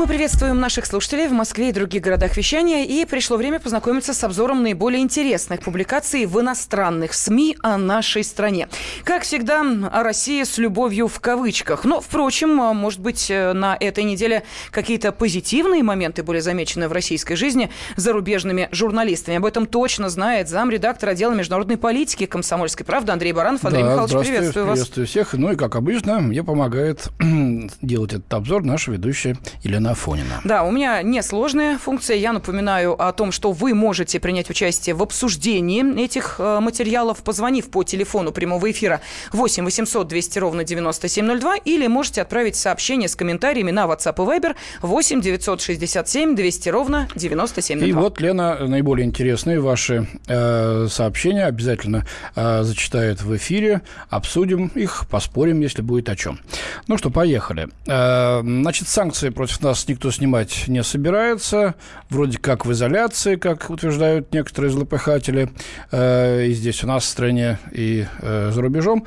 Мы 0.00 0.06
приветствуем 0.06 0.58
наших 0.58 0.86
слушателей 0.86 1.28
в 1.28 1.32
Москве 1.32 1.68
и 1.68 1.72
других 1.72 2.00
городах 2.00 2.34
вещания. 2.34 2.86
И 2.86 3.04
пришло 3.04 3.36
время 3.36 3.60
познакомиться 3.60 4.14
с 4.14 4.24
обзором 4.24 4.62
наиболее 4.62 5.02
интересных 5.02 5.60
публикаций 5.60 6.24
в 6.24 6.40
иностранных 6.40 7.12
СМИ 7.12 7.58
о 7.62 7.76
нашей 7.76 8.24
стране. 8.24 8.70
Как 9.04 9.24
всегда, 9.24 9.60
о 9.60 10.02
России 10.02 10.42
с 10.42 10.56
любовью 10.56 11.06
в 11.06 11.20
кавычках. 11.20 11.84
Но, 11.84 12.00
впрочем, 12.00 12.48
может 12.56 12.98
быть, 12.98 13.28
на 13.28 13.76
этой 13.78 14.04
неделе 14.04 14.44
какие-то 14.70 15.12
позитивные 15.12 15.82
моменты 15.82 16.22
были 16.22 16.40
замечены 16.40 16.88
в 16.88 16.92
российской 16.92 17.34
жизни 17.34 17.68
зарубежными 17.96 18.70
журналистами. 18.72 19.36
Об 19.36 19.44
этом 19.44 19.66
точно 19.66 20.08
знает 20.08 20.48
замредактор 20.48 21.10
отдела 21.10 21.34
международной 21.34 21.76
политики 21.76 22.24
комсомольской 22.24 22.86
правды 22.86 23.12
Андрей 23.12 23.34
Баранов. 23.34 23.66
Андрей 23.66 23.82
да, 23.82 23.90
Михайлович, 23.90 24.26
приветствую 24.26 24.64
вас. 24.64 24.78
Приветствую 24.78 25.06
всех. 25.06 25.34
Ну 25.34 25.52
и, 25.52 25.56
как 25.56 25.76
обычно, 25.76 26.20
мне 26.20 26.42
помогает 26.42 27.10
делать 27.82 28.14
этот 28.14 28.32
обзор 28.32 28.64
наша 28.64 28.92
ведущая 28.92 29.36
Елена 29.62 29.89
Афонина. 29.90 30.40
Да, 30.44 30.64
у 30.64 30.70
меня 30.70 31.02
несложная 31.02 31.78
функция. 31.78 32.16
Я 32.16 32.32
напоминаю 32.32 33.00
о 33.00 33.12
том, 33.12 33.32
что 33.32 33.52
вы 33.52 33.74
можете 33.74 34.20
принять 34.20 34.50
участие 34.50 34.94
в 34.94 35.02
обсуждении 35.02 36.02
этих 36.02 36.36
э, 36.38 36.60
материалов, 36.60 37.22
позвонив 37.22 37.70
по 37.70 37.82
телефону 37.82 38.32
прямого 38.32 38.70
эфира 38.70 39.00
8 39.32 39.64
800 39.64 40.08
200 40.08 40.38
ровно 40.38 40.64
9702 40.64 41.56
или 41.64 41.86
можете 41.86 42.22
отправить 42.22 42.56
сообщение 42.56 43.08
с 43.08 43.16
комментариями 43.16 43.70
на 43.70 43.84
WhatsApp 43.86 44.14
и 44.14 44.40
Viber 44.40 44.56
8 44.82 45.20
967 45.20 46.36
200 46.36 46.68
ровно 46.68 47.08
9702. 47.14 47.88
И 47.88 47.92
вот, 47.92 48.20
Лена, 48.20 48.58
наиболее 48.66 49.06
интересные 49.06 49.60
ваши 49.60 50.06
э, 50.26 50.86
сообщения 50.88 51.46
обязательно 51.46 52.06
э, 52.36 52.62
зачитает 52.62 53.22
в 53.22 53.36
эфире, 53.36 53.82
обсудим 54.08 54.68
их, 54.74 55.06
поспорим, 55.08 55.60
если 55.60 55.82
будет 55.82 56.08
о 56.08 56.16
чем. 56.16 56.38
Ну 56.86 56.96
что, 56.96 57.10
поехали. 57.10 57.68
Э, 57.86 58.40
значит, 58.42 58.88
санкции 58.88 59.30
против 59.30 59.60
нас 59.62 59.79
никто 59.88 60.10
снимать 60.10 60.64
не 60.68 60.82
собирается. 60.82 61.74
Вроде 62.08 62.38
как 62.38 62.66
в 62.66 62.72
изоляции, 62.72 63.36
как 63.36 63.70
утверждают 63.70 64.32
некоторые 64.32 64.70
злопыхатели. 64.70 65.50
Э, 65.90 66.46
и 66.46 66.52
здесь 66.52 66.82
у 66.84 66.86
нас 66.86 67.04
в 67.04 67.06
стране, 67.06 67.58
и 67.72 68.06
э, 68.20 68.50
за 68.52 68.60
рубежом. 68.60 69.06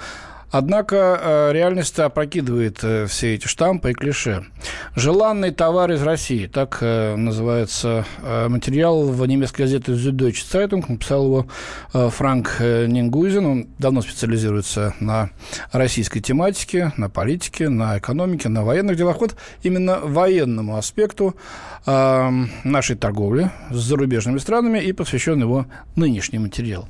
Однако 0.54 1.20
э, 1.20 1.52
реальность 1.52 1.98
опрокидывает 1.98 2.84
э, 2.84 3.08
все 3.08 3.34
эти 3.34 3.48
штампы 3.48 3.90
и 3.90 3.94
клише. 3.96 4.46
«Желанный 4.96 5.50
товар 5.50 5.92
из 5.92 6.04
России»– 6.04 6.46
так 6.54 6.78
э, 6.82 7.16
называется 7.16 8.06
материал 8.22 9.08
в 9.08 9.26
немецкой 9.26 9.64
газете 9.64 9.94
«Süddeutsche 9.94 10.46
Zeitung». 10.46 10.86
Написал 10.88 11.26
его 11.26 11.48
Франк 11.92 12.60
Нингузин. 12.60 13.46
Он 13.48 13.68
давно 13.80 14.04
специализируется 14.04 14.94
на 15.00 15.32
российской 15.72 16.20
тематике, 16.20 16.94
на 16.98 17.10
политике, 17.10 17.70
на 17.70 17.98
экономике, 17.98 18.48
на 18.48 18.64
военных 18.64 18.96
делах. 18.96 19.22
Вот 19.22 19.36
именно 19.64 20.02
военному 20.02 20.78
аспекту 20.78 21.36
нашей 21.88 22.96
торговли 22.96 23.50
с 23.72 23.78
зарубежными 23.78 24.38
странами 24.38 24.78
и 24.78 24.94
посвящен 24.94 25.42
его 25.42 25.66
нынешний 25.96 26.38
материал. 26.38 26.88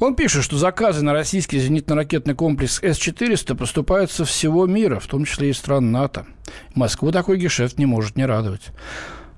Он 0.00 0.14
пишет, 0.14 0.42
что 0.42 0.56
заказы 0.56 1.04
на 1.04 1.12
российский 1.12 1.58
зенитно-ракетный 1.58 2.34
комплекс 2.34 2.82
С-400 2.82 3.54
поступают 3.54 4.10
со 4.10 4.24
всего 4.24 4.66
мира, 4.66 4.98
в 4.98 5.06
том 5.06 5.26
числе 5.26 5.50
и 5.50 5.52
стран 5.52 5.92
НАТО. 5.92 6.26
Москву 6.74 7.12
такой 7.12 7.38
гешефт 7.38 7.76
не 7.76 7.84
может 7.84 8.16
не 8.16 8.24
радовать. 8.24 8.70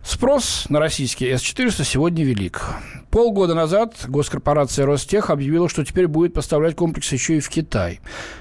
Спрос 0.05 0.67
на 0.69 0.81
российский 0.81 1.31
С-400 1.31 1.84
сегодня 1.84 2.25
велик. 2.25 2.62
Полгода 3.11 3.55
назад 3.55 3.95
госкорпорация 4.08 4.84
Ростех 4.84 5.31
объявила, 5.31 5.69
что 5.69 5.84
теперь 5.84 6.08
будет 6.08 6.34
поставлять 6.34 6.75
комплекс 6.75 7.12
еще 7.12 7.36
и 7.36 7.41
в 7.41 7.48
Китай. 7.48 8.00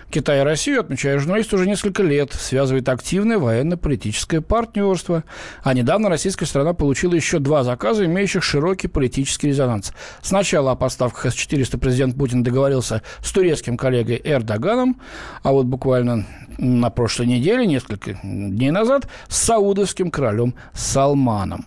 Китай 0.10 0.40
и 0.40 0.44
Россию, 0.44 0.80
отмечая 0.80 1.20
журналист, 1.20 1.54
уже 1.54 1.68
несколько 1.68 2.02
лет 2.02 2.34
связывает 2.34 2.90
активное 2.90 3.38
военно-политическое 3.38 4.42
партнерство. 4.42 5.24
А 5.62 5.74
недавно 5.76 6.10
российская 6.10 6.48
страна 6.48 6.74
получила 6.74 7.14
еще 7.14 7.38
два 7.38 7.64
заказа, 7.64 8.06
имеющих 8.06 8.44
широкий 8.44 8.88
политический 8.88 9.50
резонанс. 9.50 9.94
Сначала 10.22 10.72
о 10.72 10.76
поставках 10.76 11.28
С-400 11.32 11.78
президент 11.78 12.18
Путин 12.18 12.42
договорился 12.42 13.04
с 13.22 13.32
турецким 13.32 13.78
коллегой 13.78 14.20
Эрдоганом, 14.24 15.00
а 15.44 15.52
вот 15.52 15.68
буквально 15.68 16.26
на 16.58 16.90
прошлой 16.90 17.28
неделе, 17.28 17.66
несколько 17.66 18.14
дней 18.24 18.72
назад, 18.72 19.08
с 19.28 19.38
саудовским 19.38 20.12
королем 20.12 20.54
Салманом. 20.74 21.66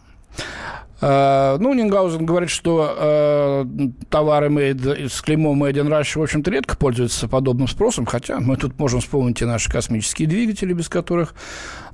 Э, 1.00 1.56
ну, 1.60 1.74
Нингаузен 1.74 2.24
говорит, 2.24 2.50
что 2.50 2.94
э, 2.96 3.64
товары 4.08 4.48
made, 4.48 5.08
с 5.08 5.20
клеймом 5.20 5.62
Made 5.62 5.74
in 5.74 5.88
Russia, 5.88 6.18
в 6.18 6.22
общем-то, 6.22 6.50
редко 6.50 6.76
пользуются 6.76 7.28
подобным 7.28 7.68
спросом, 7.68 8.06
хотя 8.06 8.40
мы 8.40 8.56
тут 8.56 8.78
можем 8.78 9.00
вспомнить 9.00 9.42
и 9.42 9.44
наши 9.44 9.70
космические 9.70 10.28
двигатели, 10.28 10.72
без 10.72 10.88
которых 10.88 11.34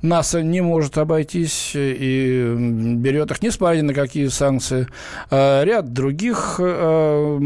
НАСА 0.01 0.41
не 0.41 0.61
может 0.61 0.97
обойтись 0.97 1.71
и 1.75 2.55
берет 2.97 3.31
их, 3.31 3.41
несмотря 3.41 3.77
ни 3.77 3.81
на 3.81 3.93
какие 3.93 4.27
санкции. 4.27 4.87
Э, 5.29 5.63
ряд 5.63 5.93
других 5.93 6.59
э, 6.59 7.39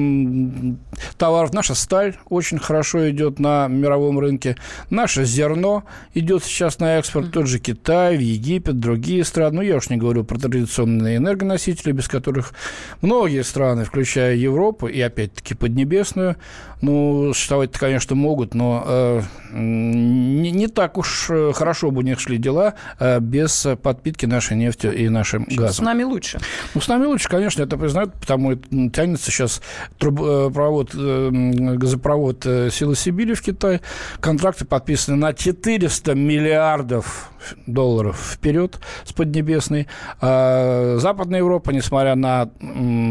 товаров. 1.17 1.53
Наша 1.53 1.75
сталь 1.75 2.15
очень 2.29 2.57
хорошо 2.57 3.09
идет 3.09 3.39
на 3.39 3.67
мировом 3.67 4.19
рынке. 4.19 4.55
Наше 4.89 5.25
зерно 5.25 5.83
идет 6.13 6.43
сейчас 6.43 6.79
на 6.79 6.97
экспорт. 6.97 7.31
Тот 7.31 7.47
же 7.47 7.59
Китай, 7.59 8.17
Египет, 8.17 8.79
другие 8.79 9.23
страны. 9.23 9.57
Ну, 9.57 9.61
я 9.61 9.77
уж 9.77 9.89
не 9.89 9.97
говорю 9.97 10.23
про 10.23 10.37
традиционные 10.37 11.17
энергоносители 11.17 11.65
носители, 11.75 11.91
без 11.91 12.07
которых 12.07 12.53
многие 13.01 13.43
страны, 13.43 13.85
включая 13.85 14.35
Европу 14.35 14.87
и, 14.87 14.99
опять-таки, 15.01 15.55
Поднебесную, 15.55 16.35
ну, 16.81 17.33
существовать 17.33 17.71
конечно, 17.71 18.15
могут, 18.15 18.53
но 18.53 18.83
э, 18.85 19.21
не, 19.53 20.51
не 20.51 20.67
так 20.67 20.97
уж 20.97 21.27
э, 21.29 21.51
хорошо 21.53 21.91
бы 21.91 21.99
у 21.99 22.01
них 22.01 22.19
шли 22.19 22.37
дела 22.45 22.75
э, 22.99 23.19
без 23.19 23.67
подпитки 23.81 24.25
нашей 24.25 24.55
нефтью 24.57 24.95
и 24.95 25.09
нашим 25.09 25.45
газом. 25.45 25.73
С 25.73 25.79
нами 25.79 26.03
лучше. 26.03 26.39
Ну, 26.73 26.81
с 26.81 26.87
нами 26.87 27.05
лучше, 27.05 27.27
конечно, 27.27 27.63
это 27.63 27.77
признают, 27.77 28.13
потому 28.13 28.53
что 28.53 28.89
тянется 28.89 29.31
сейчас 29.31 29.61
труб, 29.97 30.21
э, 30.21 30.49
э, 30.53 31.29
газопровод 31.75 32.43
Силы 32.71 32.95
Сибири 32.95 33.33
в 33.33 33.41
Китай. 33.41 33.81
Контракты 34.19 34.65
подписаны 34.65 35.17
на 35.17 35.33
400 35.33 36.13
миллиардов 36.13 37.31
долларов 37.65 38.17
вперед 38.17 38.79
с 39.03 39.13
Поднебесной. 39.13 39.87
А 40.21 40.97
Западная 40.97 41.39
Европа, 41.39 41.71
несмотря 41.71 42.15
на 42.15 42.49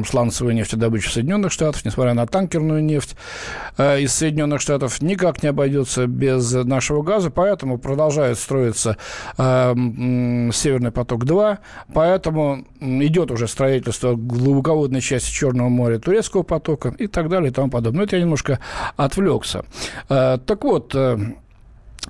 сланцевую 0.06 0.54
нефтедобычу 0.54 1.10
Соединенных 1.10 1.52
Штатов, 1.52 1.84
несмотря 1.84 2.14
на 2.14 2.26
танкерную 2.26 2.82
нефть 2.82 3.16
э, 3.76 4.00
из 4.00 4.12
Соединенных 4.14 4.60
Штатов, 4.60 5.00
никак 5.02 5.42
не 5.42 5.48
обойдется 5.48 6.06
без 6.06 6.52
нашего 6.52 7.02
газа, 7.02 7.30
поэтому 7.30 7.78
продолжает 7.78 8.38
строиться 8.38 8.96
э, 9.38 9.74
Северный 10.52 10.90
поток-2, 10.90 11.58
поэтому 11.92 12.64
идет 12.80 13.30
уже 13.30 13.48
строительство 13.48 14.14
глубоководной 14.14 15.00
части 15.00 15.32
Черного 15.32 15.68
моря, 15.68 15.98
Турецкого 15.98 16.42
потока 16.42 16.94
и 16.98 17.06
так 17.06 17.28
далее 17.28 17.50
и 17.50 17.54
тому 17.54 17.70
подобное. 17.70 18.00
Но 18.00 18.04
это 18.04 18.16
я 18.16 18.22
немножко 18.22 18.60
отвлекся. 18.96 19.64
Э, 20.08 20.38
так 20.44 20.64
вот, 20.64 20.94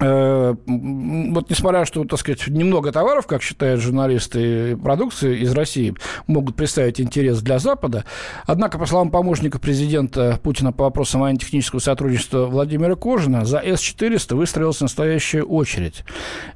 вот 0.01 1.51
несмотря 1.51 1.85
что, 1.85 2.05
так 2.05 2.19
сказать, 2.19 2.49
немного 2.49 2.91
товаров, 2.91 3.29
как 3.29 3.43
считают 3.43 3.81
журналисты 3.81 4.77
продукции 4.77 5.39
из 5.39 5.53
России, 5.53 5.95
могут 6.27 6.57
представить 6.57 7.01
интерес 7.01 7.41
для 7.43 7.61
Запада, 7.61 8.05
однако, 8.45 8.77
по 8.79 8.87
словам 8.87 9.11
помощника 9.11 9.61
президента 9.61 10.41
Путина 10.43 10.73
по 10.73 10.85
вопросам 10.85 11.21
военно-технического 11.21 11.79
сотрудничества 11.79 12.47
Владимира 12.47 12.97
Кожина, 12.97 13.45
за 13.45 13.59
С-400 13.59 14.35
выстроилась 14.35 14.81
настоящая 14.81 15.45
очередь. 15.45 16.03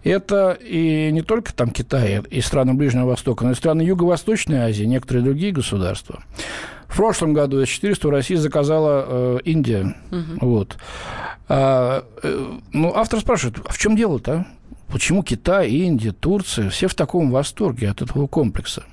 Это 0.02 0.58
и 0.60 1.10
не 1.12 1.22
только 1.22 1.54
там 1.54 1.70
Китай 1.70 2.20
и 2.28 2.40
страны 2.40 2.74
Ближнего 2.74 3.06
Востока, 3.06 3.44
но 3.44 3.52
и 3.52 3.54
страны 3.54 3.82
Юго-Восточной 3.82 4.58
Азии, 4.58 4.84
некоторые 4.84 5.24
другие 5.24 5.52
государства. 5.52 6.24
В 6.88 6.96
прошлом 6.96 7.34
году 7.34 7.60
С-400 7.64 8.06
в 8.08 8.10
России 8.10 8.34
заказала 8.34 9.04
э, 9.06 9.38
Индия. 9.44 9.94
Угу. 10.10 10.46
Вот. 10.48 10.76
А, 11.48 12.04
э, 12.22 12.58
ну, 12.72 12.92
автор 12.94 13.20
спрашивает, 13.20 13.58
а 13.64 13.72
в 13.72 13.78
чем 13.78 13.94
дело-то? 13.94 14.46
Почему 14.88 15.22
Китай, 15.22 15.70
Индия, 15.70 16.12
Турция 16.12 16.70
все 16.70 16.88
в 16.88 16.94
таком 16.94 17.30
восторге 17.30 17.90
от 17.90 18.02
этого 18.02 18.26
комплекса? 18.26 18.84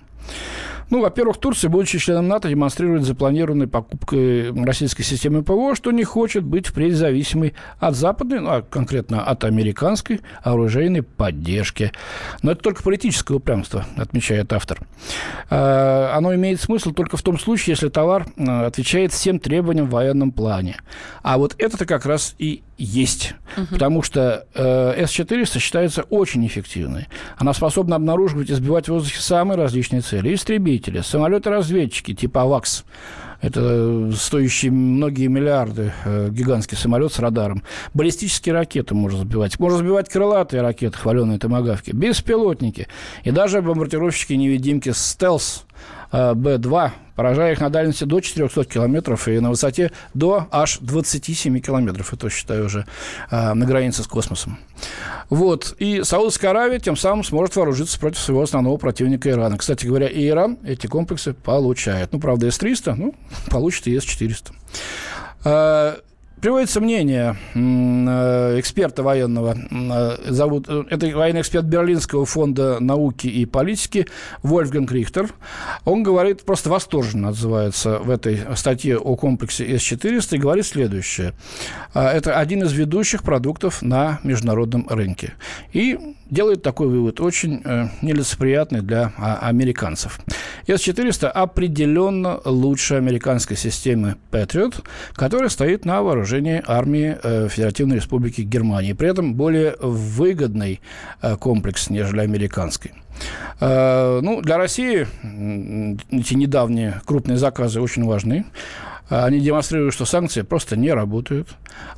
Ну, 0.89 1.01
во-первых, 1.01 1.37
Турция, 1.37 1.69
будучи 1.69 1.97
членом 1.97 2.27
НАТО, 2.27 2.49
демонстрирует 2.49 3.03
запланированной 3.03 3.67
покупкой 3.67 4.51
российской 4.63 5.03
системы 5.03 5.43
ПВО, 5.43 5.75
что 5.75 5.91
не 5.91 6.03
хочет 6.03 6.43
быть 6.43 6.67
впредь 6.67 6.95
зависимой 6.95 7.53
от 7.79 7.95
западной, 7.95 8.39
ну, 8.39 8.49
а 8.49 8.61
конкретно 8.61 9.23
от 9.23 9.43
американской 9.43 10.21
оружейной 10.43 11.01
поддержки. 11.01 11.91
Но 12.43 12.51
это 12.51 12.61
только 12.61 12.83
политическое 12.83 13.35
упрямство, 13.35 13.85
отмечает 13.97 14.53
автор. 14.53 14.79
А, 15.49 16.13
оно 16.15 16.35
имеет 16.35 16.61
смысл 16.61 16.91
только 16.91 17.17
в 17.17 17.21
том 17.23 17.39
случае, 17.39 17.73
если 17.73 17.89
товар 17.89 18.27
а, 18.37 18.67
отвечает 18.67 19.11
всем 19.11 19.39
требованиям 19.39 19.87
в 19.87 19.91
военном 19.91 20.31
плане. 20.31 20.77
А 21.23 21.37
вот 21.37 21.55
это-то 21.57 21.85
как 21.85 22.05
раз 22.05 22.35
и 22.37 22.61
есть. 22.77 23.33
Угу. 23.57 23.67
Потому 23.71 24.01
что 24.01 24.45
э, 24.53 25.05
С-400 25.05 25.59
считается 25.59 26.03
очень 26.03 26.45
эффективной. 26.45 27.07
Она 27.37 27.53
способна 27.53 27.95
обнаруживать 27.95 28.49
и 28.49 28.53
сбивать 28.53 28.85
в 28.85 28.89
воздухе 28.89 29.21
самые 29.21 29.57
различные 29.57 30.01
цели. 30.01 30.33
Истребители, 30.33 31.01
самолеты-разведчики 31.01 32.13
типа 32.13 32.43
АВАКС, 32.43 32.85
это 33.41 34.11
стоящий 34.15 34.69
многие 34.69 35.27
миллиарды 35.27 35.93
э, 36.03 36.29
гигантский 36.31 36.77
самолет 36.77 37.13
с 37.13 37.19
радаром. 37.19 37.63
Баллистические 37.93 38.53
ракеты 38.53 38.95
можно 38.95 39.19
сбивать. 39.19 39.59
Можно 39.59 39.79
сбивать 39.79 40.09
крылатые 40.09 40.61
ракеты, 40.61 40.97
хваленые 40.97 41.39
томогавки, 41.39 41.91
беспилотники. 41.91 42.87
И 43.23 43.31
даже 43.31 43.61
бомбардировщики-невидимки 43.61 44.91
«Стелс» 44.93 45.65
Э, 45.75 45.94
Б-2, 46.11 46.91
поражая 47.15 47.53
их 47.53 47.61
на 47.61 47.69
дальности 47.69 48.03
до 48.03 48.19
400 48.19 48.65
километров 48.65 49.27
и 49.27 49.39
на 49.39 49.49
высоте 49.49 49.91
до 50.13 50.47
аж 50.51 50.79
27 50.79 51.59
километров. 51.59 52.13
Это, 52.13 52.29
считаю, 52.29 52.65
уже 52.65 52.85
э, 53.31 53.53
на 53.53 53.65
границе 53.65 54.03
с 54.03 54.07
космосом. 54.07 54.59
Вот. 55.29 55.75
И 55.79 56.03
Саудовская 56.03 56.51
Аравия 56.51 56.79
тем 56.79 56.95
самым 56.95 57.23
сможет 57.23 57.55
вооружиться 57.55 57.99
против 57.99 58.19
своего 58.19 58.43
основного 58.43 58.77
противника 58.77 59.29
Ирана. 59.29 59.57
Кстати 59.57 59.85
говоря, 59.85 60.07
и 60.07 60.27
Иран 60.27 60.57
эти 60.63 60.87
комплексы 60.87 61.33
получает. 61.33 62.13
Ну, 62.13 62.19
правда, 62.19 62.51
С-300, 62.51 62.95
ну, 62.95 63.15
получит 63.49 63.87
и 63.87 63.99
С-400. 63.99 64.51
Приводится 66.45 66.79
мнение 66.79 67.35
э, 67.55 68.59
эксперта 68.59 69.01
военного, 69.01 69.57
э, 69.57 70.31
зовут, 70.31 70.67
э, 70.69 70.83
это 70.91 71.07
военный 71.07 71.41
эксперт 71.41 71.65
Берлинского 71.65 72.27
фонда 72.27 72.79
науки 72.79 73.25
и 73.25 73.47
политики 73.47 74.05
Вольфганг 74.43 74.91
Рихтер. 74.91 75.33
Он 75.85 76.03
говорит, 76.03 76.43
просто 76.43 76.69
восторженно 76.69 77.29
отзывается 77.29 77.97
в 77.97 78.11
этой 78.11 78.41
статье 78.55 78.99
о 78.99 79.15
комплексе 79.15 79.65
С-400 79.75 80.35
и 80.35 80.37
говорит 80.37 80.67
следующее. 80.67 81.33
Это 81.95 82.37
один 82.37 82.61
из 82.61 82.73
ведущих 82.73 83.23
продуктов 83.23 83.81
на 83.81 84.19
международном 84.21 84.87
рынке. 84.87 85.33
И 85.73 85.97
делает 86.29 86.61
такой 86.61 86.87
вывод, 86.87 87.21
очень 87.21 87.63
нелицеприятный 88.01 88.81
для 88.81 89.13
а, 89.17 89.39
американцев. 89.41 90.19
С-400 90.67 91.27
определенно 91.27 92.39
лучше 92.45 92.95
американской 92.95 93.55
системы 93.55 94.15
Patriot, 94.31 94.83
которая 95.13 95.49
стоит 95.49 95.85
на 95.85 96.01
вооружении 96.01 96.34
армии 96.65 97.17
э, 97.21 97.47
Федеративной 97.49 97.97
Республики 97.97 98.41
Германии. 98.41 98.93
При 98.93 99.09
этом 99.09 99.35
более 99.35 99.75
выгодный 99.79 100.81
э, 101.21 101.35
комплекс, 101.37 101.89
нежели 101.89 102.21
американский. 102.21 102.91
Э, 103.59 104.19
ну, 104.21 104.41
для 104.41 104.57
России 104.57 105.07
эти 106.11 106.33
недавние 106.33 107.01
крупные 107.05 107.37
заказы 107.37 107.81
очень 107.81 108.05
важны. 108.05 108.45
Они 109.07 109.39
демонстрируют, 109.39 109.93
что 109.93 110.05
санкции 110.05 110.41
просто 110.41 110.75
не 110.75 110.91
работают. 110.91 111.49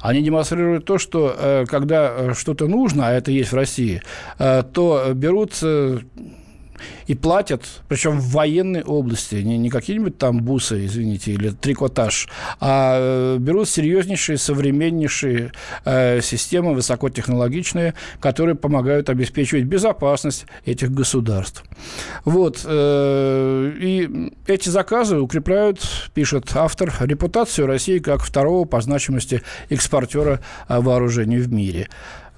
Они 0.02 0.22
демонстрируют 0.22 0.84
то, 0.84 0.98
что 0.98 1.66
когда 1.70 2.34
что-то 2.34 2.68
нужно, 2.68 3.08
а 3.08 3.14
это 3.14 3.32
есть 3.32 3.54
в 3.54 3.56
России, 3.56 4.02
то 4.38 5.12
берут 5.14 5.54
и 7.08 7.16
платят, 7.16 7.64
причем 7.88 8.20
в 8.20 8.32
военной 8.32 8.84
области, 8.84 9.36
не, 9.36 9.58
не 9.58 9.70
какие-нибудь 9.70 10.18
там 10.18 10.42
бусы, 10.42 10.86
извините, 10.86 11.32
или 11.34 11.50
трикотаж, 11.50 12.30
а 12.60 13.36
э, 13.36 13.38
берут 13.40 13.70
серьезнейшие, 13.70 14.38
современнейшие 14.38 15.52
э, 15.86 16.22
системы, 16.22 16.74
высокотехнологичные, 16.74 17.94
которые 18.20 18.56
помогают 18.56 19.10
обеспечивать 19.10 19.66
безопасность 19.66 20.46
этих 20.66 20.92
государств. 20.92 21.64
Вот. 22.26 22.62
Э, 22.66 23.72
и 23.80 24.34
эти 24.48 24.70
заказы 24.70 25.18
укрепляют, 25.18 26.10
пишет 26.14 26.52
автор, 26.56 26.94
репутацию 27.00 27.68
России 27.68 28.00
как 28.00 28.24
второго 28.24 28.66
по 28.66 28.82
значимости 28.82 29.42
экспортера 29.70 30.42
э, 30.68 30.80
вооружений 30.80 31.40
в 31.40 31.52
мире. 31.52 31.88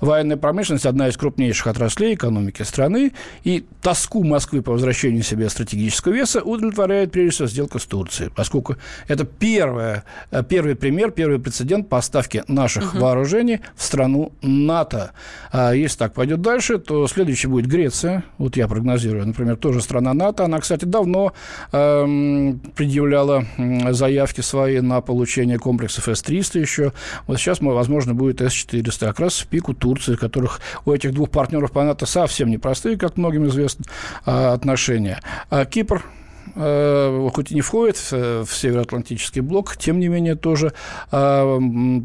Военная 0.02 0.38
промышленность– 0.38 0.86
одна 0.88 1.10
из 1.10 1.18
крупнейших 1.18 1.68
отраслей 1.68 2.16
экономики 2.16 2.64
страны, 2.64 3.12
и 3.44 3.66
тоску 3.82 4.24
Москвы 4.24 4.62
по 4.62 4.72
возвращению 4.72 5.24
себе 5.24 5.50
стратегического 5.50 6.14
веса 6.14 6.42
удовлетворяет, 6.42 7.12
прежде 7.12 7.32
всего, 7.32 7.48
сделка 7.48 7.80
с 7.80 7.86
Турцией, 7.86 8.32
поскольку 8.34 8.78
это 9.08 9.26
первое, 9.26 10.06
э, 10.32 10.44
первый 10.48 10.76
пример, 10.76 11.12
первый 11.12 11.40
прецедент 11.40 11.90
поставки 11.90 12.44
наших 12.48 12.94
угу. 12.94 13.04
вооружений 13.04 13.60
в 13.76 13.84
страну 13.84 14.32
НАТО. 14.42 15.12
А 15.52 15.74
если 15.74 15.98
так 15.98 16.14
пойдет 16.14 16.42
дальше, 16.42 16.78
то 16.78 17.06
следующий 17.08 17.48
будет 17.48 17.68
Греция. 17.68 18.24
Вот 18.38 18.56
я 18.56 18.68
прогнозирую, 18.68 19.28
например, 19.28 19.58
тоже 19.58 19.82
страна 19.82 20.14
НАТО. 20.14 20.46
Она, 20.46 20.60
кстати, 20.60 20.86
давно 20.86 21.34
эм, 21.72 22.62
предъявляла 22.76 23.46
заявки 23.92 24.42
свои 24.42 24.80
на 24.80 25.02
получение 25.02 25.58
комплексов 25.58 26.08
С-300 26.08 26.60
еще. 26.60 26.94
Вот 27.28 27.38
сейчас, 27.38 27.60
возможно, 27.60 28.14
будет 28.14 28.42
С-400, 28.42 29.08
как 29.08 29.20
раз 29.20 29.40
в 29.40 29.48
пику 29.48 29.74
Турции 29.74 29.89
Турции, 29.90 30.14
которых 30.14 30.62
у 30.86 30.92
этих 30.92 31.16
двух 31.16 31.32
партнеров 31.32 31.72
по 31.72 31.84
НАТО 31.84 32.06
совсем 32.06 32.52
непростые, 32.52 32.96
как 32.96 33.18
многим 33.18 33.48
известно, 33.48 33.86
а, 34.24 34.54
отношения. 34.54 35.20
А 35.50 35.66
Кипр 35.66 36.06
хоть 36.56 37.52
и 37.52 37.56
не 37.56 37.62
входит 37.62 37.98
в 38.12 38.48
Североатлантический 38.48 39.42
блок, 39.42 39.78
тем 39.78 40.00
не 40.00 40.08
менее 40.08 40.36
тоже 40.36 40.74
э, 41.12 41.60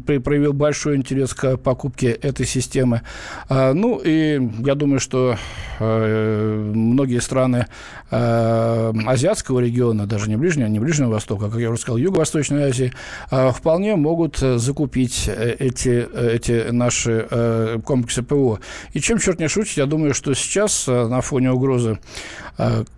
проявил 0.05 0.53
большой 0.53 0.95
интерес 0.95 1.33
к 1.33 1.57
покупке 1.57 2.11
этой 2.11 2.45
системы. 2.45 3.01
Э, 3.49 3.73
ну 3.73 4.01
и 4.03 4.41
я 4.65 4.75
думаю, 4.75 4.99
что 4.99 5.37
многие 5.79 7.19
страны 7.19 7.67
азиатского 8.09 9.59
региона, 9.59 10.05
даже 10.05 10.29
не 10.29 10.37
Ближнего, 10.37 10.67
не 10.67 10.79
Ближнего 10.79 11.09
Востока, 11.09 11.47
а, 11.47 11.49
как 11.49 11.59
я 11.59 11.69
уже 11.69 11.81
сказал, 11.81 11.97
Юго-Восточной 11.97 12.63
Азии, 12.63 12.93
вполне 13.29 13.95
могут 13.97 14.37
закупить 14.37 15.27
эти, 15.27 16.07
эти 16.15 16.71
наши 16.71 17.81
комплексы 17.83 18.23
ПВО. 18.23 18.59
И 18.93 19.01
чем 19.01 19.19
черт 19.19 19.39
не 19.39 19.49
шутит, 19.49 19.75
я 19.77 19.85
думаю, 19.85 20.13
что 20.13 20.33
сейчас 20.33 20.87
на 20.87 21.19
фоне 21.19 21.51
угрозы, 21.51 21.99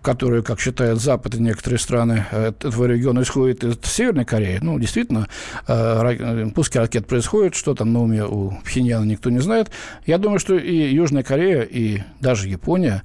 которую, 0.02 0.42
как 0.42 0.60
считает 0.60 1.00
Запад, 1.00 1.34
и 1.34 1.40
некоторые 1.40 1.78
страны 1.78 2.26
э, 2.30 2.48
этого 2.48 2.84
региона 2.84 3.22
исходят 3.22 3.64
из 3.64 3.78
Северной 3.82 4.24
Кореи. 4.24 4.58
Ну, 4.62 4.78
действительно, 4.78 5.28
э, 5.66 6.16
э, 6.18 6.50
пуски 6.54 6.78
ракет 6.78 7.06
происходят, 7.06 7.54
что 7.54 7.74
там 7.74 7.92
на 7.92 8.02
уме 8.02 8.24
у 8.24 8.52
Пхеньяна 8.64 9.04
никто 9.04 9.30
не 9.30 9.40
знает. 9.40 9.70
Я 10.06 10.18
думаю, 10.18 10.38
что 10.38 10.56
и 10.56 10.94
Южная 10.94 11.22
Корея, 11.22 11.62
и 11.62 12.02
даже 12.20 12.48
Япония 12.48 13.02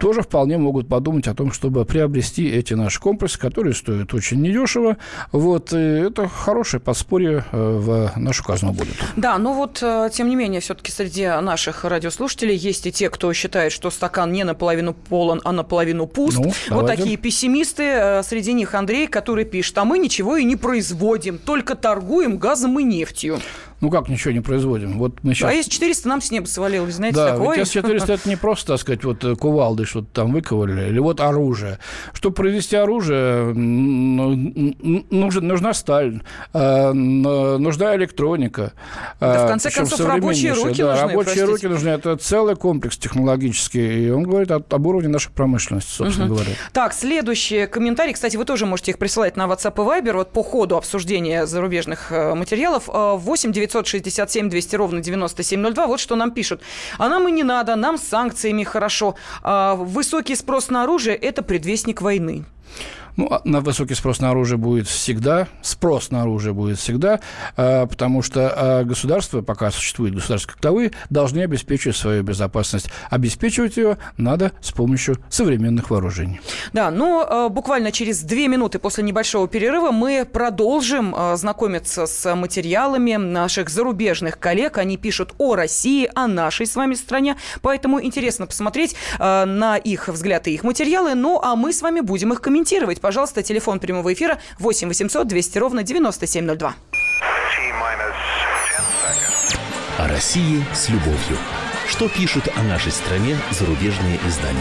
тоже 0.00 0.22
вполне 0.22 0.58
могут 0.58 0.88
подумать 0.88 1.28
о 1.28 1.34
том, 1.34 1.52
чтобы 1.52 1.84
приобрести 1.84 2.48
эти 2.48 2.74
наши 2.74 2.98
комплексы, 2.98 3.38
которые 3.38 3.74
стоят 3.74 4.12
очень 4.14 4.40
недешево. 4.40 4.96
Вот, 5.30 5.72
и 5.72 5.76
это 5.76 6.26
хорошее 6.26 6.80
подспорье 6.80 7.44
э, 7.52 7.78
в 7.78 8.12
нашу 8.16 8.42
казну 8.42 8.72
будет. 8.72 8.94
Да, 9.16 9.38
но 9.38 9.52
вот, 9.52 9.78
э, 9.82 10.08
тем 10.12 10.28
не 10.28 10.36
менее, 10.36 10.60
все-таки 10.60 10.90
среди 10.90 11.26
наших 11.26 11.84
радиослушателей 11.84 12.56
есть 12.56 12.86
и 12.86 12.92
те, 12.92 13.10
кто 13.10 13.32
считает, 13.34 13.72
что 13.72 13.90
стакан 13.90 14.32
не 14.32 14.42
наполовину 14.44 14.94
полон, 14.94 15.42
а 15.44 15.52
наполовину 15.52 16.06
пуст. 16.06 16.38
Ну, 16.38 16.52
вот 16.70 16.86
такие 16.86 17.16
пессимисты. 17.16 17.82
Э, 17.82 18.22
среди 18.22 18.54
них 18.54 18.74
Андрей, 18.74 19.06
который 19.06 19.44
пишет, 19.44 19.76
а 19.78 19.84
мы 19.84 19.98
ничего 19.98 20.38
и 20.38 20.44
не 20.44 20.56
производим, 20.56 21.38
только 21.38 21.74
торгуем 21.74 22.38
газом 22.38 22.80
и 22.80 22.82
нефтью. 22.82 23.38
Ну 23.80 23.88
как 23.88 24.08
ничего 24.08 24.32
не 24.32 24.40
производим? 24.40 24.98
Вот 24.98 25.22
мы 25.22 25.34
сейчас... 25.34 25.50
А 25.50 25.54
С-400 25.54 26.08
нам 26.08 26.20
с 26.20 26.30
неба 26.30 26.46
свалилось, 26.46 26.94
знаете, 26.94 27.16
да, 27.16 27.32
такое? 27.32 27.64
С-400 27.64 28.12
это 28.12 28.28
не 28.28 28.36
просто, 28.36 28.74
так 28.74 28.80
сказать, 28.80 29.04
вот 29.04 29.24
э, 29.24 29.36
кувалды 29.36 29.86
что-то 29.86 30.08
там 30.12 30.32
выковали, 30.32 30.88
или 30.88 30.98
вот 30.98 31.20
оружие. 31.20 31.78
Чтобы 32.12 32.34
произвести 32.34 32.76
оружие, 32.76 33.54
нужен, 33.54 35.46
нужна 35.48 35.72
сталь, 35.72 36.20
э, 36.52 36.92
нужна 36.92 37.96
электроника. 37.96 38.74
Да, 39.18 39.46
в 39.46 39.48
конце 39.48 39.70
концов, 39.70 40.00
рабочие 40.00 40.52
руки 40.52 40.82
да, 40.82 40.90
нужны, 40.90 41.08
рабочие 41.08 41.24
простите. 41.24 41.46
руки 41.46 41.68
нужны. 41.68 41.88
Это 41.88 42.16
целый 42.16 42.56
комплекс 42.56 42.98
технологический. 42.98 44.06
И 44.06 44.10
он 44.10 44.24
говорит 44.24 44.50
об, 44.50 44.72
об 44.72 44.86
уровне 44.86 45.08
нашей 45.08 45.30
промышленности, 45.30 45.90
собственно 45.90 46.26
угу. 46.26 46.34
говоря. 46.34 46.52
Так, 46.74 46.92
следующий 46.92 47.66
комментарий. 47.66 48.12
Кстати, 48.12 48.36
вы 48.36 48.44
тоже 48.44 48.66
можете 48.66 48.90
их 48.90 48.98
присылать 48.98 49.36
на 49.36 49.46
WhatsApp 49.46 49.72
и 49.72 50.02
Viber. 50.02 50.12
Вот 50.16 50.32
по 50.32 50.42
ходу 50.42 50.76
обсуждения 50.76 51.46
зарубежных 51.46 52.12
э, 52.12 52.34
материалов. 52.34 52.84
8 52.88 53.52
9 53.52 53.69
967 53.70 54.48
200 54.48 54.76
ровно 54.76 55.00
9702. 55.00 55.86
Вот 55.86 56.00
что 56.00 56.16
нам 56.16 56.30
пишут. 56.30 56.60
А 56.98 57.08
нам 57.08 57.28
и 57.28 57.32
не 57.32 57.44
надо, 57.44 57.76
нам 57.76 57.98
с 57.98 58.02
санкциями 58.02 58.64
хорошо. 58.64 59.14
А 59.42 59.74
высокий 59.74 60.36
спрос 60.36 60.70
на 60.70 60.82
оружие– 60.82 61.16
это 61.22 61.42
предвестник 61.42 62.02
войны. 62.02 62.44
Ну, 63.16 63.28
а 63.30 63.40
на 63.44 63.60
высокий 63.60 63.94
спрос 63.94 64.20
на 64.20 64.30
оружие 64.30 64.58
будет 64.58 64.86
всегда, 64.86 65.48
спрос 65.62 66.10
на 66.10 66.22
оружие 66.22 66.52
будет 66.52 66.78
всегда, 66.78 67.20
а, 67.56 67.86
потому 67.86 68.22
что 68.22 68.52
а, 68.54 68.84
государство, 68.84 69.42
пока 69.42 69.70
существует 69.70 70.14
государство 70.14 70.52
как 70.52 70.60
таковые, 70.60 70.92
должны 71.10 71.40
обеспечивать 71.40 71.96
свою 71.96 72.22
безопасность. 72.22 72.90
Обеспечивать 73.10 73.76
ее 73.76 73.98
надо 74.16 74.52
с 74.60 74.72
помощью 74.72 75.18
современных 75.28 75.90
вооружений. 75.90 76.40
Да, 76.72 76.90
но 76.90 77.48
буквально 77.50 77.92
через 77.92 78.22
две 78.22 78.48
минуты 78.48 78.78
после 78.78 79.04
небольшого 79.04 79.48
перерыва 79.48 79.90
мы 79.90 80.24
продолжим 80.24 81.14
знакомиться 81.34 82.06
с 82.06 82.34
материалами 82.34 83.16
наших 83.16 83.70
зарубежных 83.70 84.38
коллег. 84.38 84.78
Они 84.78 84.96
пишут 84.96 85.34
о 85.38 85.54
России, 85.54 86.10
о 86.14 86.26
нашей 86.26 86.66
с 86.66 86.76
вами 86.76 86.94
стране, 86.94 87.36
поэтому 87.62 88.02
интересно 88.02 88.46
посмотреть 88.46 88.94
на 89.18 89.76
их 89.76 90.08
взгляды 90.08 90.50
и 90.50 90.54
их 90.54 90.64
материалы. 90.64 91.14
Ну, 91.14 91.40
а 91.42 91.56
мы 91.56 91.72
с 91.72 91.82
вами 91.82 92.00
будем 92.00 92.32
их 92.32 92.40
комментировать 92.40 92.99
позвонить, 93.00 93.10
пожалуйста, 93.10 93.42
телефон 93.42 93.80
прямого 93.80 94.12
эфира 94.12 94.38
8 94.58 94.88
800 94.88 95.26
200 95.26 95.58
ровно 95.58 95.82
9702. 95.82 96.74
России 99.98 100.64
с 100.74 100.88
любовью. 100.88 101.38
Что 101.88 102.08
пишут 102.08 102.48
о 102.56 102.62
нашей 102.62 102.92
стране 102.92 103.36
зарубежные 103.50 104.18
издания? 104.26 104.60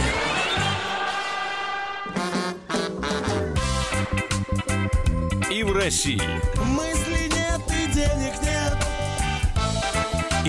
И 5.52 5.64
в 5.64 5.74
России. 5.74 6.22
Мысли 6.66 7.30
нет 7.30 7.62
и 7.70 7.92
денег 7.94 8.34
нет. 8.44 8.78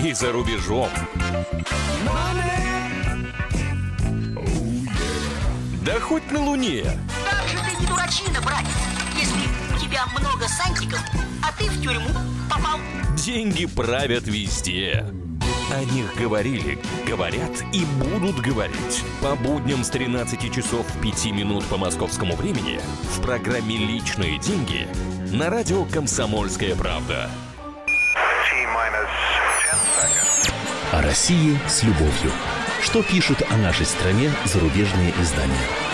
И 0.05 0.13
за 0.13 0.31
рубежом. 0.31 0.89
Да 5.83 5.99
хоть 5.99 6.31
на 6.31 6.43
Луне. 6.43 6.85
Не 7.81 7.87
дурачина, 7.87 8.39
братец, 8.41 8.69
если 9.15 9.75
у 9.75 9.79
тебя 9.79 10.05
много 10.19 10.47
сантиков, 10.47 11.01
а 11.41 11.51
ты 11.57 11.67
в 11.67 11.81
тюрьму 11.81 12.09
попал. 12.47 12.79
Деньги 13.15 13.65
правят 13.65 14.27
везде. 14.27 15.07
О 15.71 15.83
них 15.85 16.13
говорили, 16.15 16.77
говорят 17.07 17.63
и 17.73 17.83
будут 17.85 18.39
говорить. 18.39 19.03
По 19.21 19.35
будням 19.35 19.83
с 19.83 19.89
13 19.89 20.53
часов 20.53 20.85
5 21.01 21.25
минут 21.31 21.65
по 21.65 21.77
московскому 21.77 22.35
времени 22.35 22.79
в 23.15 23.21
программе 23.21 23.77
«Личные 23.77 24.37
деньги» 24.37 24.87
на 25.31 25.49
радио 25.49 25.83
«Комсомольская 25.85 26.75
правда». 26.75 27.31
О 30.91 31.01
России 31.01 31.57
с 31.67 31.81
любовью. 31.81 32.31
Что 32.83 33.01
пишут 33.01 33.41
о 33.49 33.57
нашей 33.57 33.87
стране 33.87 34.31
зарубежные 34.45 35.13
издания? 35.19 35.90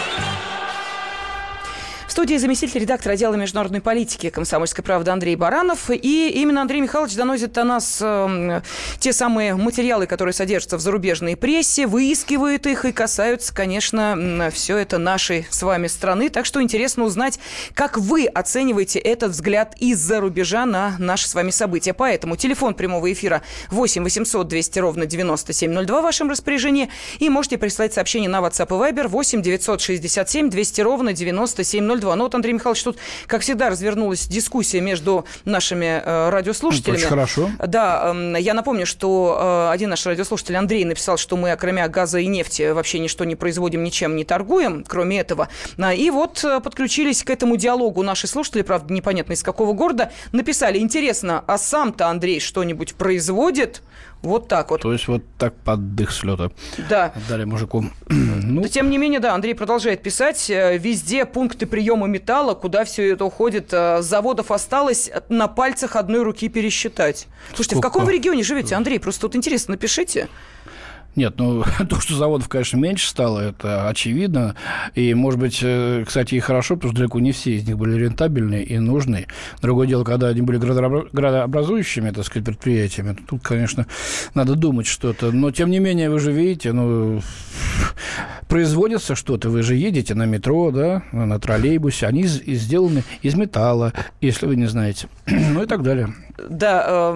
Студии 2.18 2.38
заместитель 2.38 2.82
редактора 2.82 3.14
отдела 3.14 3.36
международной 3.36 3.80
политики 3.80 4.32
«Комсомольской 4.32 4.84
правды» 4.84 5.12
Андрей 5.12 5.36
Баранов. 5.36 5.92
И 5.92 6.32
именно 6.32 6.64
Андрей 6.64 6.82
Михайлович 6.82 7.14
доносит 7.14 7.52
до 7.52 7.64
нас 7.64 8.00
э, 8.02 8.62
те 8.98 9.14
самые 9.14 9.54
материалы, 9.56 10.08
которые 10.08 10.34
содержатся 10.34 10.78
в 10.78 10.80
зарубежной 10.80 11.36
прессе, 11.36 11.86
выискивает 11.86 12.66
их 12.66 12.86
и 12.86 12.92
касаются, 12.92 13.54
конечно, 13.54 14.50
все 14.52 14.78
это 14.78 14.98
нашей 14.98 15.46
с 15.52 15.62
вами 15.62 15.86
страны. 15.86 16.30
Так 16.30 16.48
что 16.48 16.60
интересно 16.60 17.04
узнать, 17.04 17.40
как 17.76 18.00
вы 18.00 18.26
оцениваете 18.26 18.98
этот 18.98 19.34
взгляд 19.34 19.76
из-за 19.78 20.20
рубежа 20.20 20.66
на 20.66 20.96
наши 20.98 21.28
с 21.28 21.36
вами 21.36 21.52
события. 21.52 21.94
Поэтому 21.94 22.36
телефон 22.36 22.74
прямого 22.74 23.14
эфира 23.14 23.44
8 23.70 24.04
800 24.04 24.48
200 24.48 24.80
ровно 24.80 25.06
9702 25.06 26.00
в 26.00 26.04
вашем 26.04 26.32
распоряжении. 26.32 26.90
И 27.20 27.30
можете 27.30 27.60
прислать 27.60 27.94
сообщение 27.94 28.28
на 28.28 28.40
WhatsApp 28.40 28.70
и 28.70 28.92
Viber 28.92 29.08
8 29.08 29.44
967 29.44 30.50
200 30.50 30.82
ровно 30.82 31.14
9702. 31.14 32.07
Ну 32.16 32.24
вот, 32.24 32.36
Андрей 32.36 32.54
Михайлович, 32.54 32.84
тут, 32.84 32.98
как 33.26 33.42
всегда, 33.42 33.70
развернулась 33.70 34.28
дискуссия 34.28 34.82
между 34.82 35.26
нашими 35.46 36.02
э, 36.04 36.30
радиослушателями. 36.30 36.98
Очень 36.98 37.08
хорошо. 37.08 37.50
Да, 37.66 38.14
э, 38.14 38.36
я 38.40 38.54
напомню, 38.54 38.86
что 38.86 39.68
э, 39.70 39.74
один 39.74 39.90
наш 39.90 40.06
радиослушатель 40.06 40.56
Андрей 40.56 40.86
написал, 40.86 41.18
что 41.18 41.38
мы, 41.38 41.56
кроме 41.60 41.88
газа 41.88 42.20
и 42.20 42.28
нефти, 42.28 42.72
вообще 42.72 43.00
ничто 43.00 43.24
не 43.26 43.36
производим, 43.36 43.84
ничем 43.84 44.16
не 44.16 44.24
торгуем, 44.24 44.84
кроме 44.88 45.20
этого. 45.20 45.50
А, 45.78 45.94
И 45.94 46.10
вот 46.10 46.44
э, 46.44 46.60
подключились 46.60 47.24
к 47.24 47.30
этому 47.30 47.56
диалогу 47.58 48.04
наши 48.04 48.28
слушатели, 48.28 48.62
правда, 48.62 48.94
непонятно 48.94 49.34
из 49.34 49.44
какого 49.44 49.74
города, 49.74 50.12
написали, 50.32 50.78
интересно, 50.80 51.44
а 51.48 51.58
сам-то 51.58 52.08
Андрей 52.08 52.40
что-нибудь 52.40 52.96
производит? 52.96 53.82
Вот 54.24 54.48
так 54.48 54.72
вот. 54.72 54.82
То 54.82 54.92
есть 54.94 55.08
вот 55.08 55.24
так 55.38 55.54
под 55.56 55.96
дых 55.96 56.12
слета 56.12 56.52
Да. 56.90 57.14
отдали 57.16 57.44
мужику. 57.46 57.86
ну, 58.10 58.62
Но, 58.62 58.68
тем 58.68 58.90
не 58.90 58.98
менее, 58.98 59.20
да, 59.20 59.34
Андрей 59.36 59.54
продолжает 59.54 60.02
писать. 60.02 60.50
э, 60.50 60.78
Везде 60.78 61.26
пункты 61.26 61.66
приема 61.66 62.08
металла, 62.08 62.54
куда 62.56 62.84
все 62.84 63.12
это 63.14 63.26
уходит. 63.26 63.70
э, 63.72 64.02
Заводов 64.02 64.52
осталось 64.52 65.12
на 65.30 65.48
пальцах 65.48 65.96
одной 65.96 66.24
руки 66.24 66.50
пересчитать. 66.50 67.28
Слушайте, 67.50 67.76
в 67.76 67.80
Сколько? 67.80 67.88
каком 67.90 68.06
вы 68.06 68.14
регионе 68.14 68.44
живете, 68.44 68.76
Андрей? 68.76 69.00
Просто 69.00 69.22
тут 69.22 69.36
интересно, 69.36 69.74
напишите. 69.74 70.28
Нет, 71.18 71.34
ну 71.38 71.64
то, 71.90 72.00
что 72.00 72.16
заводов, 72.16 72.48
конечно, 72.48 72.78
меньше 72.78 73.10
стало, 73.10 73.40
это 73.40 73.90
очевидно. 73.90 74.56
И, 74.94 75.16
может 75.16 75.40
быть, 75.40 75.60
э, 75.64 76.06
кстати, 76.06 76.36
и 76.36 76.40
хорошо, 76.40 76.76
потому 76.76 76.94
что 76.94 77.02
далеко 77.02 77.20
не 77.20 77.32
все 77.32 77.56
из 77.56 77.68
них 77.68 77.76
были 77.76 77.98
рентабельные 77.98 78.64
и 78.64 78.78
нужные. 78.78 79.26
Другое 79.60 79.88
дело, 79.88 80.04
когда 80.04 80.28
они 80.28 80.42
были 80.44 80.60
градообра- 80.60 81.10
градообразующими, 81.12 82.12
так 82.12 82.24
сказать, 82.24 82.46
предприятиями, 82.46 83.18
тут, 83.28 83.42
конечно, 83.42 83.88
надо 84.36 84.56
думать 84.56 84.86
что-то. 84.86 85.32
Но, 85.32 85.50
тем 85.50 85.72
не 85.72 85.80
менее, 85.80 86.12
вы 86.12 86.20
же 86.20 86.32
видите, 86.32 86.72
ну, 86.72 87.20
производится 88.48 89.16
что-то. 89.16 89.50
Вы 89.50 89.64
же 89.64 89.74
едете 89.74 90.14
на 90.14 90.28
метро, 90.28 90.70
да, 90.70 91.02
на 91.12 91.40
троллейбусе. 91.40 92.06
Они 92.06 92.26
сделаны 92.26 93.04
из 93.24 93.34
металла, 93.34 93.92
если 94.22 94.46
вы 94.46 94.56
не 94.56 94.68
знаете. 94.68 95.08
ну 95.26 95.64
и 95.64 95.66
так 95.66 95.82
далее. 95.82 96.14
Да, 96.38 97.16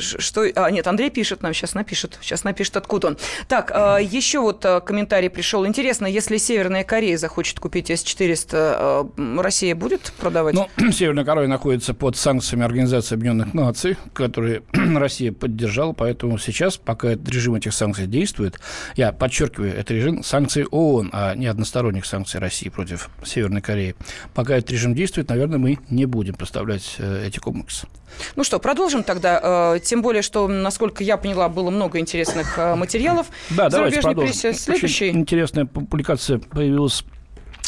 ш- 0.00 0.18
что... 0.20 0.44
А, 0.54 0.70
нет, 0.70 0.86
Андрей 0.86 1.10
пишет 1.10 1.42
нам, 1.42 1.52
сейчас 1.54 1.74
напишет. 1.74 2.18
Сейчас 2.20 2.44
напишет, 2.44 2.76
откуда 2.76 3.08
он. 3.08 3.18
Так, 3.48 3.72
э, 3.74 3.98
еще 4.02 4.40
вот 4.40 4.64
э, 4.64 4.80
комментарий 4.80 5.28
пришел. 5.28 5.66
Интересно, 5.66 6.06
если 6.06 6.36
Северная 6.36 6.84
Корея 6.84 7.16
захочет 7.16 7.58
купить 7.58 7.90
С-400, 7.90 9.08
э, 9.16 9.40
Россия 9.40 9.74
будет 9.74 10.12
продавать? 10.20 10.54
Ну, 10.54 10.68
Северная 10.92 11.24
Корея 11.24 11.48
находится 11.48 11.94
под 11.94 12.16
санкциями 12.16 12.64
Организации 12.64 13.14
Объединенных 13.16 13.54
Наций, 13.54 13.96
которые 14.14 14.62
Россия 14.72 15.32
поддержала, 15.32 15.92
поэтому 15.92 16.38
сейчас, 16.38 16.76
пока 16.76 17.10
этот 17.12 17.28
режим 17.28 17.56
этих 17.56 17.74
санкций 17.74 18.06
действует, 18.06 18.60
я 18.96 19.12
подчеркиваю, 19.12 19.76
это 19.76 19.92
режим 19.94 20.22
санкций 20.22 20.64
ООН, 20.64 21.10
а 21.12 21.34
не 21.34 21.46
односторонних 21.46 22.06
санкций 22.06 22.38
России 22.38 22.68
против 22.68 23.10
Северной 23.24 23.62
Кореи. 23.62 23.96
Пока 24.34 24.56
этот 24.56 24.70
режим 24.70 24.94
действует, 24.94 25.28
наверное, 25.28 25.58
мы 25.58 25.78
не 25.90 26.06
будем 26.06 26.34
поставлять 26.34 26.96
э, 26.98 27.26
эти 27.26 27.38
комплексы. 27.38 27.88
Ну 28.36 28.44
что, 28.44 28.59
продолжим 28.60 29.02
тогда. 29.02 29.74
Э, 29.74 29.80
Тем 29.80 30.02
более, 30.02 30.22
что, 30.22 30.46
насколько 30.48 31.02
я 31.02 31.16
поняла, 31.16 31.48
было 31.48 31.70
много 31.70 31.98
интересных 31.98 32.56
э, 32.58 32.74
материалов 32.76 33.26
Да, 33.50 33.68
давайте 33.68 34.00
продолжим. 34.00 34.30
прессе. 34.32 34.48
Очень 34.50 34.58
Следующий. 34.58 35.10
интересная 35.10 35.64
публикация 35.66 36.38
появилась 36.38 37.04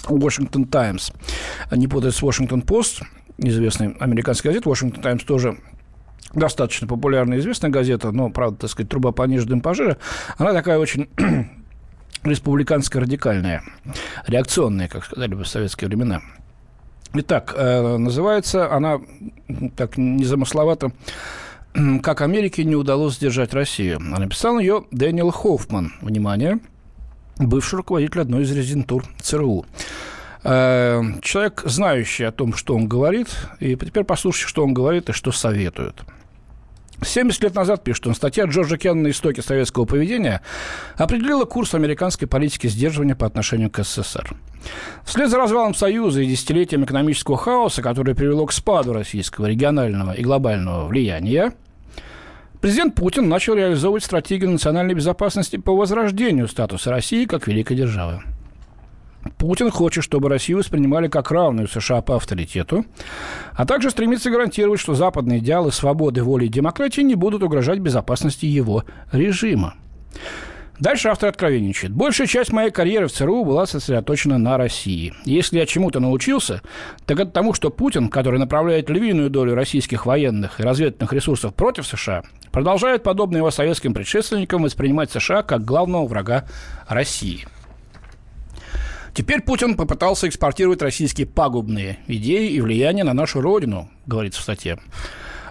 в 0.05 0.15
Washington 0.25 0.67
Times. 0.67 1.13
Не 1.71 1.89
путать 1.89 2.15
с 2.15 2.23
Washington 2.23 2.65
Post, 2.65 3.03
известной 3.39 3.95
американской 3.99 4.51
газеты. 4.51 4.69
Washington 4.69 5.01
Times 5.03 5.25
тоже 5.25 5.59
достаточно 6.35 6.87
популярная 6.87 7.39
известная 7.39 7.71
газета, 7.71 8.11
но, 8.11 8.31
правда, 8.31 8.61
так 8.63 8.71
сказать, 8.71 8.89
труба 8.91 9.13
пониже, 9.13 9.47
дым 9.47 9.61
пожиже. 9.61 9.99
Она 10.39 10.53
такая 10.53 10.79
очень 10.79 11.09
республиканская 12.25 13.03
радикальная, 13.03 13.63
реакционная, 14.27 14.89
как 14.89 15.05
сказали 15.05 15.35
бы 15.35 15.45
в 15.45 15.49
советские 15.49 15.89
времена. 15.89 16.21
Итак, 17.15 17.53
э, 17.55 17.97
называется 17.99 18.73
она 18.73 19.01
так 19.77 19.99
незамысловато 19.99 20.93
«Как 22.03 22.23
Америке 22.23 22.65
не 22.65 22.75
удалось 22.75 23.17
сдержать 23.17 23.53
Россию». 23.53 24.01
Написал 24.01 24.59
ее 24.59 24.85
Дэниел 24.91 25.31
Хоффман. 25.31 25.93
Внимание, 26.01 26.59
бывший 27.39 27.77
руководитель 27.77 28.23
одной 28.23 28.45
из 28.45 28.53
резидентур 28.53 29.05
ЦРУ. 29.21 29.67
Э, 30.45 31.03
Человек, 31.21 31.63
знающий 31.67 32.25
о 32.25 32.33
том, 32.33 32.55
что 32.55 32.75
он 32.75 32.89
говорит, 32.89 33.29
и 33.61 33.77
теперь 33.77 34.05
послушайте, 34.05 34.49
что 34.49 34.65
он 34.65 34.73
говорит 34.73 35.11
и 35.11 35.13
что 35.13 35.33
советует. 35.33 36.03
70 37.05 37.43
лет 37.43 37.55
назад, 37.55 37.85
пишет 37.85 38.07
он, 38.07 38.15
статья 38.15 38.45
Джорджа 38.45 38.77
Кеннона 38.77 39.11
«Истоки 39.11 39.41
советского 39.41 39.85
поведения» 39.85 40.43
определила 40.97 41.45
курс 41.45 41.75
американской 41.75 42.29
политики 42.29 42.67
сдерживания 42.67 43.15
по 43.15 43.27
отношению 43.27 43.71
к 43.71 43.83
СССР. 43.83 44.35
Вслед 45.05 45.31
за 45.31 45.39
развалом 45.39 45.75
Союза 45.75 46.23
и 46.23 46.27
десятилетием 46.27 46.85
экономического 46.85 47.37
хаоса, 47.37 47.83
которое 47.83 48.15
привело 48.15 48.47
к 48.47 48.53
спаду 48.53 48.93
российского 48.93 49.47
регионального 49.47 50.13
и 50.13 50.23
глобального 50.23 50.87
влияния, 50.87 51.53
президент 52.61 52.95
Путин 52.95 53.29
начал 53.29 53.55
реализовывать 53.55 54.05
стратегию 54.05 54.51
национальной 54.51 54.95
безопасности 54.95 55.57
по 55.57 55.75
возрождению 55.75 56.49
статуса 56.49 56.91
России 56.91 57.27
как 57.27 57.47
великой 57.47 57.77
державы. 57.77 58.23
Путин 59.39 59.71
хочет, 59.71 60.05
чтобы 60.05 60.29
Россию 60.29 60.59
воспринимали 60.59 61.09
как 61.09 61.31
равную 61.31 61.69
США 61.69 62.03
по 62.03 62.17
авторитету, 62.17 62.85
а 63.53 63.67
также 63.67 63.91
стремится 63.91 64.31
гарантировать, 64.31 64.81
что 64.81 64.95
западные 64.95 65.39
идеалы 65.39 65.73
свободы, 65.73 66.23
воли 66.23 66.47
и 66.47 66.49
демократии 66.49 67.03
не 67.03 67.15
будут 67.15 67.43
угрожать 67.43 67.79
безопасности 67.79 68.47
его 68.47 68.85
режима. 69.13 69.75
Дальше 70.81 71.09
автор 71.09 71.29
откровенничает. 71.29 71.93
Большая 71.93 72.27
часть 72.27 72.53
моей 72.53 72.73
карьеры 72.73 73.07
в 73.07 73.13
ЦРУ 73.13 73.45
была 73.45 73.67
сосредоточена 73.67 74.37
на 74.39 74.57
России. 74.57 75.15
Если 75.25 75.59
я 75.59 75.67
чему-то 75.67 76.01
научился, 76.01 76.61
так 77.07 77.21
это 77.21 77.31
тому, 77.31 77.55
что 77.55 77.71
Путин, 77.71 78.09
который 78.09 78.41
направляет 78.41 78.91
львиную 78.91 79.31
долю 79.31 79.55
российских 79.55 80.07
военных 80.07 80.59
и 80.59 80.65
разведывательных 80.65 81.13
ресурсов 81.13 81.55
против 81.55 81.87
США, 81.87 82.25
продолжает, 82.51 83.05
подобно 83.05 83.37
его 83.37 83.53
советским 83.53 83.95
предшественникам, 83.95 84.65
воспринимать 84.65 85.13
США 85.13 85.45
как 85.45 85.65
главного 85.65 86.07
врага 86.07 86.47
России. 86.89 87.47
Теперь 89.15 89.43
Путин 89.43 89.77
попытался 89.77 90.27
экспортировать 90.29 90.81
российские 90.81 91.27
пагубные 91.27 91.99
идеи 92.07 92.51
и 92.51 92.61
влияние 92.61 93.05
на 93.05 93.13
нашу 93.13 93.41
родину, 93.41 93.91
говорится 94.07 94.41
в 94.41 94.43
статье. 94.43 94.79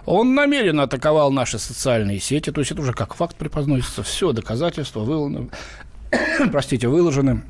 Он 0.04 0.34
намеренно 0.34 0.82
атаковал 0.82 1.30
наши 1.30 1.60
социальные 1.60 2.18
сети, 2.18 2.50
то 2.50 2.60
есть 2.60 2.72
это 2.72 2.80
уже 2.82 2.92
как 2.92 3.14
факт 3.14 3.36
преподносится, 3.36 4.02
все 4.02 4.32
доказательства 4.32 5.00
выложены, 5.00 5.50
простите, 6.50 6.88
выложены. 6.88 7.42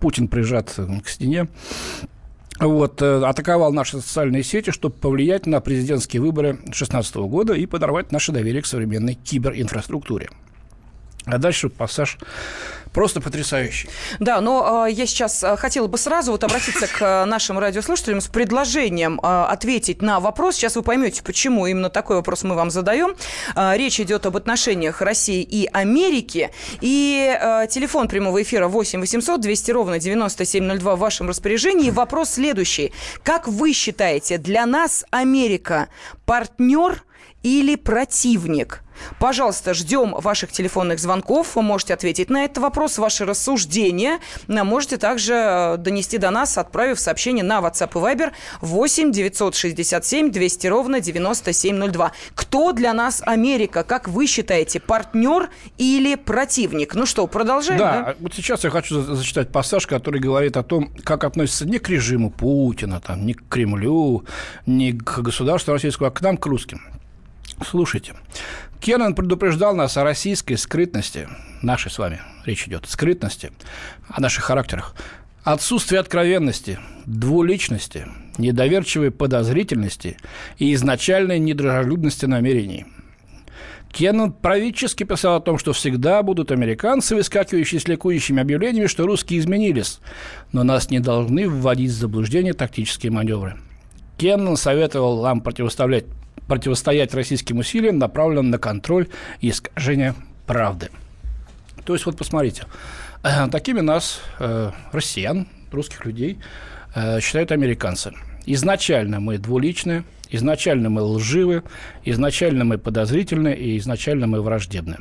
Путин 0.00 0.26
прижат 0.26 0.72
к 1.04 1.08
стене. 1.08 1.46
вот, 2.58 3.00
э, 3.00 3.24
атаковал 3.24 3.72
наши 3.72 4.00
социальные 4.00 4.42
сети, 4.42 4.70
чтобы 4.70 4.96
повлиять 4.96 5.46
на 5.46 5.60
президентские 5.60 6.22
выборы 6.22 6.54
2016 6.54 7.14
года 7.16 7.52
и 7.52 7.66
подорвать 7.66 8.10
наше 8.10 8.32
доверие 8.32 8.62
к 8.62 8.66
современной 8.66 9.14
киберинфраструктуре. 9.14 10.28
А 11.24 11.38
дальше 11.38 11.68
пассаж 11.68 12.18
просто 12.96 13.20
потрясающий. 13.20 13.90
Да, 14.20 14.40
но 14.40 14.86
э, 14.86 14.90
я 14.90 15.06
сейчас 15.06 15.44
э, 15.44 15.58
хотела 15.58 15.86
бы 15.86 15.98
сразу 15.98 16.32
вот 16.32 16.42
обратиться 16.44 16.86
к 16.86 17.02
э, 17.02 17.24
нашим 17.26 17.58
радиослушателям 17.58 18.22
с 18.22 18.26
предложением 18.26 19.20
э, 19.22 19.26
ответить 19.26 20.00
на 20.00 20.18
вопрос. 20.18 20.54
Сейчас 20.54 20.76
вы 20.76 20.82
поймете, 20.82 21.22
почему 21.22 21.66
именно 21.66 21.90
такой 21.90 22.16
вопрос 22.16 22.42
мы 22.42 22.54
вам 22.54 22.70
задаем. 22.70 23.14
Э, 23.54 23.76
речь 23.76 24.00
идет 24.00 24.24
об 24.24 24.38
отношениях 24.38 25.02
России 25.02 25.42
и 25.42 25.68
Америки. 25.74 26.50
И 26.80 27.38
э, 27.38 27.66
телефон 27.68 28.08
прямого 28.08 28.42
эфира 28.42 28.66
8 28.66 28.98
800 29.00 29.42
200 29.42 29.70
ровно 29.72 29.98
9702 29.98 30.96
в 30.96 30.98
вашем 30.98 31.28
распоряжении. 31.28 31.90
Вопрос 31.90 32.30
следующий. 32.30 32.94
Как 33.22 33.46
вы 33.46 33.74
считаете, 33.74 34.38
для 34.38 34.64
нас 34.64 35.04
Америка 35.10 35.88
партнер 36.24 37.04
или 37.42 37.76
противник? 37.76 38.85
Пожалуйста, 39.18 39.74
ждем 39.74 40.12
ваших 40.12 40.52
телефонных 40.52 40.98
звонков. 40.98 41.56
Вы 41.56 41.62
можете 41.62 41.94
ответить 41.94 42.30
на 42.30 42.44
этот 42.44 42.58
вопрос, 42.58 42.98
ваши 42.98 43.24
рассуждения. 43.24 44.20
Можете 44.48 44.96
также 44.96 45.34
э, 45.34 45.76
донести 45.78 46.18
до 46.18 46.30
нас, 46.30 46.58
отправив 46.58 46.98
сообщение 47.00 47.44
на 47.44 47.60
WhatsApp 47.60 47.90
и 47.94 47.98
Viber 47.98 48.32
8 48.60 49.12
967 49.12 50.30
200 50.30 50.66
ровно 50.66 51.00
9702. 51.00 52.12
Кто 52.34 52.72
для 52.72 52.92
нас 52.92 53.22
Америка? 53.24 53.84
Как 53.84 54.08
вы 54.08 54.26
считаете, 54.26 54.80
партнер 54.80 55.50
или 55.78 56.14
противник? 56.14 56.94
Ну 56.94 57.06
что, 57.06 57.26
продолжаем? 57.26 57.78
Да, 57.78 58.02
да? 58.02 58.14
вот 58.20 58.34
сейчас 58.34 58.64
я 58.64 58.70
хочу 58.70 59.02
зачитать 59.02 59.50
пассаж, 59.50 59.86
который 59.86 60.20
говорит 60.20 60.56
о 60.56 60.62
том, 60.62 60.92
как 61.04 61.24
относится 61.24 61.66
не 61.66 61.78
к 61.78 61.88
режиму 61.88 62.30
Путина, 62.30 63.00
там, 63.00 63.26
не 63.26 63.34
к 63.34 63.48
Кремлю, 63.48 64.24
не 64.66 64.92
к 64.92 65.20
государству 65.20 65.72
российскому, 65.72 66.08
а 66.08 66.10
к 66.10 66.20
нам, 66.20 66.36
к 66.36 66.46
русским. 66.46 66.80
Слушайте, 67.64 68.14
Кеннон 68.80 69.14
предупреждал 69.14 69.74
нас 69.74 69.96
о 69.96 70.04
российской 70.04 70.54
скрытности, 70.54 71.28
нашей 71.62 71.90
с 71.90 71.98
вами 71.98 72.20
речь 72.44 72.66
идет, 72.66 72.86
скрытности, 72.86 73.52
о 74.08 74.20
наших 74.20 74.44
характерах, 74.44 74.94
отсутствии 75.42 75.98
откровенности, 75.98 76.78
двуличности, 77.04 78.06
недоверчивой 78.38 79.10
подозрительности 79.10 80.16
и 80.58 80.72
изначальной 80.74 81.38
недружелюбности 81.38 82.26
намерений. 82.26 82.86
Кеннон 83.92 84.32
правительски 84.32 85.04
писал 85.04 85.36
о 85.36 85.40
том, 85.40 85.58
что 85.58 85.72
всегда 85.72 86.22
будут 86.22 86.50
американцы, 86.50 87.14
выскакивающие 87.14 87.80
с 87.80 87.88
ликующими 87.88 88.42
объявлениями, 88.42 88.88
что 88.88 89.06
русские 89.06 89.38
изменились, 89.38 90.00
но 90.52 90.64
нас 90.64 90.90
не 90.90 91.00
должны 91.00 91.48
вводить 91.48 91.92
в 91.92 91.98
заблуждение 91.98 92.52
тактические 92.52 93.10
маневры. 93.10 93.56
Кеннон 94.18 94.56
советовал 94.56 95.22
нам 95.22 95.40
противоставлять 95.40 96.04
противостоять 96.46 97.14
российским 97.14 97.58
усилиям, 97.58 97.98
направленным 97.98 98.50
на 98.50 98.58
контроль 98.58 99.08
и 99.40 99.50
искажение 99.50 100.14
правды. 100.46 100.90
То 101.84 101.92
есть, 101.92 102.06
вот 102.06 102.16
посмотрите, 102.16 102.64
э, 103.22 103.48
такими 103.48 103.80
нас, 103.80 104.20
э, 104.38 104.70
россиян, 104.92 105.48
русских 105.72 106.04
людей, 106.04 106.38
э, 106.94 107.20
считают 107.20 107.52
американцы. 107.52 108.12
Изначально 108.46 109.20
мы 109.20 109.38
двуличны, 109.38 110.04
изначально 110.30 110.88
мы 110.88 111.02
лживы, 111.02 111.62
изначально 112.04 112.64
мы 112.64 112.78
подозрительны 112.78 113.52
и 113.54 113.76
изначально 113.78 114.26
мы 114.26 114.40
враждебны. 114.40 114.98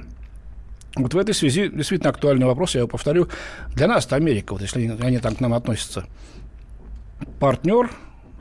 Вот 0.95 1.13
в 1.13 1.17
этой 1.17 1.33
связи 1.33 1.67
действительно 1.67 2.09
актуальный 2.09 2.45
вопрос, 2.45 2.75
я 2.75 2.79
его 2.79 2.87
повторю. 2.87 3.27
Для 3.75 3.87
нас 3.87 4.05
это 4.05 4.15
Америка, 4.15 4.53
вот 4.53 4.61
если 4.61 4.97
они 5.01 5.19
так 5.19 5.37
к 5.37 5.39
нам 5.41 5.53
относятся. 5.53 6.05
Партнер 7.39 7.91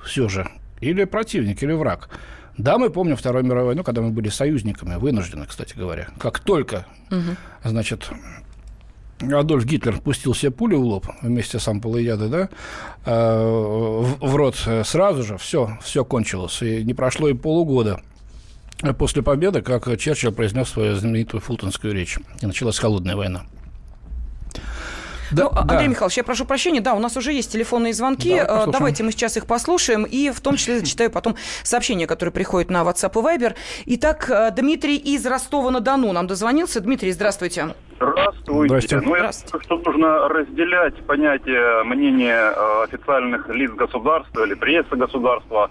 все 0.05 0.29
же 0.29 0.49
или 0.81 1.05
противник, 1.05 1.63
или 1.63 1.73
враг– 1.73 2.09
да, 2.57 2.79
мы 2.79 2.91
помним 2.91 3.17
Вторую 3.17 3.45
мировую 3.45 3.67
войну, 3.67 3.83
когда 3.85 4.01
мы 4.01 4.11
были 4.11 4.29
союзниками, 4.29 4.97
вынуждены, 4.97 5.47
кстати 5.47 5.75
говоря. 5.77 6.09
Как 6.19 6.39
только, 6.39 6.87
угу. 7.11 7.37
значит, 7.65 8.11
Адольф 9.21 9.65
Гитлер 9.65 10.01
пустил 10.01 10.35
себе 10.35 10.53
пулю 10.53 10.81
в 10.81 10.85
лоб 10.85 11.07
вместе 11.23 11.59
с 11.59 11.67
Ампулоядой, 11.67 12.29
да, 12.29 12.49
э, 13.07 14.05
в 14.21 14.37
рот 14.37 14.57
сразу 14.85 15.23
же, 15.23 15.39
все, 15.39 15.79
все 15.83 16.05
кончилось. 16.05 16.63
И 16.63 16.85
не 16.85 16.95
прошло 16.95 17.29
и 17.29 17.35
полугода 17.35 18.01
после 18.99 19.23
победы, 19.23 19.63
как 19.63 19.85
Черчилль 19.99 20.33
произнес 20.33 20.69
свою 20.69 20.95
знаменитую 20.95 21.41
фултонскую 21.41 21.95
речь. 21.95 22.19
И 22.41 22.47
началась 22.47 22.79
холодная 22.79 23.17
война. 23.17 23.45
Да, 25.31 25.45
ну, 25.45 25.51
Андрей 25.59 25.79
да. 25.79 25.87
Михайлович, 25.87 26.17
я 26.17 26.25
прошу 26.25 26.45
прощения, 26.45 26.81
да, 26.81 26.95
у 26.95 26.99
нас 26.99 27.17
уже 27.17 27.33
есть 27.33 27.53
телефонные 27.53 27.93
звонки. 27.93 28.37
Да, 28.37 28.67
Давайте 28.67 29.03
мы 29.03 29.13
сейчас 29.13 29.37
их 29.37 29.47
послушаем 29.47 30.05
и 30.05 30.31
в 30.31 30.41
том 30.41 30.57
числе 30.57 30.79
зачитаю 30.79 31.11
потом 31.11 31.37
сообщения, 31.63 32.07
которые 32.07 32.33
приходят 32.33 32.71
на 32.71 32.83
WhatsApp 32.83 33.13
и 33.13 33.39
Viber. 33.39 33.55
Итак, 33.87 34.31
э, 34.31 34.51
Дмитрий 34.51 34.97
из 34.97 35.25
Ростова-на-Дону 35.27 36.13
нам 36.13 36.27
дозвонился. 36.27 36.81
Дмитрий, 36.81 37.13
здравствуйте. 37.13 37.75
Здравствуйте. 37.97 38.69
Здравствуйте. 38.69 38.97
Ну, 38.97 39.17
я 39.17 39.23
думаю, 39.23 39.63
что 39.63 39.77
нужно 39.79 40.29
разделять 40.29 40.97
понятие 41.07 41.85
мнения 41.85 42.53
э, 42.55 42.85
официальных 42.85 43.49
лиц 43.49 43.71
государства 43.73 44.45
или 44.45 44.55
прессы 44.55 44.97
государства 44.97 45.71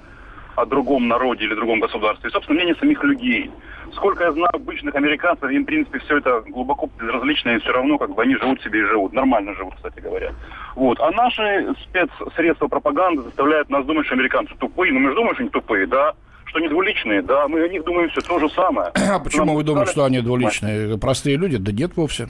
о 0.55 0.65
другом 0.65 1.07
народе 1.07 1.45
или 1.45 1.55
другом 1.55 1.79
государстве. 1.79 2.29
И, 2.29 2.31
собственно, 2.31 2.57
мнение 2.57 2.75
самих 2.75 3.03
людей 3.03 3.51
сколько 3.95 4.23
я 4.23 4.31
знаю 4.31 4.49
обычных 4.53 4.95
американцев, 4.95 5.49
им, 5.49 5.63
в 5.63 5.65
принципе, 5.65 5.99
все 5.99 6.17
это 6.17 6.41
глубоко 6.47 6.89
безразлично, 6.99 7.49
и 7.49 7.59
все 7.59 7.71
равно, 7.71 7.97
как 7.97 8.13
бы, 8.13 8.21
они 8.21 8.35
живут 8.35 8.61
себе 8.61 8.79
и 8.79 8.85
живут. 8.85 9.13
Нормально 9.13 9.53
живут, 9.55 9.75
кстати 9.75 9.99
говоря. 9.99 10.33
Вот. 10.75 10.99
А 10.99 11.11
наши 11.11 11.73
спецсредства 11.83 12.67
пропаганды 12.67 13.23
заставляют 13.23 13.69
нас 13.69 13.85
думать, 13.85 14.05
что 14.05 14.15
американцы 14.15 14.53
тупые. 14.59 14.91
Ну, 14.93 14.99
мы 14.99 15.09
же 15.09 15.15
думаем, 15.15 15.33
что 15.35 15.43
они 15.43 15.49
тупые, 15.49 15.87
да? 15.87 16.13
Что 16.45 16.59
они 16.59 16.67
двуличные, 16.67 17.21
да? 17.21 17.47
Мы 17.47 17.63
о 17.63 17.67
них 17.67 17.83
думаем 17.83 18.09
все 18.09 18.21
то 18.21 18.39
же 18.39 18.49
самое. 18.49 18.91
А 18.95 19.19
почему 19.19 19.45
Нам 19.45 19.55
вы 19.55 19.63
думаете, 19.63 19.91
что 19.91 20.05
они 20.05 20.21
двуличные? 20.21 20.97
Простые 20.97 21.37
люди? 21.37 21.57
Да 21.57 21.71
нет 21.71 21.95
вовсе. 21.95 22.29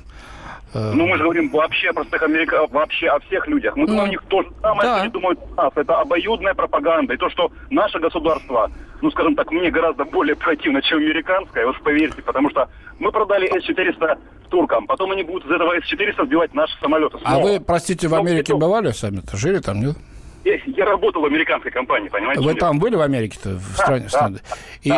Ну, 0.73 1.07
мы 1.07 1.17
же 1.17 1.23
говорим 1.23 1.49
вообще 1.49 1.89
о 1.89 1.93
простых 1.93 2.21
американцах, 2.23 2.71
вообще 2.71 3.07
о 3.07 3.19
всех 3.19 3.47
людях. 3.47 3.75
Мы 3.75 3.81
ну, 3.81 3.87
думаем, 3.87 4.09
у 4.09 4.11
них 4.11 4.23
то 4.27 4.41
же 4.41 4.49
самое, 4.61 4.89
да. 4.89 5.01
они 5.01 5.09
думают 5.09 5.39
нас. 5.55 5.71
Это 5.75 5.99
обоюдная 5.99 6.53
пропаганда. 6.53 7.13
И 7.13 7.17
то, 7.17 7.29
что 7.29 7.51
наше 7.69 7.99
государство 7.99 8.71
ну, 9.03 9.11
скажем 9.11 9.35
так, 9.35 9.51
мне 9.51 9.69
гораздо 9.69 10.05
более 10.05 10.33
противно, 10.33 10.81
чем 10.81 10.99
американская, 10.99 11.65
вот 11.67 11.77
поверьте, 11.83 12.21
потому 12.21 12.49
что 12.49 12.69
мы 12.99 13.11
продали 13.11 13.47
С-400 13.47 14.17
туркам, 14.49 14.87
потом 14.87 15.11
они 15.11 15.23
будут 15.23 15.45
из 15.45 15.51
этого 15.51 15.73
С-400 15.73 16.25
сбивать 16.25 16.53
наши 16.53 16.73
самолеты. 16.79 17.17
Снова. 17.19 17.35
А 17.35 17.39
вы, 17.39 17.59
простите, 17.59 18.07
в 18.07 18.15
Америке 18.15 18.55
бывали 18.55 18.91
сами-то? 18.91 19.35
Жили 19.35 19.59
там, 19.59 19.81
нет? 19.81 19.97
Я, 20.45 20.55
я 20.65 20.85
работал 20.85 21.21
в 21.21 21.25
американской 21.25 21.69
компании, 21.69 22.07
понимаете? 22.07 22.41
Вы 22.41 22.53
там 22.55 22.79
были 22.79 22.95
в 22.95 23.01
Америке-то? 23.01 23.49
В 23.57 23.77
да, 23.77 23.83
стране? 23.83 24.07
Да, 24.09 24.29
да. 24.29 24.39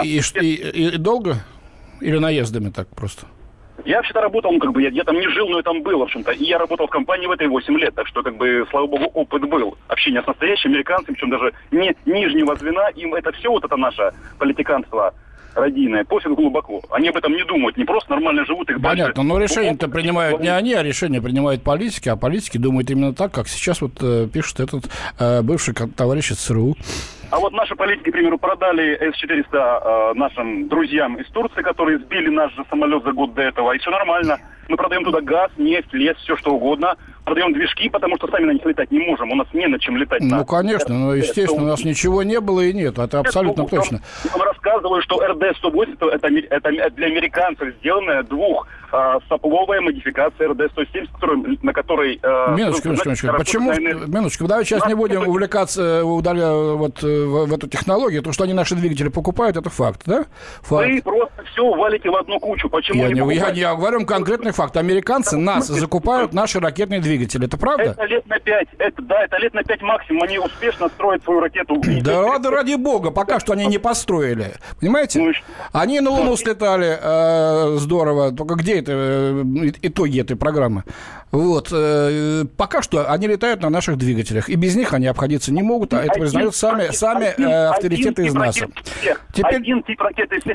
И, 0.04 0.20
и, 0.20 0.22
и, 0.40 0.88
и 0.90 0.98
долго? 0.98 1.38
Или 2.00 2.20
наездами 2.20 2.70
так 2.70 2.88
просто? 2.90 3.26
Я 3.86 3.98
вообще-то 3.98 4.22
работал, 4.22 4.52
ну, 4.52 4.60
как 4.60 4.72
бы, 4.72 4.82
я, 4.82 4.90
я 4.90 5.04
там 5.04 5.16
не 5.16 5.28
жил, 5.30 5.48
но 5.48 5.58
я 5.58 5.64
там 5.64 5.82
был, 5.84 6.00
в 6.00 6.04
общем-то. 6.04 6.32
И 6.32 6.46
я 6.46 6.58
работал 6.58 6.88
в 6.88 6.90
компании 6.90 7.28
в 7.28 7.32
этой 7.32 7.48
8 7.48 7.78
лет, 7.78 7.94
так 7.94 8.08
что, 8.08 8.24
как 8.24 8.36
бы, 8.36 8.66
слава 8.72 8.88
богу, 8.88 9.06
опыт 9.14 9.48
был. 9.48 9.78
Общение 9.88 10.24
с 10.24 10.28
настоящими 10.28 10.74
американцами, 10.74 11.16
причем 11.16 11.30
даже 11.30 11.54
не 11.72 11.96
нижнего 12.06 12.56
звена, 12.56 12.90
им 12.90 13.14
это 13.14 13.32
все 13.34 13.50
вот 13.50 13.64
это 13.64 13.78
наше 13.78 14.12
политиканство 14.40 15.14
родийное, 15.56 16.04
пофиг 16.04 16.32
глубоко. 16.32 16.82
Они 16.92 17.10
об 17.10 17.18
этом 17.18 17.34
не 17.34 17.44
думают, 17.46 17.78
не 17.78 17.86
просто 17.86 18.12
нормально 18.12 18.46
живут, 18.46 18.70
их 18.70 18.82
Понятно, 18.82 19.24
но 19.24 19.40
решение-то 19.40 19.88
принимают 19.88 20.42
не 20.42 20.50
они, 20.50 20.74
а 20.74 20.84
решение 20.84 21.22
принимают 21.22 21.64
политики, 21.64 22.10
а 22.10 22.16
политики 22.16 22.58
думают 22.58 22.90
именно 22.90 23.14
так, 23.14 23.32
как 23.32 23.48
сейчас 23.48 23.82
вот 23.82 23.94
э, 24.02 24.28
пишет 24.32 24.60
этот 24.60 24.86
э, 25.18 25.42
бывший 25.42 25.74
товарищ 25.74 26.32
из 26.32 26.38
ЦРУ. 26.38 26.76
А 27.36 27.40
вот 27.40 27.52
наши 27.52 27.76
политики, 27.76 28.12
к 28.12 28.14
примеру, 28.14 28.38
продали 28.38 28.96
С-400 29.12 29.44
э, 29.52 30.14
нашим 30.14 30.70
друзьям 30.70 31.16
из 31.16 31.28
Турции, 31.32 31.64
которые 31.64 32.00
сбили 32.00 32.30
наш 32.30 32.54
же 32.56 32.64
самолет 32.70 33.04
за 33.04 33.12
год 33.12 33.34
до 33.34 33.42
этого, 33.42 33.74
и 33.74 33.78
все 33.78 33.92
нормально. 33.92 34.38
Мы 34.70 34.78
продаем 34.78 35.04
туда 35.04 35.20
газ, 35.20 35.52
нефть, 35.58 35.92
лес, 35.92 36.16
все 36.20 36.38
что 36.38 36.52
угодно. 36.52 36.96
Продаем 37.26 37.54
движки, 37.54 37.90
потому 37.90 38.18
что 38.18 38.28
сами 38.28 38.46
на 38.46 38.52
них 38.52 38.66
летать 38.66 38.92
не 38.92 39.00
можем. 39.00 39.32
У 39.32 39.36
нас 39.36 39.48
не 39.54 39.66
на 39.66 39.80
чем 39.80 39.98
летать. 39.98 40.22
Ну, 40.22 40.38
на... 40.38 40.46
конечно, 40.46 40.94
но, 40.94 41.16
естественно, 41.16 41.64
у 41.64 41.68
нас 41.68 41.84
ничего 41.84 42.22
не 42.22 42.40
было 42.40 42.62
и 42.62 42.72
нет. 42.72 43.00
Это 43.00 43.20
абсолютно 43.20 43.66
точно. 43.66 44.02
Я 44.24 44.32
вам 44.32 44.44
рассказываю, 44.44 45.02
что 45.02 45.18
РД-180 45.18 46.10
это, 46.10 46.28
это, 46.28 46.70
для 46.92 47.08
американцев 47.08 47.74
сделанная 47.80 48.22
двух 48.22 48.68
э, 48.92 49.20
сопловая 49.28 49.82
модификация 49.82 50.50
РД-170, 50.50 51.60
на 51.64 51.74
которой... 51.74 52.20
Э, 52.22 52.56
минуточку, 52.56 52.90
минуточку, 52.90 53.28
минуточку. 53.28 53.38
Почему? 53.38 53.74
Минуточку, 53.74 54.48
давай 54.48 54.64
сейчас 54.64 54.86
не 54.86 54.94
будем 54.94 55.28
увлекаться 55.28 55.82
э, 55.82 56.04
удаля, 56.04 56.52
вот, 56.52 57.04
э, 57.04 57.08
в, 57.08 57.48
в 57.48 57.54
эту 57.54 57.68
технологию. 57.68 58.22
То, 58.22 58.34
что 58.34 58.44
они 58.44 58.54
наши 58.54 58.76
двигатели 58.76 59.10
покупают, 59.10 59.58
это 59.58 59.72
факт, 59.72 60.02
да? 60.06 60.26
Факт. 60.62 60.88
Вы 60.88 61.02
просто 61.02 61.44
все 61.52 61.74
валите 61.74 62.10
в 62.10 62.16
одну 62.16 62.40
кучу. 62.40 62.70
Почему 62.70 63.02
я, 63.02 63.10
не, 63.10 63.36
я, 63.36 63.50
я 63.50 63.76
говорю 63.76 64.06
конкретный 64.06 64.52
факт. 64.52 64.78
Американцы 64.78 65.38
нас 65.38 65.68
закупают 65.68 66.34
наши 66.34 66.60
ракетные 66.60 67.02
двигатели. 67.02 67.15
Это 67.24 67.58
правда? 67.58 67.84
Это 67.84 68.06
лет 68.06 68.26
на 68.28 68.40
пять. 68.40 68.68
Это, 68.78 69.02
да, 69.02 69.24
это 69.24 69.38
лет 69.38 69.54
на 69.54 69.64
пять 69.64 69.82
максимум. 69.82 70.24
Они 70.24 70.38
успешно 70.40 70.90
строят 70.90 71.24
свою 71.24 71.40
ракету. 71.40 71.82
Да, 72.02 72.38
да 72.40 72.52
ради 72.52 72.76
бога. 72.76 73.12
Пока 73.12 73.40
что 73.40 73.54
они 73.54 73.66
не 73.68 73.78
построили. 73.78 74.54
Понимаете? 74.80 75.20
Ну, 75.20 75.32
они 75.72 76.00
на 76.00 76.10
Луну 76.12 76.36
слетали. 76.38 76.98
Э, 77.02 77.78
здорово. 77.78 78.32
Только 78.32 78.56
где 78.56 78.80
это, 78.80 78.92
э, 78.94 79.72
итоги 79.82 80.22
этой 80.22 80.36
программы. 80.36 80.84
Вот. 81.32 81.70
Э, 81.72 82.46
пока 82.58 82.82
что 82.82 83.12
они 83.12 83.28
летают 83.28 83.62
на 83.62 83.70
наших 83.70 83.98
двигателях, 83.98 84.50
и 84.50 84.56
без 84.56 84.76
них 84.76 84.94
они 84.94 85.08
обходиться 85.08 85.52
не 85.52 85.64
могут, 85.64 85.94
а 85.94 86.04
это 86.04 86.20
признают 86.20 86.56
сами, 86.56 86.92
сами 86.92 87.28
авторитеты 87.70 88.26
из 88.26 88.34
НАСА. 88.34 88.68
Теперь, 89.34 89.62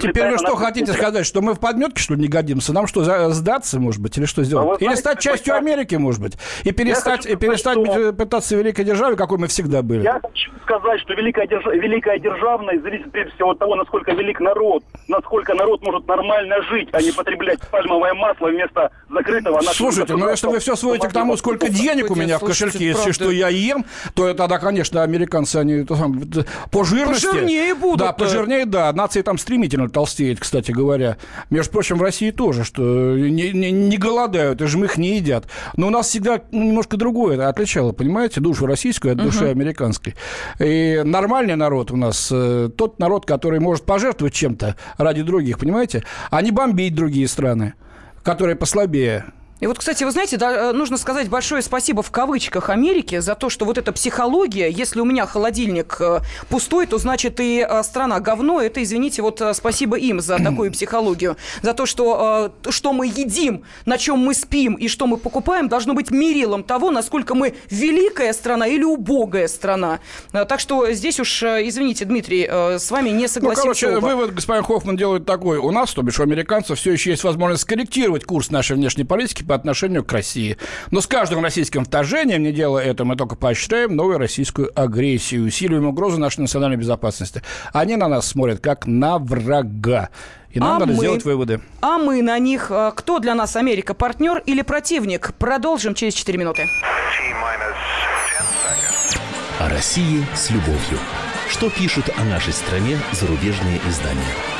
теперь 0.01 0.31
вы 0.31 0.39
что 0.39 0.57
хотите 0.57 0.93
сказать, 0.93 1.27
что 1.27 1.43
мы 1.43 1.55
в 1.55 1.61
подметке, 1.61 2.03
что 2.03 2.15
ли, 2.15 2.23
не 2.23 2.29
годимся? 2.29 2.73
Нам 2.73 2.87
что, 2.87 3.31
сдаться, 3.33 3.79
может 3.79 4.01
быть, 4.01 4.17
или 4.17 4.25
что 4.25 4.43
сделать? 4.43 4.81
А 4.81 4.85
или 4.85 4.95
стать 4.95 5.21
частью 5.21 5.55
Америки, 5.55 5.97
может 5.97 6.23
быть? 6.23 6.39
И 6.65 6.73
перестать, 6.73 7.27
и 7.27 7.37
перестать 7.37 7.79
что... 7.85 8.13
пытаться 8.13 8.57
великой 8.57 8.85
державой, 8.85 9.17
какой 9.17 9.39
мы 9.39 9.47
всегда 9.47 9.83
были? 9.83 10.03
Я 10.03 10.21
хочу 10.21 10.51
сказать, 10.63 11.01
что 11.01 11.15
великая, 11.15 11.47
держ... 11.47 11.65
великая 11.67 12.19
державность 12.19 12.83
зависит 12.83 13.11
прежде 13.13 13.33
всего 13.35 13.51
от 13.51 13.59
того, 13.59 13.77
насколько 13.77 14.13
велик 14.13 14.41
народ, 14.41 14.83
насколько 15.09 15.55
народ 15.55 15.83
может 15.83 16.07
нормально 16.07 16.63
жить, 16.71 16.89
а 16.93 17.01
не 17.03 17.13
потреблять 17.13 17.61
пальмовое 17.71 18.15
масло 18.15 18.49
вместо 18.49 18.91
закрытого... 19.11 19.61
Слушайте, 19.63 20.17
ну 20.17 20.29
если 20.29 20.47
вы 20.47 20.59
все 20.59 20.77
сводите 20.77 21.09
к 21.09 21.13
тому, 21.13 21.37
сколько 21.37 21.69
денег 21.69 22.11
у 22.11 22.15
меня 22.15 22.39
в 22.39 22.45
кошельке, 22.45 22.87
если 22.87 23.13
что 23.13 23.31
я 23.31 23.49
ем, 23.49 23.85
то 24.15 24.33
тогда, 24.35 24.59
конечно, 24.59 25.03
американцы, 25.03 25.57
они 25.57 25.85
по 26.71 26.85
жирности... 26.85 27.27
Пожирнее 27.27 27.75
будут. 27.75 27.99
Да, 27.99 28.13
пожирнее, 28.13 28.65
да. 28.67 28.93
Нация 28.93 29.23
там 29.23 29.39
стремительно 29.39 29.89
толстеет, 29.89 30.41
кстати 30.41 30.73
говоря. 30.73 31.17
Между 31.51 31.73
прочим, 31.73 31.99
в 31.99 32.03
России 32.03 32.31
тоже, 32.31 32.65
что 32.65 32.83
не, 32.83 33.51
не, 33.51 33.71
не 33.71 33.97
голодают, 33.97 34.61
и 34.63 34.67
жмых 34.67 34.97
не 34.97 35.17
едят. 35.17 35.45
Но 35.77 35.89
у 35.89 35.91
нас 35.91 36.09
всегда 36.09 36.40
немножко 36.51 36.97
другое 36.97 37.49
отличало, 37.49 37.93
понимаете, 37.93 38.41
душу 38.41 38.67
российскую 38.67 39.13
от 39.13 39.19
души 39.19 39.45
uh-huh. 39.45 39.51
американской. 39.51 40.15
И 40.59 41.03
нормальный 41.05 41.57
народ 41.57 41.91
у 41.91 41.97
нас, 41.97 42.29
э, 42.33 42.71
тот 42.77 42.99
народ, 42.99 43.27
который 43.27 43.61
может 43.61 43.85
пожертвовать 43.85 44.35
чем-то 44.35 44.77
ради 44.99 45.23
других, 45.23 45.59
понимаете, 45.59 46.05
а 46.31 46.43
не 46.43 46.51
бомбить 46.51 46.95
другие 46.95 47.29
страны, 47.29 47.75
которые 48.23 48.57
послабее. 48.57 49.27
И 49.61 49.67
вот, 49.67 49.79
кстати, 49.79 50.05
вы 50.05 50.11
знаете, 50.11 50.39
да, 50.39 50.71
э, 50.71 50.73
нужно 50.73 50.97
сказать 50.97 51.29
большое 51.29 51.61
спасибо 51.61 52.03
в 52.03 52.11
кавычках 52.11 52.71
Америке 52.71 53.21
за 53.21 53.35
то, 53.35 53.51
что 53.51 53.67
вот 53.67 53.77
эта 53.77 53.93
психология, 53.93 54.71
если 54.71 55.01
у 55.01 55.05
меня 55.05 55.27
холодильник 55.27 55.99
э, 56.01 56.21
пустой, 56.49 56.87
то 56.87 56.97
значит 56.97 57.41
и 57.41 57.67
э, 57.69 57.83
страна 57.83 58.21
говно. 58.21 58.61
Это, 58.61 58.83
извините, 58.83 59.21
вот 59.21 59.43
спасибо 59.53 59.99
им 59.99 60.21
за 60.21 60.39
такую 60.43 60.73
психологию. 60.73 61.37
За 61.63 61.75
то, 61.75 61.87
что 61.87 62.53
что 62.71 62.93
мы 62.93 63.07
едим, 63.07 63.65
на 63.85 63.99
чем 63.99 64.19
мы 64.19 64.35
спим 64.35 64.75
и 64.75 64.89
что 64.89 65.07
мы 65.07 65.19
покупаем, 65.19 65.69
должно 65.69 65.93
быть 65.93 66.11
мерилом 66.11 66.65
того, 66.65 66.91
насколько 66.91 67.35
мы 67.35 67.55
великая 67.69 68.33
страна 68.33 68.67
или 68.67 68.85
убогая 68.85 69.49
страна. 69.49 70.01
Так 70.33 70.61
что 70.61 70.91
здесь 70.93 71.21
уж, 71.21 71.43
извините, 71.43 72.05
Дмитрий, 72.05 72.47
с 72.47 72.91
вами 72.91 73.11
не 73.11 73.29
согласимся. 73.29 73.67
Ну, 73.67 73.75
короче, 73.75 73.97
оба. 73.97 74.07
вывод 74.07 74.35
господин 74.35 74.65
Хоффман 74.65 74.97
делает 74.97 75.27
такой. 75.27 75.59
У 75.59 75.71
нас, 75.71 75.93
то 75.93 76.03
бишь 76.03 76.19
у 76.19 76.23
американцев, 76.23 76.79
все 76.79 76.93
еще 76.93 77.11
есть 77.11 77.25
возможность 77.25 77.63
скорректировать 77.63 78.25
курс 78.25 78.51
нашей 78.51 78.77
внешней 78.77 79.05
политики 79.05 79.43
по 79.51 79.57
отношению 79.57 80.05
к 80.05 80.13
России. 80.13 80.57
Но 80.93 81.01
с 81.01 81.09
каждым 81.09 81.43
российским 81.43 81.85
вторжением, 81.85 82.45
не 82.45 82.53
делая 82.53 82.85
это, 82.85 83.05
мы 83.05 83.17
только 83.17 83.35
поощряем 83.35 83.97
новую 83.97 84.19
российскую 84.19 84.71
агрессию, 84.81 85.45
усиливаем 85.45 85.89
угрозу 85.89 86.21
нашей 86.21 86.43
национальной 86.43 86.77
безопасности. 86.77 87.43
Они 87.73 87.97
на 87.97 88.07
нас 88.07 88.29
смотрят 88.29 88.61
как 88.61 88.87
на 88.87 89.19
врага. 89.19 90.11
И 90.53 90.61
нам 90.61 90.69
а 90.69 90.73
надо 90.79 90.93
мы, 90.93 90.99
сделать 90.99 91.25
выводы. 91.25 91.61
А 91.81 91.99
мы 91.99 92.23
на 92.23 92.39
них. 92.39 92.71
Э, 92.71 92.93
кто 92.95 93.19
для 93.19 93.35
нас 93.35 93.57
Америка, 93.57 93.93
партнер 93.93 94.41
или 94.47 94.63
противник? 94.63 95.35
Продолжим 95.35 95.95
через 95.95 96.15
4 96.15 96.39
минуты. 96.39 96.69
О 99.59 99.69
России 99.69 100.25
с 100.33 100.51
любовью. 100.51 101.01
Что 101.49 101.71
пишут 101.71 102.09
о 102.17 102.23
нашей 102.23 102.53
стране 102.53 102.97
зарубежные 103.11 103.81
издания? 103.89 104.60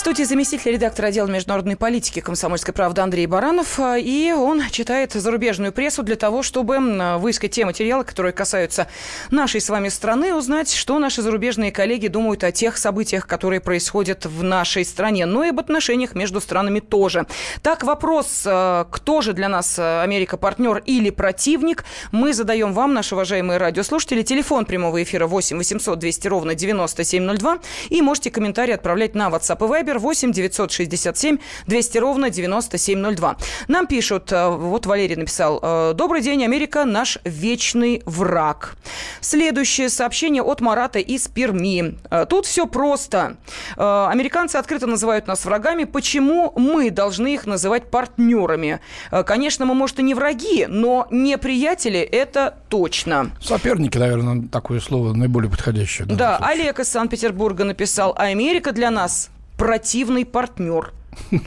В 0.00 0.02
студии 0.02 0.22
заместитель 0.22 0.72
редактора 0.72 1.08
отдела 1.08 1.26
международной 1.26 1.76
политики 1.76 2.20
«Комсомольской 2.20 2.72
правды» 2.72 3.02
Андрей 3.02 3.26
Баранов. 3.26 3.78
А, 3.78 3.98
и 3.98 4.32
он 4.32 4.62
читает 4.70 5.12
зарубежную 5.12 5.72
прессу 5.72 6.02
для 6.02 6.16
того, 6.16 6.42
чтобы 6.42 6.78
выискать 7.18 7.50
те 7.50 7.66
материалы, 7.66 8.04
которые 8.04 8.32
касаются 8.32 8.86
нашей 9.30 9.60
с 9.60 9.68
вами 9.68 9.90
страны, 9.90 10.34
узнать, 10.34 10.72
что 10.72 10.98
наши 10.98 11.20
зарубежные 11.20 11.70
коллеги 11.70 12.06
думают 12.06 12.44
о 12.44 12.50
тех 12.50 12.78
событиях, 12.78 13.26
которые 13.26 13.60
происходят 13.60 14.24
в 14.24 14.42
нашей 14.42 14.86
стране, 14.86 15.26
но 15.26 15.44
и 15.44 15.50
об 15.50 15.60
отношениях 15.60 16.14
между 16.14 16.40
странами 16.40 16.80
тоже. 16.80 17.26
Так, 17.60 17.84
вопрос, 17.84 18.44
а, 18.46 18.86
кто 18.90 19.20
же 19.20 19.34
для 19.34 19.50
нас 19.50 19.76
а, 19.78 20.02
Америка 20.02 20.38
партнер 20.38 20.78
или 20.86 21.10
противник, 21.10 21.84
мы 22.10 22.32
задаем 22.32 22.72
вам, 22.72 22.94
наши 22.94 23.14
уважаемые 23.14 23.58
радиослушатели. 23.58 24.22
Телефон 24.22 24.64
прямого 24.64 25.02
эфира 25.02 25.26
8 25.26 25.58
800 25.58 25.98
200 25.98 26.28
ровно 26.28 26.54
9702. 26.54 27.58
И 27.90 28.00
можете 28.00 28.30
комментарии 28.30 28.72
отправлять 28.72 29.14
на 29.14 29.28
WhatsApp 29.28 29.58
и 29.58 29.84
Viber 29.84 29.89
Вайбер 29.90 29.98
8 29.98 30.32
967 30.32 31.38
200 31.66 31.98
ровно 31.98 32.30
9702. 32.30 33.36
Нам 33.68 33.86
пишут, 33.86 34.30
э, 34.30 34.48
вот 34.48 34.86
Валерий 34.86 35.16
написал, 35.16 35.58
«Э, 35.62 35.92
«Добрый 35.94 36.22
день, 36.22 36.44
Америка, 36.44 36.84
наш 36.84 37.18
вечный 37.24 38.02
враг». 38.06 38.76
Следующее 39.20 39.88
сообщение 39.88 40.42
от 40.42 40.60
Марата 40.60 41.00
из 41.00 41.26
Перми. 41.26 41.98
«Э, 42.10 42.24
тут 42.28 42.46
все 42.46 42.66
просто. 42.66 43.36
Американцы 43.76 44.56
открыто 44.56 44.86
называют 44.86 45.26
нас 45.26 45.44
врагами. 45.44 45.84
Почему 45.84 46.52
мы 46.56 46.90
должны 46.90 47.34
их 47.34 47.46
называть 47.46 47.90
партнерами? 47.90 48.80
Конечно, 49.26 49.66
мы, 49.66 49.74
может, 49.74 49.98
и 49.98 50.02
не 50.02 50.14
враги, 50.14 50.66
но 50.68 51.06
не 51.10 51.38
приятели– 51.38 51.98
это 52.12 52.58
точно. 52.68 53.30
Соперники, 53.40 53.98
наверное, 53.98 54.48
такое 54.48 54.80
слово 54.80 55.12
наиболее 55.12 55.50
подходящее. 55.50 56.06
Да, 56.06 56.38
Олег 56.38 56.80
из 56.80 56.88
Санкт-Петербурга 56.88 57.64
написал, 57.64 58.14
а 58.16 58.24
Америка 58.24 58.72
для 58.72 58.90
нас 58.90 59.30
противный 59.60 60.24
партнер. 60.24 60.94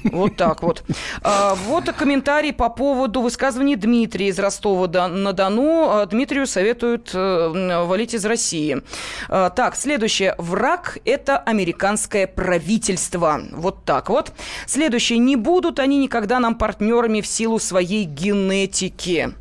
Вот 0.04 0.36
так 0.36 0.62
вот. 0.62 0.84
А, 1.23 1.56
вот 1.56 1.86
комментарий 1.93 2.54
по 2.54 2.69
поводу 2.69 3.21
высказывания 3.21 3.76
Дмитрия 3.76 4.28
из 4.28 4.38
Ростова-на-Дону. 4.38 5.89
А, 5.89 6.06
Дмитрию 6.06 6.45
советуют 6.45 7.10
э, 7.15 7.84
валить 7.86 8.13
из 8.13 8.23
России. 8.26 8.84
А, 9.30 9.49
так, 9.49 9.76
следующее. 9.76 10.36
Враг– 10.38 10.99
это 11.06 11.38
американское 11.38 12.28
правительство. 12.28 13.41
Вот 13.52 13.84
так 13.84 14.10
вот. 14.10 14.34
Следующее. 14.67 15.17
Не 15.17 15.36
будут 15.36 15.80
они 15.80 15.97
никогда 15.97 16.39
нам 16.39 16.54
партнерами 16.54 17.21
в 17.21 17.26
силу 17.26 17.58
своей 17.58 18.04
генетики. 18.04 19.34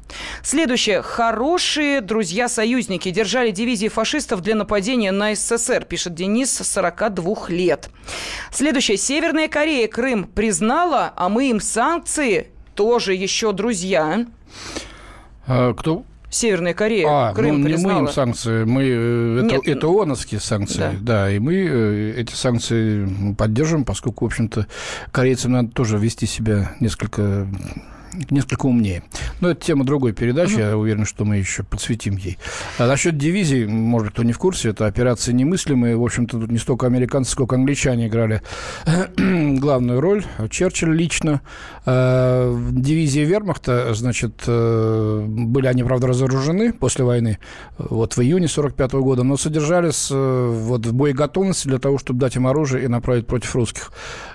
Следующее. 0.42 1.03
Хорошие 1.03 2.01
друзья-союзники 2.01 3.11
держали 3.11 3.51
дивизии 3.51 3.88
фашистов 3.88 4.40
для 4.40 4.55
нападения 4.55 5.12
на 5.12 5.35
СССР, 5.35 5.85
пишет 5.85 6.14
Денис, 6.14 6.51
42 6.53 7.48
лет. 7.48 7.90
Следующее. 8.51 8.96
Северная 8.96 9.48
Корея 9.48 9.88
Крым 9.88 10.25
признала, 10.25 11.12
а 11.16 11.29
мы 11.29 11.51
им 11.51 11.61
санкции 11.61 12.48
тоже 12.75 13.14
еще 13.14 13.53
друзья. 13.53 14.27
А, 15.46 15.75
кто? 15.75 16.05
Северная 16.33 16.72
Корея. 16.72 17.07
А, 17.11 17.35
Крым 17.35 17.61
ну, 17.61 17.66
признала. 17.66 17.92
не 17.92 18.01
мы 18.01 18.09
им 18.09 18.12
санкции, 18.12 18.64
мы, 18.64 18.83
э, 18.85 19.42
это, 19.44 19.55
Нет. 19.57 19.77
это 19.77 19.87
ООНовские 19.87 20.40
санкции, 20.40 20.79
да. 20.79 20.92
да, 21.01 21.31
и 21.31 21.38
мы 21.38 21.55
э, 21.55 22.14
эти 22.16 22.33
санкции 22.33 23.35
поддерживаем, 23.37 23.85
поскольку, 23.85 24.25
в 24.25 24.29
общем-то, 24.29 24.66
корейцам 25.11 25.53
надо 25.53 25.68
тоже 25.72 25.98
вести 25.98 26.25
себя 26.25 26.75
несколько 26.81 27.46
несколько 28.31 28.66
умнее. 28.66 29.03
Но 29.40 29.51
это 29.51 29.64
тема 29.64 29.85
другой 29.85 30.12
передачи, 30.12 30.55
uh-huh. 30.55 30.70
я 30.70 30.77
уверен, 30.77 31.05
что 31.05 31.25
мы 31.25 31.37
еще 31.37 31.62
подсветим 31.62 32.16
ей. 32.16 32.38
А 32.79 32.87
насчет 32.87 33.16
дивизий, 33.16 33.66
может, 33.66 34.12
кто 34.12 34.22
не 34.22 34.33
в 34.33 34.38
курсе, 34.38 34.70
это 34.70 34.87
операции 34.87 35.33
немыслимые. 35.33 35.96
В 35.96 36.03
общем-то, 36.05 36.38
тут 36.38 36.51
не 36.51 36.59
столько 36.59 36.87
американцы, 36.87 37.33
сколько 37.33 37.57
англичане 37.57 38.09
играли 38.09 38.42
главную 39.16 40.01
роль. 40.01 40.25
Черчилль 40.51 40.94
лично. 40.94 41.40
А, 41.85 42.55
дивизии 42.70 43.20
вермахта, 43.20 43.94
значит, 43.94 44.42
э, 44.46 45.25
были 45.27 45.66
они, 45.66 45.83
правда, 45.85 46.09
разоружены 46.09 46.72
после 46.72 47.05
войны, 47.05 47.38
вот 47.79 48.16
в 48.16 48.22
июне 48.22 48.48
45 48.48 48.92
года, 48.94 49.22
но 49.22 49.37
содержались 49.37 50.09
э, 50.11 50.48
вот 50.51 50.87
в 50.87 50.94
боеготовности 50.94 51.68
для 51.68 51.79
того, 51.79 51.98
чтобы 51.98 52.20
дать 52.20 52.37
им 52.37 52.46
оружие 52.46 52.85
и 52.85 52.88
направить 52.88 53.27
против 53.27 53.55
русских. 53.55 53.92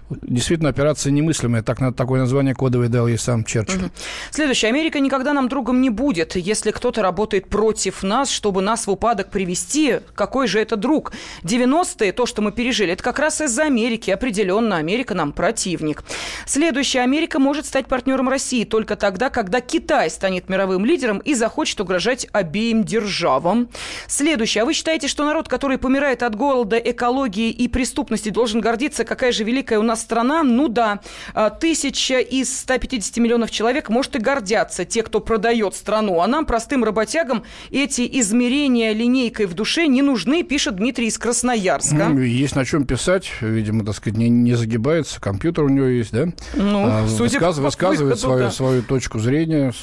Действительно, 0.10 0.70
операция 0.70 1.12
немыслимая. 1.12 1.63
Так, 1.63 1.80
такое 1.96 2.22
название 2.22 2.56
кодовое 2.56 2.88
дал 2.88 3.08
ей 3.08 3.18
сам 3.18 3.44
Черчилль. 3.44 3.66
Прочим. 3.67 3.86
Угу. 3.86 3.91
Следующее. 4.32 4.69
Америка 4.69 4.99
никогда 4.99 5.34
нам 5.34 5.49
другом 5.49 5.82
не 5.82 5.89
будет, 5.89 6.36
если 6.36 6.71
кто-то 6.71 7.01
работает 7.01 7.49
против 7.49 8.03
нас, 8.03 8.30
чтобы 8.30 8.62
нас 8.62 8.88
в 8.88 8.91
упадок 8.91 9.30
привести. 9.30 9.99
Какой 10.15 10.47
же 10.47 10.60
это 10.60 10.75
друг? 10.75 11.13
90-е, 11.43 12.12
то, 12.12 12.25
что 12.25 12.41
мы 12.41 12.51
пережили, 12.51 12.93
это 12.93 13.03
как 13.03 13.19
раз 13.19 13.41
из-за 13.41 13.63
Америки. 13.63 14.12
Определенно, 14.12 14.77
Америка 14.77 15.13
нам 15.13 15.32
противник. 15.32 16.03
Следующее. 16.45 17.03
Америка 17.03 17.39
может 17.39 17.65
стать 17.65 17.88
партнером 17.88 18.30
России 18.30 18.63
только 18.63 18.95
тогда, 18.95 19.30
когда 19.30 19.62
Китай 19.62 20.10
станет 20.10 20.49
мировым 20.49 20.86
лидером 20.86 21.19
и 21.19 21.34
захочет 21.34 21.80
угрожать 21.82 22.27
обеим 22.32 22.84
державам. 22.84 23.69
Следующее. 24.08 24.63
А 24.63 24.65
вы 24.65 24.73
считаете, 24.73 25.08
что 25.08 25.25
народ, 25.25 25.47
который 25.47 25.77
помирает 25.77 26.23
от 26.23 26.36
голода, 26.36 26.77
экологии 26.77 27.49
и 27.49 27.67
преступности, 27.67 28.30
должен 28.30 28.62
гордиться, 28.62 29.03
какая 29.03 29.32
же 29.32 29.43
великая 29.43 29.80
у 29.80 29.84
нас 29.84 30.01
страна? 30.01 30.43
Ну 30.43 30.67
да, 30.67 30.99
а, 31.34 31.49
тысяча 31.49 32.19
из 32.19 32.60
150 32.60 33.17
миллионов 33.17 33.51
человек, 33.51 33.57
может, 33.89 34.15
и 34.15 34.20
гордятся 34.20 34.86
те, 34.86 35.04
кто 35.04 35.20
продает 35.20 35.76
страну. 35.76 36.22
А 36.22 36.28
нам, 36.28 36.46
простым 36.46 36.84
работягам, 36.84 37.43
эти 37.72 38.08
измерения 38.20 38.93
линейкой 38.93 39.46
в 39.46 39.54
душе 39.54 39.88
не 39.88 40.02
нужны, 40.02 40.43
пишет 40.43 40.76
Дмитрий 40.76 41.08
из 41.08 41.17
Красноярска. 41.17 42.10
Ну, 42.10 42.20
есть 42.20 42.56
на 42.56 42.65
чем 42.65 42.86
писать, 42.86 43.32
видимо, 43.41 43.86
так 43.86 43.96
сказать, 43.96 44.17
не, 44.17 44.30
не 44.30 44.56
загибается, 44.56 45.20
компьютер 45.22 45.65
у 45.65 45.70
него 45.70 45.88
есть, 45.88 46.12
да? 46.12 46.28
Ну, 46.56 46.86
а, 46.86 47.08
судя 47.08 47.39
высказ, 47.39 47.58
высказывает 47.58 48.15
выходу, 48.15 48.17
свою, 48.17 48.39
да. 48.39 48.52
свою 48.52 48.82
точку 48.84 49.20
зрения 49.20 49.74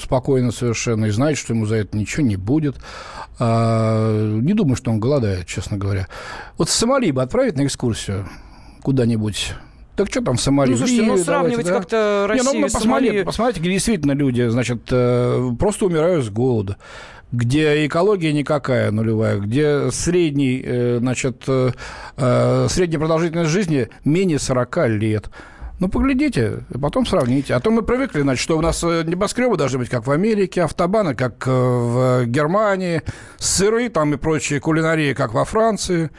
спокойно 0.00 0.52
совершенно 0.52 1.06
и 1.06 1.10
знает, 1.10 1.38
что 1.38 1.54
ему 1.54 1.66
за 1.66 1.76
это 1.76 1.96
ничего 1.96 2.26
не 2.26 2.36
будет. 2.36 2.76
А, 3.38 4.38
не 4.40 4.54
думаю, 4.54 4.76
что 4.76 4.90
он 4.90 5.00
голодает, 5.00 5.46
честно 5.46 5.76
говоря. 5.76 6.08
Вот 6.56 6.68
в 6.68 6.72
Сомали 6.72 7.10
бы 7.10 7.22
отправить 7.22 7.56
на 7.56 7.66
экскурсию 7.66 8.28
куда-нибудь 8.82 9.54
так 9.96 10.08
что 10.08 10.22
там 10.22 10.36
в 10.36 10.40
Сомали? 10.40 10.70
Ну, 10.70 10.76
слушайте, 10.76 11.02
ну, 11.02 11.16
сравнивать 11.16 11.66
да? 11.66 11.72
как-то 11.72 12.26
Россию 12.28 12.52
Не, 12.52 12.60
ну, 12.60 12.66
ну, 12.66 12.72
посмотрите, 12.72 13.24
посмотрите, 13.24 13.60
где 13.60 13.70
действительно 13.70 14.12
люди, 14.12 14.48
значит, 14.48 14.82
э, 14.90 15.50
просто 15.58 15.86
умирают 15.86 16.24
с 16.24 16.30
голода 16.30 16.76
где 17.32 17.84
экология 17.84 18.32
никакая 18.32 18.92
нулевая, 18.92 19.38
где 19.38 19.90
средний, 19.90 20.62
э, 20.64 20.98
значит, 21.00 21.42
э, 21.48 21.72
средняя 22.68 23.00
продолжительность 23.00 23.50
жизни 23.50 23.88
менее 24.04 24.38
40 24.38 24.86
лет. 24.86 25.30
Ну, 25.80 25.88
поглядите, 25.88 26.60
потом 26.80 27.04
сравните. 27.04 27.54
А 27.54 27.60
то 27.60 27.72
мы 27.72 27.82
привыкли, 27.82 28.20
значит, 28.20 28.40
что 28.40 28.56
у 28.56 28.60
нас 28.60 28.84
небоскребы 28.84 29.56
должны 29.56 29.80
быть 29.80 29.88
как 29.88 30.06
в 30.06 30.12
Америке, 30.12 30.62
автобаны 30.62 31.16
как 31.16 31.44
в 31.48 32.24
Германии, 32.26 33.02
сыры 33.38 33.88
там 33.88 34.14
и 34.14 34.16
прочие 34.16 34.60
кулинарии 34.60 35.12
как 35.12 35.34
во 35.34 35.44
Франции. 35.44 36.10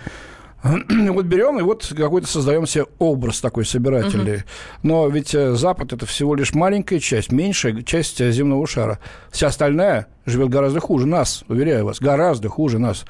вот 1.12 1.26
берем 1.26 1.60
и 1.60 1.62
вот 1.62 1.94
какой-то 1.96 2.28
создаем 2.28 2.66
себе 2.66 2.86
образ 2.98 3.40
такой 3.40 3.66
собирательный. 3.66 4.38
Угу. 4.38 4.44
Но 4.84 5.08
ведь 5.08 5.36
э, 5.36 5.54
Запад 5.54 5.94
это 5.94 6.06
всего 6.06 6.36
лишь 6.36 6.54
маленькая 6.54 7.00
часть, 7.00 7.32
меньшая 7.32 7.84
часть 7.84 8.20
э, 8.20 8.32
земного 8.32 8.66
шара. 8.66 9.00
Вся 9.32 9.48
остальная 9.48 10.08
живет 10.26 10.50
гораздо 10.50 10.80
хуже 10.80 11.06
нас, 11.06 11.44
уверяю 11.48 11.86
вас, 11.86 12.00
гораздо 12.00 12.50
хуже 12.50 12.80
нас 12.80 13.06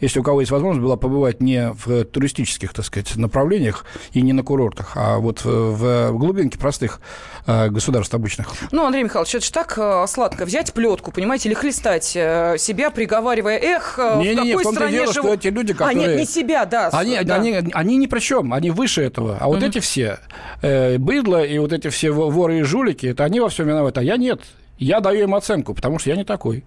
если 0.00 0.20
у 0.20 0.22
кого 0.22 0.40
есть 0.40 0.50
возможность, 0.50 0.82
была 0.82 0.96
побывать 0.96 1.40
не 1.40 1.72
в 1.72 2.04
туристических, 2.04 2.72
так 2.72 2.84
сказать, 2.84 3.16
направлениях 3.16 3.84
и 4.12 4.22
не 4.22 4.32
на 4.32 4.42
курортах, 4.42 4.92
а 4.94 5.18
вот 5.18 5.44
в, 5.44 5.72
в 5.72 6.18
глубинке 6.18 6.58
простых 6.58 7.00
э, 7.46 7.68
государств 7.68 8.14
обычных. 8.14 8.48
Ну, 8.72 8.84
Андрей 8.84 9.04
Михайлович, 9.04 9.34
это 9.34 9.44
же 9.44 9.52
так 9.52 9.74
э, 9.76 10.04
сладко 10.08 10.44
взять 10.44 10.72
плетку, 10.72 11.12
понимаете, 11.12 11.48
или 11.48 11.54
хлестать 11.54 12.12
э, 12.14 12.56
себя, 12.58 12.90
приговаривая, 12.90 13.58
эх, 13.58 13.98
не, 13.98 14.34
в 14.34 14.44
не, 14.44 14.52
какой 14.52 14.64
не, 14.64 14.72
стране 14.72 14.92
дело, 14.92 15.12
живу... 15.12 15.28
что 15.28 15.34
эти 15.34 15.48
люди, 15.48 15.72
которые... 15.72 16.06
А, 16.06 16.08
нет, 16.08 16.18
не 16.18 16.26
себя, 16.26 16.64
да. 16.64 16.88
Они, 16.92 17.18
да. 17.22 17.36
они, 17.36 17.52
они, 17.52 17.70
они 17.72 17.96
ни 17.96 18.06
при 18.06 18.20
чем, 18.20 18.52
они 18.52 18.70
выше 18.70 19.02
этого. 19.02 19.36
А 19.40 19.46
вот 19.46 19.58
угу. 19.58 19.66
эти 19.66 19.80
все, 19.80 20.18
э, 20.62 20.98
быдло 20.98 21.44
и 21.44 21.58
вот 21.58 21.72
эти 21.72 21.88
все 21.88 22.10
воры 22.10 22.58
и 22.58 22.62
жулики, 22.62 23.06
это 23.06 23.24
они 23.24 23.40
во 23.40 23.48
всем 23.48 23.66
виноваты, 23.66 24.00
а 24.00 24.02
я 24.02 24.16
нет. 24.16 24.40
Я 24.78 25.00
даю 25.00 25.24
им 25.24 25.34
оценку, 25.34 25.74
потому 25.74 25.98
что 25.98 26.10
я 26.10 26.16
не 26.16 26.24
такой. 26.24 26.64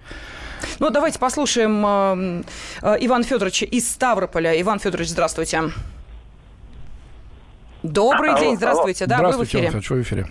Ну, 0.80 0.90
давайте 0.90 1.20
послушаем 1.20 1.86
э, 1.86 2.44
э, 2.82 2.98
Ивана 3.02 3.24
Федоровича 3.24 3.66
из 3.66 3.90
Ставрополя. 3.92 4.60
Иван 4.62 4.80
Федорович, 4.80 5.10
здравствуйте. 5.10 5.72
Добрый 7.84 8.32
алло, 8.32 8.40
день, 8.40 8.56
здравствуйте. 8.56 9.06
Алло. 9.06 9.10
Да, 9.10 9.18
здравствуйте, 9.18 9.58
вы 9.58 9.64
в 9.64 9.70
эфире. 9.70 9.82
Что 9.82 9.94
в 9.96 10.02
эфире? 10.02 10.28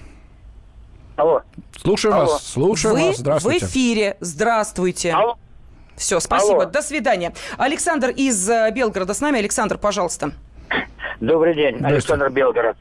Алло. 1.16 1.42
Слушаем 1.77 2.14
алло. 2.14 2.33
вас, 2.33 2.47
слушаем 2.47 2.95
вы 2.95 3.07
вас. 3.09 3.18
Здравствуйте. 3.18 3.66
в 3.66 3.68
эфире. 3.68 4.16
Здравствуйте. 4.21 5.12
Алло. 5.12 5.38
Все, 5.97 6.18
спасибо. 6.21 6.62
Алло. 6.62 6.71
До 6.71 6.83
свидания. 6.83 7.35
Александр 7.59 8.11
из 8.11 8.49
э, 8.49 8.71
Белгорода 8.73 9.12
с 9.12 9.21
нами. 9.21 9.38
Александр, 9.38 9.77
пожалуйста. 9.79 10.33
Добрый 11.20 11.55
день, 11.55 11.79
Александр 11.85 12.31
Белгород. 12.31 12.77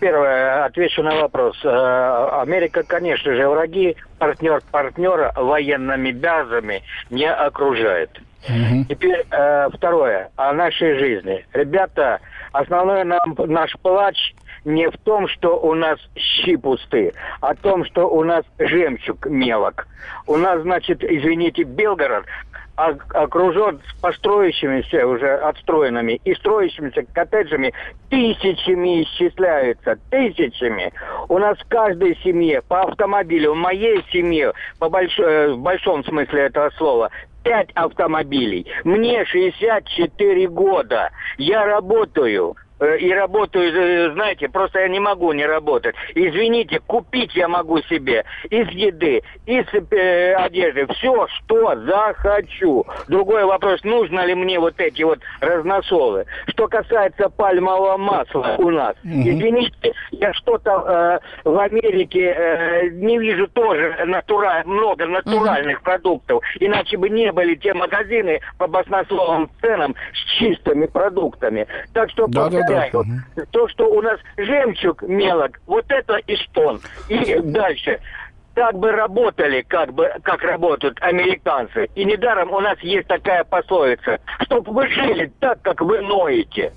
Первое, 0.00 0.64
отвечу 0.64 1.02
на 1.02 1.14
вопрос. 1.16 1.58
Э, 1.64 2.40
Америка, 2.42 2.82
конечно 2.82 3.34
же, 3.34 3.48
враги, 3.48 3.96
партнер 4.18 4.62
партнера 4.70 5.32
военными 5.36 6.12
базами 6.12 6.82
не 7.10 7.30
окружает. 7.30 8.10
Угу. 8.48 8.84
Теперь 8.88 9.26
э, 9.30 9.68
второе, 9.72 10.30
о 10.36 10.52
нашей 10.52 10.98
жизни. 10.98 11.44
Ребята, 11.52 12.20
основной 12.52 13.04
нам, 13.04 13.34
наш 13.38 13.72
плач 13.82 14.34
не 14.64 14.88
в 14.88 14.96
том, 14.98 15.28
что 15.28 15.58
у 15.58 15.74
нас 15.74 15.98
щи 16.16 16.56
пусты, 16.56 17.12
а 17.40 17.54
в 17.54 17.58
том, 17.58 17.84
что 17.84 18.08
у 18.08 18.24
нас 18.24 18.44
жемчуг 18.58 19.26
мелок. 19.26 19.86
У 20.26 20.36
нас, 20.36 20.62
значит, 20.62 21.02
извините, 21.02 21.62
Белгород 21.62 22.26
окружен 23.14 23.80
построящимися 24.00 25.06
уже 25.06 25.36
отстроенными 25.36 26.20
и 26.24 26.34
строящимися 26.34 27.02
коттеджами 27.12 27.72
тысячами 28.10 29.02
исчисляются, 29.02 29.96
тысячами. 30.10 30.92
У 31.28 31.38
нас 31.38 31.58
в 31.58 31.68
каждой 31.68 32.16
семье 32.24 32.62
по 32.68 32.82
автомобилю, 32.82 33.52
в 33.52 33.56
моей 33.56 34.04
семье, 34.12 34.52
по 34.78 34.88
больш... 34.88 35.18
Э, 35.18 35.52
в 35.52 35.58
большом 35.58 36.04
смысле 36.04 36.42
этого 36.42 36.70
слова, 36.70 37.10
пять 37.44 37.70
автомобилей. 37.74 38.66
Мне 38.84 39.24
64 39.24 40.48
года. 40.48 41.10
Я 41.38 41.64
работаю. 41.64 42.56
Э, 42.80 42.96
и 42.98 43.12
работаю, 43.12 43.72
э, 43.72 44.12
знаете, 44.14 44.48
просто 44.48 44.80
я 44.80 44.88
не 44.88 45.00
могу 45.00 45.32
не 45.32 45.44
работать. 45.44 45.94
Извините, 46.14 46.80
купить 46.86 47.34
я 47.36 47.46
могу 47.46 47.80
себе 47.82 48.24
из 48.48 48.68
еды, 48.70 49.22
из 49.46 49.66
э, 49.72 50.32
одежды, 50.34 50.86
все, 50.94 51.26
что 51.28 51.76
захочу. 51.76 52.86
Другой 53.08 53.44
вопрос, 53.44 53.84
нужно 53.84 54.24
ли 54.24 54.34
мне 54.34 54.58
вот 54.58 54.80
эти 54.80 55.02
вот 55.02 55.18
разносолы. 55.40 56.24
Что 56.48 56.68
касается 56.68 57.28
пальмового 57.28 57.98
масла 57.98 58.56
у 58.58 58.70
нас, 58.70 58.96
извините, 59.04 59.92
я 60.12 60.32
что-то 60.32 61.20
э, 61.44 61.48
в 61.48 61.58
Америке 61.58 62.34
э, 62.34 62.88
не 62.90 63.18
вижу 63.18 63.46
тоже 63.48 63.94
натура, 64.06 64.62
много 64.64 65.06
натуральных 65.06 65.82
продуктов, 65.82 66.42
иначе 66.58 66.96
бы 66.96 67.10
не 67.10 67.30
были 67.30 67.56
те 67.56 67.74
магазины 67.74 68.40
по 68.56 68.66
баснословным 68.66 69.50
ценам 69.60 69.94
с 70.14 70.38
чистыми 70.38 70.86
продуктами. 70.86 71.66
Так 71.92 72.10
что 72.10 72.26
да, 72.26 72.48
да, 72.48 72.69
да. 72.70 73.42
то, 73.50 73.68
что 73.68 73.86
у 73.86 74.02
нас 74.02 74.18
жемчуг 74.36 75.02
мелок, 75.02 75.60
вот 75.66 75.84
это 75.88 76.16
и 76.16 76.36
стон. 76.36 76.80
И 77.08 77.38
дальше 77.40 78.00
как 78.54 78.76
бы 78.78 78.90
работали, 78.90 79.62
как 79.66 79.92
бы, 79.94 80.10
как 80.22 80.42
работают 80.42 80.98
американцы. 81.00 81.88
И 81.94 82.04
недаром 82.04 82.52
у 82.52 82.60
нас 82.60 82.78
есть 82.80 83.06
такая 83.08 83.44
пословица, 83.44 84.18
чтобы 84.42 84.72
вы 84.72 84.88
жили 84.88 85.32
так, 85.40 85.62
как 85.62 85.80
вы 85.80 86.00
ноете. 86.00 86.72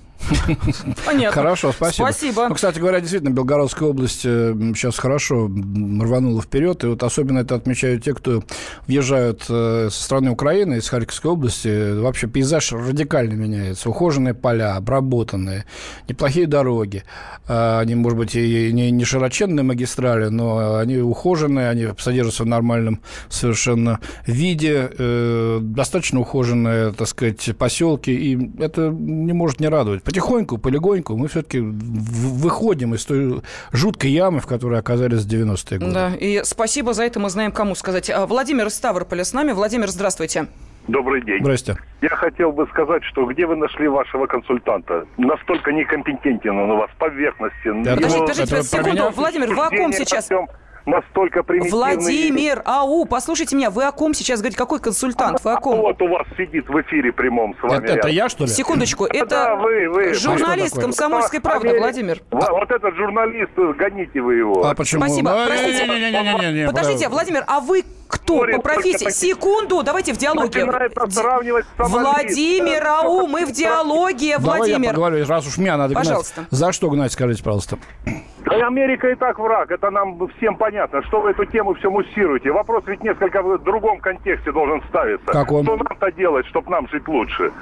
Понятно. 1.04 1.32
Хорошо, 1.32 1.72
спасибо. 1.72 2.08
Спасибо. 2.10 2.48
Ну, 2.48 2.54
кстати 2.54 2.78
говоря, 2.78 3.00
действительно, 3.00 3.30
Белгородская 3.30 3.88
область 3.88 4.22
сейчас 4.22 4.98
хорошо 4.98 5.46
рванула 5.46 6.42
вперед. 6.42 6.84
И 6.84 6.86
вот 6.86 7.02
особенно 7.02 7.40
это 7.40 7.54
отмечают 7.54 8.04
те, 8.04 8.14
кто 8.14 8.42
въезжают 8.86 9.44
э, 9.48 9.88
со 9.90 10.02
стороны 10.02 10.30
Украины, 10.30 10.74
из 10.74 10.88
Харьковской 10.88 11.30
области. 11.30 11.98
Вообще 11.98 12.26
пейзаж 12.26 12.72
радикально 12.72 13.34
меняется. 13.34 13.88
Ухоженные 13.90 14.34
поля, 14.34 14.76
обработанные, 14.76 15.64
неплохие 16.08 16.46
дороги. 16.46 17.04
А, 17.46 17.80
они, 17.80 17.94
может 17.94 18.18
быть, 18.18 18.34
и 18.34 18.72
не, 18.72 18.90
не 18.90 19.04
широченные 19.04 19.62
магистрали, 19.62 20.28
но 20.28 20.76
они 20.76 20.98
ухоженные, 20.98 21.68
они 21.68 21.88
содержатся 21.98 22.44
в 22.44 22.46
нормальном 22.46 23.00
совершенно 23.28 24.00
виде. 24.26 24.90
Э, 24.96 25.58
достаточно 25.60 26.20
ухоженные, 26.20 26.92
так 26.92 27.08
сказать, 27.08 27.50
поселки. 27.56 28.12
И 28.12 28.62
это 28.62 28.88
не 28.90 29.32
может 29.32 29.60
не 29.60 29.68
радовать 29.68 30.02
потихоньку, 30.14 30.58
полегоньку 30.58 31.16
мы 31.16 31.26
все-таки 31.28 31.58
выходим 31.60 32.94
из 32.94 33.04
той 33.04 33.42
жуткой 33.72 34.10
ямы, 34.10 34.40
в 34.40 34.46
которой 34.46 34.78
оказались 34.78 35.24
в 35.24 35.28
90-е 35.28 35.78
годы. 35.78 35.92
Да, 35.92 36.12
и 36.14 36.42
спасибо 36.44 36.92
за 36.92 37.04
это 37.04 37.18
мы 37.18 37.30
знаем, 37.30 37.50
кому 37.50 37.74
сказать. 37.74 38.10
А, 38.10 38.26
Владимир 38.26 38.66
из 38.66 38.74
Ставрополя 38.74 39.24
с 39.24 39.32
нами. 39.32 39.52
Владимир, 39.52 39.88
здравствуйте. 39.88 40.46
Добрый 40.86 41.22
день. 41.22 41.40
Здрасте. 41.40 41.76
Я 42.02 42.10
хотел 42.10 42.52
бы 42.52 42.66
сказать, 42.66 43.02
что 43.04 43.24
где 43.24 43.46
вы 43.46 43.56
нашли 43.56 43.88
вашего 43.88 44.26
консультанта? 44.26 45.06
Настолько 45.16 45.72
некомпетентен 45.72 46.56
он 46.58 46.70
у 46.70 46.76
вас, 46.76 46.90
поверхности. 46.98 47.72
Да, 47.82 47.96
подождите, 47.96 48.20
подождите, 48.20 48.62
секунду. 48.62 49.10
Владимир, 49.16 49.54
вы 49.54 49.64
о 49.64 49.70
ком 49.70 49.92
сейчас? 49.92 50.28
Настолько 50.86 51.42
примитивные. 51.42 51.72
Владимир, 51.96 52.62
ау, 52.64 53.04
послушайте 53.06 53.56
меня, 53.56 53.70
вы 53.70 53.84
о 53.84 53.92
ком 53.92 54.14
сейчас 54.14 54.40
говорите? 54.40 54.58
Какой 54.58 54.80
консультант? 54.80 55.42
Вы 55.44 55.52
о 55.52 55.56
ком? 55.56 55.78
Вот 55.80 56.00
у 56.02 56.08
вас 56.08 56.26
сидит 56.36 56.68
в 56.68 56.80
эфире 56.82 57.12
прямом 57.12 57.54
с 57.58 57.62
вами. 57.62 57.84
Это, 57.84 57.92
это 57.94 58.08
я, 58.08 58.28
что 58.28 58.44
ли? 58.44 58.50
Секундочку, 58.50 59.06
Да, 59.08 59.18
это 59.18 59.56
вы, 59.60 59.88
вы. 59.88 60.14
журналист 60.14 60.66
А 60.66 60.68
что 60.68 60.74
такое? 60.76 60.82
«Комсомольской 60.84 61.40
правды», 61.40 61.68
Амери- 61.68 61.78
Владимир. 61.78 62.22
Во- 62.30 62.52
Вот 62.58 62.70
этот 62.70 62.94
журналист, 62.96 63.52
гоните 63.78 64.20
вы 64.20 64.34
его. 64.36 64.66
А 64.66 64.74
почему? 64.74 65.02
Спасибо, 65.02 65.30
Ну, 65.30 65.46
простите. 65.46 65.86
не-не-не-не-не-не, 65.86 66.66
Подождите, 66.66 66.68
подожди. 66.68 67.06
Владимир, 67.08 67.44
а 67.46 67.60
вы 67.60 67.84
кто 68.08 68.36
Говорит, 68.36 68.56
по 68.56 68.62
профессии? 68.62 69.04
такие- 69.04 69.10
Секунду, 69.10 69.82
давайте 69.82 70.12
в 70.12 70.16
диалоге. 70.18 70.66
Сравнивать. 71.10 71.64
Владимир, 71.78 72.86
ау, 72.86 73.26
мы 73.26 73.44
в 73.46 73.52
диалоге, 73.52 74.38
Давай 74.38 74.58
я 74.60 74.66
Владимир. 74.76 74.90
поговорю, 74.90 75.26
раз 75.26 75.46
уж 75.46 75.58
меня 75.58 75.76
надо 75.76 75.94
гнать. 75.94 76.06
Пожалуйста. 76.06 76.46
За 76.50 76.72
что 76.72 76.90
гнать, 76.90 77.12
скажите, 77.12 77.42
пожалуйста? 77.42 77.78
Да 78.58 78.66
Америка 78.66 79.08
и 79.08 79.14
так 79.14 79.38
враг, 79.38 79.70
это 79.70 79.90
нам 79.90 80.18
всем 80.36 80.56
понятно. 80.56 81.02
Что 81.04 81.20
вы 81.20 81.30
эту 81.30 81.44
тему 81.46 81.74
все 81.74 81.90
муссируете? 81.90 82.50
Вопрос 82.52 82.84
ведь 82.86 83.02
несколько 83.02 83.42
в 83.42 83.58
другом 83.62 83.98
контексте 84.00 84.52
должен 84.52 84.82
ставиться. 84.88 85.26
Как 85.26 85.50
он? 85.50 85.64
Что 85.64 85.76
нам-то 85.76 86.12
делать, 86.12 86.46
чтобы 86.46 86.70
нам 86.70 86.88
жить 86.88 87.06
лучше? 87.08 87.52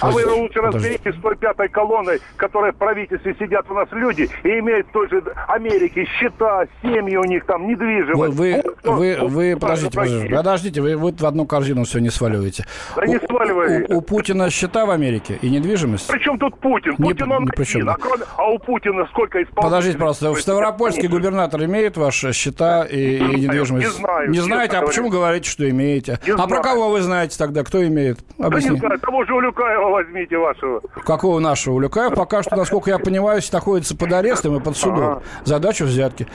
А 0.00 0.08
А 0.08 0.10
вы 0.10 0.24
лучше 0.26 0.60
разберитесь 0.60 1.14
с 1.14 1.20
той 1.20 1.36
пятой 1.36 1.68
колонной, 1.68 2.18
которая 2.36 2.72
в 2.72 2.76
правительстве 2.76 3.36
сидят 3.38 3.70
у 3.70 3.74
нас 3.74 3.86
люди 3.92 4.28
и 4.42 4.48
имеют 4.58 4.86
в 4.88 4.92
той 4.92 5.08
же 5.10 5.22
Америке 5.46 6.06
счета, 6.06 6.64
семьи 6.82 7.16
у 7.16 7.24
них 7.24 7.44
там, 7.44 7.68
недвижимость. 7.68 8.34
вы, 8.34 8.62
Вот 8.64 8.76
кто- 8.76 8.92
вы, 8.92 9.16
вот 9.20 9.30
вы 9.30 9.50
кто 9.52 9.60
подождите, 9.60 9.96
враги. 9.98 10.10
подождите, 10.10 10.36
подождите, 10.36 10.80
вы, 10.80 10.96
вы 10.96 11.12
в 11.12 11.24
одну 11.24 11.46
корзину 11.46 11.84
все 11.84 11.98
не 12.00 12.10
сваливаете. 12.10 12.64
Да 12.96 13.06
не 13.06 13.16
У- 13.18 13.26
сваливай. 13.26 13.84
У, 13.88 13.98
у 13.98 14.00
Путина 14.00 14.50
счета 14.50 14.86
в 14.86 14.90
Америке 14.90 15.38
и 15.42 15.50
недвижимость? 15.50 16.08
Причем 16.10 16.38
тут 16.38 16.58
Путин? 16.58 16.94
Не- 16.98 17.04
Путин 17.04 17.30
он 17.30 17.44
ни 17.44 17.50
при 17.50 17.64
чем, 17.64 17.88
а, 17.88 17.96
кроме- 18.00 18.24
а 18.36 18.46
у 18.50 18.58
Путина 18.58 19.06
сколько 19.06 19.42
исполнителей? 19.42 19.62
Подождите, 19.70 19.98
пожалуйста, 19.98 20.23
в 20.32 20.40
Ставропольске 20.40 21.08
губернатор 21.08 21.62
имеет 21.64 21.96
ваши 21.96 22.32
счета 22.32 22.84
и, 22.84 23.16
и 23.16 23.40
недвижимость? 23.40 23.86
не 23.86 23.92
знаю, 23.92 24.30
Не 24.30 24.40
знаете, 24.40 24.72
а 24.76 24.80
говоря. 24.80 24.86
почему 24.86 25.10
говорите, 25.10 25.50
что 25.50 25.68
имеете? 25.68 26.18
Не 26.26 26.32
а 26.32 26.36
про 26.36 26.46
знаю. 26.46 26.62
кого 26.62 26.90
вы 26.90 27.00
знаете 27.02 27.36
тогда? 27.38 27.64
Кто 27.64 27.84
имеет? 27.86 28.18
Да 28.38 28.46
Объясни. 28.46 28.70
не 28.70 28.78
знаю, 28.78 28.98
того 29.00 29.24
же 29.24 29.34
Улюкаева 29.34 29.90
возьмите 29.90 30.36
вашего. 30.38 30.80
Какого 31.04 31.38
нашего 31.40 31.74
Улюкаев? 31.74 32.14
Пока 32.14 32.42
что, 32.42 32.56
насколько 32.56 32.90
я 32.90 32.98
понимаю, 32.98 33.40
находится 33.52 33.96
под 33.96 34.12
арестом 34.12 34.56
и 34.56 34.60
под 34.60 34.76
судом. 34.76 35.22
Задача 35.44 35.84
взятки. 35.84 36.26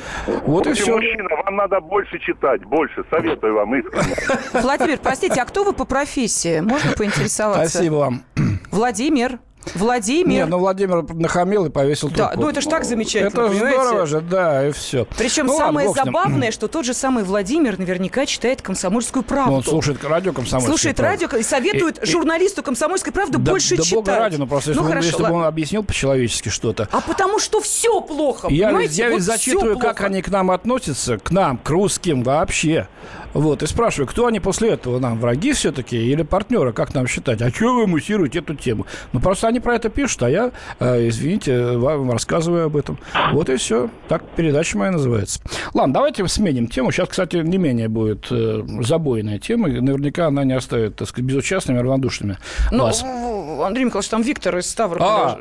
Вот 0.45 0.67
и 0.67 0.73
все. 0.73 0.95
мужчина, 0.95 1.30
вам 1.45 1.56
надо 1.56 1.80
больше 1.80 2.19
читать, 2.19 2.63
больше. 2.65 3.04
Советую 3.10 3.56
вам 3.56 3.75
искренне. 3.75 4.15
Владимир, 4.54 4.97
простите, 5.02 5.41
а 5.41 5.45
кто 5.45 5.63
вы 5.63 5.73
по 5.73 5.86
профессии? 5.86 6.60
Можно 6.60 6.91
поинтересоваться? 6.93 7.69
Спасибо 7.69 7.95
вам. 7.95 8.23
Владимир. 8.71 9.39
Владимир. 9.75 10.27
Нет, 10.29 10.49
ну 10.49 10.57
Владимир 10.59 11.03
нахамил 11.13 11.65
и 11.65 11.69
повесил 11.69 12.09
Да, 12.09 12.29
трубку. 12.29 12.41
ну 12.41 12.49
это 12.49 12.61
ж 12.61 12.65
так 12.65 12.85
замечательно, 12.85 13.27
Это 13.27 13.49
понимаете? 13.49 13.79
здорово 13.81 14.05
же, 14.05 14.21
да, 14.21 14.67
и 14.67 14.71
все. 14.71 15.05
Причем 15.17 15.45
Ну 15.47 15.53
ладно, 15.53 15.65
самое 15.67 15.87
ним. 15.87 15.95
забавное, 15.95 16.51
что 16.51 16.67
тот 16.67 16.85
же 16.85 16.93
самый 16.93 17.23
Владимир 17.23 17.77
наверняка 17.77 18.25
читает 18.25 18.61
«Комсомольскую 18.61 19.21
правду». 19.23 19.51
Ну, 19.51 19.57
он 19.57 19.63
слушает 19.63 20.03
радио 20.03 20.31
комсомольское. 20.33 20.69
Слушает 20.75 20.99
радио 20.99 21.27
и 21.37 21.43
советует 21.43 21.99
журналисту 22.03 22.63
«Комсомольской 22.63 23.11
правды» 23.13 23.37
да, 23.37 23.51
больше 23.51 23.75
да 23.75 23.83
читать. 23.83 23.95
бога 23.99 24.15
ради, 24.17 24.37
ну 24.37 24.47
просто 24.47 24.71
если, 24.71 24.79
ну, 24.79 24.85
он- 24.85 24.91
хорошо, 24.91 25.07
если 25.07 25.19
бы 25.21 25.25
он 25.27 25.33
ладно. 25.33 25.47
объяснил 25.47 25.83
по-человечески 25.83 26.49
что-то. 26.49 26.87
А 26.91 27.01
потому 27.01 27.39
что 27.39 27.61
все 27.61 28.01
плохо, 28.01 28.47
Я, 28.49 28.55
ведь- 28.55 28.65
понимаете? 28.67 29.01
я 29.01 29.07
ведь 29.09 29.17
Вот 29.17 29.23
зачитываю, 29.23 29.77
как 29.77 29.97
плохо. 29.97 30.05
они 30.05 30.21
к 30.21 30.29
нам 30.29 30.51
относятся, 30.51 31.17
к 31.19 31.31
нам, 31.31 31.57
к 31.57 31.69
русским 31.69 32.23
вообще. 32.23 32.87
Вот, 33.33 33.61
и 33.61 33.67
спрашиваю, 33.67 34.07
кто 34.07 34.25
они 34.25 34.39
после 34.39 34.69
этого 34.71 34.97
нам, 34.97 35.19
враги 35.19 35.53
все-таки 35.53 35.95
или 35.97 36.23
партнеры, 36.23 36.73
как 36.73 36.95
нам 36.95 37.05
считать? 37.05 37.41
А 37.43 37.51
что 37.51 37.75
вы 37.75 37.85
муссируете 37.85 38.39
эту 38.39 38.55
тему? 38.55 38.87
Ну, 39.13 39.19
просто 39.19 39.47
они 39.49 39.59
про 39.59 39.75
это 39.75 39.89
пишут, 39.89 40.23
а 40.23 40.29
я, 40.29 40.51
э, 40.79 41.07
извините, 41.09 41.71
вам 41.77 42.12
рассказываю 42.12 42.65
об 42.67 42.77
этом. 42.77 42.97
Вот 43.33 43.49
и 43.49 43.55
все. 43.57 43.89
Так 44.07 44.23
передача 44.35 44.77
моя 44.77 44.91
называется. 44.91 45.39
Ладно, 45.73 45.93
давайте 45.93 46.27
сменим 46.27 46.67
тему. 46.67 46.91
Сейчас, 46.91 47.09
кстати, 47.09 47.38
не 47.38 47.57
менее 47.57 47.89
будет 47.89 48.27
э, 48.31 48.62
забойная 48.81 49.39
тема. 49.39 49.67
Наверняка 49.67 50.27
она 50.27 50.43
не 50.43 50.53
оставит, 50.53 50.95
так 50.95 51.07
сказать, 51.07 51.25
безучастными, 51.25 51.77
равнодушными 51.79 52.38
Ну, 52.71 52.83
вас. 52.83 53.03
Андрей 53.03 53.85
Николаевич, 53.85 54.09
там 54.09 54.21
Виктор 54.21 54.57
из 54.57 54.69
Ставрополя 54.69 55.09
А, 55.09 55.39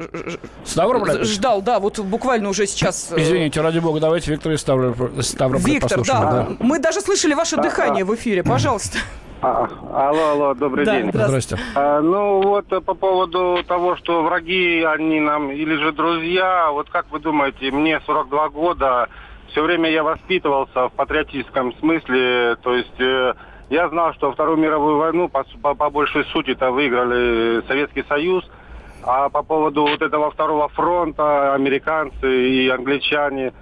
Ставрополь? 0.64 1.24
ждал, 1.24 1.62
да, 1.62 1.78
вот 1.78 1.98
буквально 2.00 2.48
уже 2.48 2.66
сейчас... 2.66 3.08
э, 3.12 3.20
Извините, 3.22 3.60
ради 3.60 3.78
бога, 3.78 4.00
давайте 4.00 4.30
Виктора 4.32 4.54
из 4.54 4.60
Ставрополя, 4.60 5.22
Ставрополя 5.22 5.72
Виктор, 5.74 5.98
послушаем. 5.98 6.30
да, 6.30 6.48
мы 6.60 6.78
даже 6.78 7.00
слышали 7.00 7.34
ваше 7.34 7.56
дыхание 7.56 8.04
в 8.04 8.14
эфире, 8.14 8.42
пожалуйста. 8.42 8.98
А, 9.40 9.68
алло, 9.94 10.30
алло, 10.30 10.54
добрый 10.54 10.84
Да, 10.84 11.00
день. 11.00 11.10
Здрасте. 11.12 11.56
А, 11.76 12.00
ну 12.00 12.42
вот 12.42 12.72
э, 12.72 12.80
по 12.80 12.94
поводу 12.94 13.62
того, 13.66 13.96
что 13.96 14.22
враги, 14.22 14.82
они 14.82 15.20
нам 15.20 15.52
или 15.52 15.76
же 15.76 15.92
друзья, 15.92 16.70
вот 16.72 16.90
как 16.90 17.06
вы 17.10 17.20
думаете, 17.20 17.70
мне 17.70 18.00
42 18.00 18.48
года, 18.48 19.08
все 19.50 19.62
время 19.62 19.90
я 19.90 20.02
воспитывался 20.02 20.88
в 20.88 20.92
патриотическом 20.92 21.72
смысле, 21.76 22.56
то 22.62 22.74
есть 22.74 23.00
э, 23.00 23.34
я 23.70 23.88
знал, 23.90 24.12
что 24.14 24.32
Вторую 24.32 24.58
мировую 24.58 24.96
войну 24.96 25.28
по, 25.28 25.44
по, 25.62 25.74
по 25.74 25.90
большей 25.90 26.24
сути 26.26 26.50
это 26.50 26.72
выиграли 26.72 27.62
Советский 27.68 28.04
Союз, 28.08 28.44
а 29.04 29.28
по 29.28 29.44
поводу 29.44 29.82
вот 29.82 30.02
этого 30.02 30.32
второго 30.32 30.68
фронта, 30.68 31.54
американцы 31.54 32.48
и 32.48 32.68
англичане, 32.68 33.52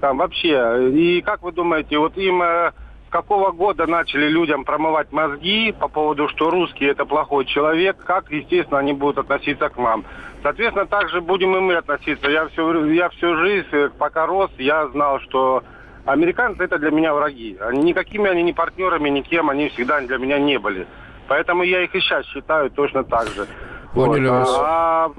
там 0.00 0.18
вообще, 0.18 0.90
и 0.92 1.22
как 1.22 1.42
вы 1.42 1.52
думаете, 1.52 1.96
вот 1.96 2.18
им 2.18 2.42
э, 2.42 2.72
какого 3.12 3.52
года 3.52 3.86
начали 3.86 4.26
людям 4.28 4.64
промывать 4.64 5.12
мозги 5.12 5.72
по 5.78 5.86
поводу, 5.86 6.28
что 6.28 6.50
русский 6.50 6.86
это 6.86 7.04
плохой 7.04 7.44
человек, 7.44 7.98
как, 8.04 8.30
естественно, 8.30 8.80
они 8.80 8.94
будут 8.94 9.18
относиться 9.18 9.68
к 9.68 9.76
нам. 9.76 10.04
Соответственно, 10.42 10.86
так 10.86 11.10
же 11.10 11.20
будем 11.20 11.54
и 11.54 11.60
мы 11.60 11.76
относиться. 11.76 12.28
Я 12.28 12.48
всю, 12.48 12.84
я 12.86 13.10
всю 13.10 13.36
жизнь, 13.36 13.68
э, 13.70 13.90
пока 13.96 14.26
рос, 14.26 14.50
я 14.58 14.88
знал, 14.88 15.20
что 15.20 15.62
американцы 16.06 16.64
это 16.64 16.78
для 16.78 16.90
меня 16.90 17.14
враги. 17.14 17.56
Они, 17.60 17.82
никакими 17.82 18.28
они 18.28 18.42
не 18.42 18.52
партнерами, 18.52 19.10
никем 19.10 19.50
они 19.50 19.68
всегда 19.68 20.00
для 20.00 20.18
меня 20.18 20.38
не 20.38 20.58
были. 20.58 20.86
Поэтому 21.28 21.62
я 21.62 21.84
их 21.84 21.94
и 21.94 22.00
сейчас 22.00 22.26
считаю 22.26 22.70
точно 22.70 23.04
так 23.04 23.28
же. 23.28 23.46
Поняли 23.94 24.28
Вот. 24.28 24.38
вас. 24.38 24.58
А, 24.58 25.12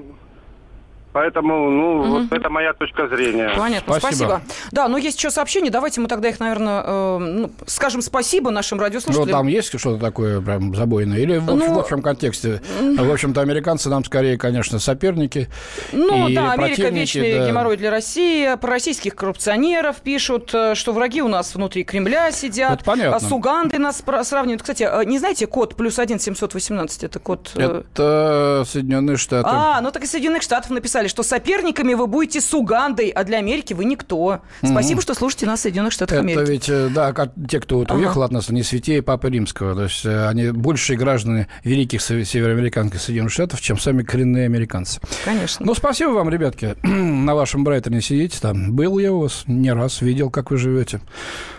поэтому, 1.14 1.70
ну, 1.70 2.02
вот 2.02 2.32
это 2.32 2.50
моя 2.50 2.72
точка 2.74 3.08
зрения. 3.08 3.50
Понятно, 3.56 3.94
Спасибо. 3.98 4.40
спасибо. 4.40 4.42
Да, 4.72 4.88
но 4.88 4.98
есть 4.98 5.16
еще 5.16 5.30
сообщения, 5.30 5.70
давайте 5.70 6.00
мы 6.00 6.08
тогда 6.08 6.28
их, 6.28 6.40
наверное, 6.40 6.82
э, 6.84 7.18
ну, 7.18 7.50
скажем 7.66 8.02
спасибо 8.02 8.50
нашим 8.50 8.78
Ну, 8.78 8.84
радиослушателям. 8.84 9.28
там 9.30 9.46
есть 9.46 9.78
что-то 9.78 9.98
такое 9.98 10.40
прям 10.40 10.74
забойное? 10.74 11.18
Или 11.18 11.38
в, 11.38 11.44
общем- 11.50 11.58
Ну, 11.58 11.74
в 11.74 11.78
общем 11.78 12.02
контексте? 12.02 12.60
В 12.80 13.12
общем-то, 13.12 13.40
американцы 13.40 13.88
нам 13.88 14.04
скорее, 14.04 14.36
конечно, 14.36 14.78
соперники. 14.78 15.48
Ну 15.92 16.28
и 16.28 16.34
да, 16.34 16.52
Америка 16.52 16.88
вечный 16.88 17.38
да. 17.38 17.46
геморрой 17.48 17.76
для 17.76 17.90
России. 17.90 18.54
Про 18.56 18.70
российских 18.70 19.14
коррупционеров 19.14 19.96
пишут, 19.98 20.50
э, 20.52 20.74
что 20.74 20.92
враги 20.92 21.22
у 21.22 21.28
нас 21.28 21.54
внутри 21.54 21.84
Кремля 21.84 22.32
сидят. 22.32 22.74
Это 22.74 22.84
понятно. 22.84 23.16
А 23.16 23.20
с 23.20 23.30
Угандой 23.30 23.78
нас 23.78 24.02
сравнивают. 24.24 24.62
Кстати, 24.62 24.82
э, 24.90 25.04
не 25.04 25.18
знаете 25.18 25.46
код 25.46 25.76
плюс 25.76 25.98
один 26.00 26.18
718? 26.18 27.04
Это 27.04 27.18
код... 27.20 27.52
э, 27.54 27.82
Это 27.92 28.64
Соединенные 28.66 29.16
Штаты. 29.16 29.48
А, 29.50 29.80
ну 29.80 29.90
так 29.92 30.02
и 30.02 30.06
Соединенных 30.06 30.42
Штатов 30.42 30.70
написали, 30.70 31.03
что 31.08 31.22
соперниками 31.22 31.94
вы 31.94 32.06
будете 32.06 32.40
с 32.40 32.52
Угандой, 32.54 33.08
а 33.08 33.24
для 33.24 33.38
Америки 33.38 33.72
вы 33.74 33.84
никто. 33.84 34.40
Спасибо, 34.64 35.00
что 35.02 35.14
слушаете 35.14 35.46
нас 35.46 35.60
в 35.60 35.62
Соединенных 35.62 35.92
Штатах 35.92 36.18
Это 36.18 36.20
Америки. 36.26 36.50
ведь, 36.50 36.68
э, 36.68 36.88
да, 36.94 37.12
как 37.12 37.32
те, 37.48 37.60
кто 37.60 37.78
вот 37.78 37.90
Ага. 37.90 37.98
уехал 37.98 38.22
от 38.22 38.32
нас, 38.32 38.48
они 38.50 38.62
святее 38.62 39.02
Папы 39.02 39.30
Римского. 39.30 39.74
То 39.74 39.84
есть 39.84 40.04
э, 40.04 40.26
они 40.28 40.50
большие 40.50 40.96
граждане 40.96 41.48
великих 41.64 42.00
сев- 42.02 42.26
североамериканских 42.28 43.00
Соединенных 43.00 43.32
Штатов, 43.32 43.60
чем 43.60 43.78
сами 43.78 44.02
коренные 44.02 44.46
американцы. 44.46 45.00
Конечно. 45.24 45.64
Ну, 45.66 45.74
спасибо 45.74 46.10
вам, 46.10 46.28
ребятки. 46.30 46.74
На 46.82 47.34
вашем 47.34 47.64
Брайтоне 47.64 48.00
сидите 48.00 48.38
там. 48.40 48.72
Был 48.74 48.98
я 48.98 49.12
у 49.12 49.20
вас 49.20 49.44
не 49.46 49.72
раз, 49.72 50.00
видел, 50.02 50.30
как 50.30 50.50
вы 50.50 50.56
живете. 50.56 51.00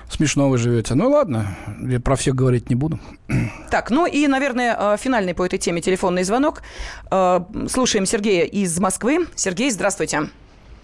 Смешно 0.10 0.50
вы 0.50 0.58
живете. 0.58 0.96
Ну, 0.96 1.10
ладно, 1.10 1.48
я 1.82 2.00
про 2.00 2.16
всех 2.16 2.36
говорить 2.36 2.70
не 2.70 2.76
буду. 2.76 3.00
Так, 3.72 3.90
ну 3.90 4.06
и, 4.06 4.28
наверное, 4.28 4.78
э, 4.80 4.98
финальный 4.98 5.34
по 5.34 5.46
этой 5.46 5.60
теме 5.60 5.82
телефонный 5.82 6.24
звонок. 6.24 6.62
Э, 7.12 7.40
Слушаем 7.68 8.06
Сергея 8.06 8.46
из 8.46 8.80
Москвы. 8.80 9.28
Сергей, 9.36 9.72
здравствуйте. 9.72 10.30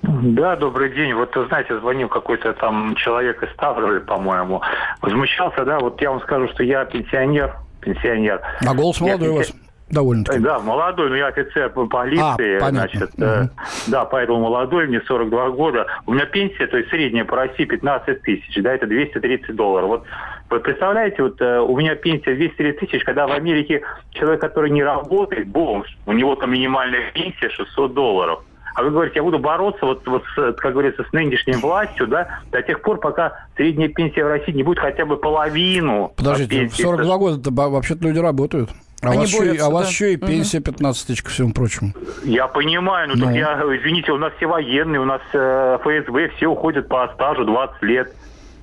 Да, 0.01 0.55
добрый 0.55 0.93
день. 0.93 1.13
Вот, 1.13 1.35
знаете, 1.47 1.79
звонил 1.79 2.09
какой-то 2.09 2.53
там 2.53 2.95
человек 2.95 3.43
из 3.43 3.51
Ставрополя, 3.53 3.99
по-моему. 3.99 4.61
Возмущался, 5.01 5.63
да, 5.63 5.79
вот 5.79 6.01
я 6.01 6.09
вам 6.11 6.21
скажу, 6.21 6.47
что 6.49 6.63
я 6.63 6.85
пенсионер, 6.85 7.55
пенсионер. 7.81 8.41
А 8.65 8.73
голос 8.73 8.99
Я 8.99 9.05
молодой 9.07 9.29
у 9.29 9.35
вас. 9.35 9.53
Довольно-таки. 9.91 10.39
Да, 10.39 10.59
молодой, 10.59 11.09
но 11.09 11.15
я 11.15 11.27
офицер 11.27 11.69
по 11.69 11.85
полиции, 11.85 12.57
А, 12.57 12.59
понятно. 12.59 12.89
значит, 12.97 13.11
э, 13.19 13.47
да, 13.87 14.05
поэтому 14.05 14.39
молодой, 14.39 14.87
мне 14.87 15.01
42 15.01 15.49
года. 15.51 15.85
У 16.05 16.13
меня 16.13 16.25
пенсия, 16.25 16.67
то 16.67 16.77
есть 16.77 16.89
средняя 16.89 17.25
по 17.25 17.35
России 17.35 17.65
15 17.65 18.21
тысяч, 18.21 18.61
да, 18.61 18.73
это 18.73 18.87
230 18.87 19.55
долларов. 19.55 19.87
Вот 19.87 20.03
вы 20.49 20.59
представляете, 20.59 21.23
вот 21.23 21.41
э, 21.41 21.59
у 21.59 21.77
меня 21.77 21.95
пенсия 21.95 22.35
230 22.35 22.79
тысяч, 22.79 23.03
когда 23.03 23.25
в 23.25 23.31
Америке 23.31 23.81
человек, 24.11 24.41
который 24.41 24.69
не 24.69 24.83
работает, 24.83 25.47
бомж, 25.47 25.87
у 26.05 26.11
него 26.11 26.35
там 26.35 26.51
минимальная 26.51 27.11
пенсия 27.13 27.49
600 27.49 27.93
долларов. 27.93 28.43
А 28.73 28.83
вы 28.83 28.91
говорите, 28.91 29.17
я 29.17 29.23
буду 29.23 29.39
бороться, 29.39 29.85
вот, 29.85 30.05
вот 30.07 30.23
с, 30.35 30.53
как 30.53 30.73
говорится, 30.73 31.03
с 31.03 31.11
нынешней 31.11 31.55
властью, 31.55 32.07
да, 32.07 32.39
до 32.51 32.61
тех 32.61 32.81
пор, 32.81 32.99
пока 32.99 33.45
средняя 33.55 33.89
пенсия 33.89 34.23
в 34.23 34.27
России 34.27 34.51
не 34.51 34.63
будет 34.63 34.79
хотя 34.79 35.05
бы 35.05 35.17
половину. 35.17 36.13
Подождите, 36.15 36.55
в 36.55 36.59
пенсии. 36.59 36.81
42 36.81 37.17
года 37.17 37.51
вообще-то 37.51 38.03
люди 38.03 38.19
работают. 38.19 38.69
А, 39.01 39.07
у 39.07 39.11
Они 39.11 39.21
вас, 39.21 39.29
еще, 39.29 39.63
а 39.63 39.67
у 39.67 39.71
вас 39.71 39.83
да. 39.83 39.89
еще 39.89 40.13
и 40.13 40.17
пенсия 40.17 40.59
15 40.59 41.07
тысяч, 41.07 41.23
ко 41.23 41.29
всему 41.31 41.53
прочему. 41.53 41.93
Я 42.23 42.47
понимаю, 42.47 43.09
ну, 43.09 43.15
Ну. 43.17 43.25
так 43.25 43.35
я, 43.35 43.53
извините, 43.77 44.11
у 44.11 44.17
нас 44.17 44.31
все 44.37 44.45
военные, 44.45 45.01
у 45.01 45.05
нас 45.05 45.21
э, 45.33 45.77
ФСБ, 45.81 46.29
все 46.37 46.47
уходят 46.47 46.87
по 46.87 47.09
стажу 47.15 47.43
20 47.45 47.81
лет. 47.81 48.13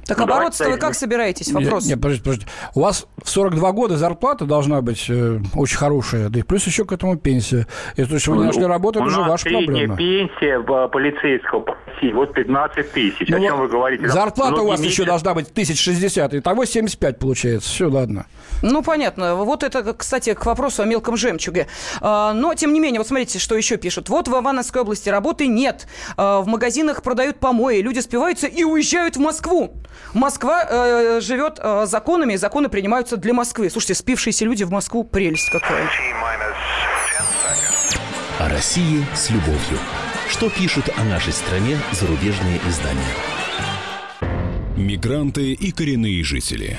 Так 0.07 0.17
ну, 0.19 0.25
оборот-то 0.25 0.71
вы 0.71 0.79
как 0.79 0.95
собираетесь? 0.95 1.53
Вопрос. 1.53 1.85
Нет, 1.85 1.97
нет, 1.97 2.01
подождите, 2.01 2.25
подождите. 2.25 2.51
У 2.75 2.81
вас 2.81 3.07
в 3.23 3.29
42 3.29 3.73
года 3.73 3.97
зарплата 3.99 4.47
должна 4.47 4.81
быть 4.81 5.05
э, 5.11 5.39
очень 5.55 5.77
хорошая, 5.77 6.31
да 6.31 6.39
и 6.39 6.43
плюс 6.43 6.67
еще 6.67 6.87
к 6.87 6.93
этому 6.93 7.19
пенсия. 7.19 7.67
Если 7.97 8.31
вы 8.31 8.39
не 8.39 8.45
нашли 8.45 8.65
работу, 8.65 9.01
это 9.01 9.11
же 9.11 9.21
ваша 9.21 9.51
проблема. 9.51 9.97
пенсия 9.97 10.61
в 10.61 10.89
полицейского 10.89 11.61
по 11.61 11.77
России 11.87 12.13
вот 12.13 12.33
15 12.33 12.93
тысяч. 12.93 13.29
Ну, 13.29 13.37
О 13.37 13.41
чем 13.41 13.61
вы 13.61 13.69
говорите? 13.69 14.09
Зарплата 14.09 14.63
у 14.63 14.69
вас 14.69 14.81
еще 14.81 15.05
должна 15.05 15.35
быть 15.35 15.51
1060, 15.51 16.35
и 16.35 16.41
того 16.41 16.65
75 16.65 17.19
получается. 17.19 17.69
Все, 17.69 17.91
ладно. 17.91 18.25
Ну, 18.63 18.83
понятно. 18.83 19.35
Вот 19.37 19.63
это, 19.63 19.95
кстати, 19.95 20.35
к 20.35 20.45
вопросу 20.47 20.83
о 20.83 20.87
мелком 20.87 21.17
жемчуге. 21.17 21.69
А, 22.01 22.33
но, 22.33 22.55
тем 22.55 22.73
не 22.73 22.81
менее, 22.81 23.01
вот 23.01 23.09
смотрите, 23.09 23.39
что 23.39 23.57
еще 23.57 23.77
пишут. 23.77 24.09
Вот 24.09 24.29
в 24.29 24.33
Ивановской 24.33 24.83
области 24.83 25.09
работы 25.09 25.47
нет. 25.47 25.87
А, 26.17 26.41
в 26.41 26.47
магазинах 26.47 27.03
продают 27.03 27.39
помои, 27.39 27.81
люди 27.81 28.01
спиваются 28.01 28.47
и 28.47 28.65
уезжают 28.65 29.17
в 29.17 29.21
Москву. 29.21 29.75
Москва 30.15 30.65
э, 30.69 31.21
живет 31.21 31.59
э, 31.59 31.87
законами, 31.87 32.35
и 32.35 32.37
законы 32.37 32.69
принимаются 32.69 33.17
для 33.17 33.35
Москвы. 33.35 33.69
Слушайте, 33.71 33.95
спившиеся 33.95 34.45
люди 34.45 34.65
в 34.65 34.71
Москву– 34.71 35.05
прелесть 35.05 35.51
какая. 35.51 35.89
О 38.39 38.49
России 38.49 39.05
с 39.15 39.31
любовью. 39.31 39.79
Что 40.29 40.51
пишут 40.51 40.89
о 40.97 41.05
нашей 41.05 41.33
стране 41.33 41.79
зарубежные 41.93 42.61
издания? 42.69 43.01
Мигранты 44.77 45.53
и 45.53 45.73
коренные 45.73 46.23
жители. 46.23 46.79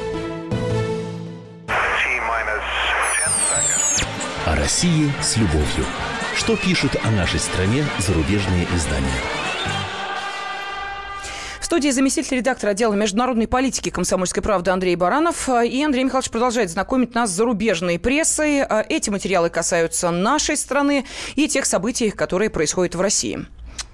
О 4.51 4.55
России 4.57 5.09
с 5.21 5.37
любовью. 5.37 5.85
Что 6.35 6.57
пишут 6.57 6.97
о 7.05 7.11
нашей 7.11 7.39
стране 7.39 7.85
зарубежные 7.99 8.67
издания? 8.75 9.21
студии 11.71 11.89
заместитель 11.89 12.35
редактора 12.35 12.71
отдела 12.71 12.93
международной 12.95 13.47
политики 13.47 13.89
комсомольской 13.89 14.43
правды 14.43 14.71
Андрей 14.71 14.97
Баранов. 14.97 15.47
И 15.47 15.81
Андрей 15.81 16.03
Михайлович 16.03 16.29
продолжает 16.29 16.69
знакомить 16.69 17.15
нас 17.15 17.29
с 17.29 17.33
зарубежной 17.33 17.97
прессой. 17.97 18.65
Эти 18.89 19.09
материалы 19.09 19.49
касаются 19.49 20.11
нашей 20.11 20.57
страны 20.57 21.05
и 21.35 21.47
тех 21.47 21.65
событий, 21.65 22.09
которые 22.11 22.49
происходят 22.49 22.95
в 22.95 22.99
России. 22.99 23.45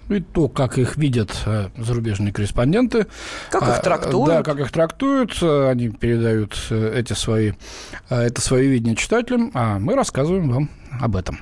Ну, 0.10 0.16
и 0.16 0.20
то, 0.22 0.48
как 0.48 0.78
их 0.78 0.96
видят 0.98 1.32
э, 1.46 1.70
зарубежные 1.78 2.32
корреспонденты. 2.32 3.08
Как 3.50 3.64
их 3.64 3.78
а, 3.80 3.82
трактуют. 3.82 4.28
Да, 4.28 4.44
как 4.44 4.60
их 4.60 4.72
трактуют. 4.72 5.42
Они 5.42 5.90
передают 5.90 6.58
э, 6.70 7.00
эти 7.00 7.14
свои, 7.14 7.54
э, 8.10 8.22
это 8.22 8.42
свое 8.42 8.68
видение 8.68 8.96
читателям, 8.96 9.52
а 9.54 9.80
мы 9.80 9.96
рассказываем 9.96 10.50
вам 10.50 10.70
об 11.00 11.16
этом. 11.16 11.40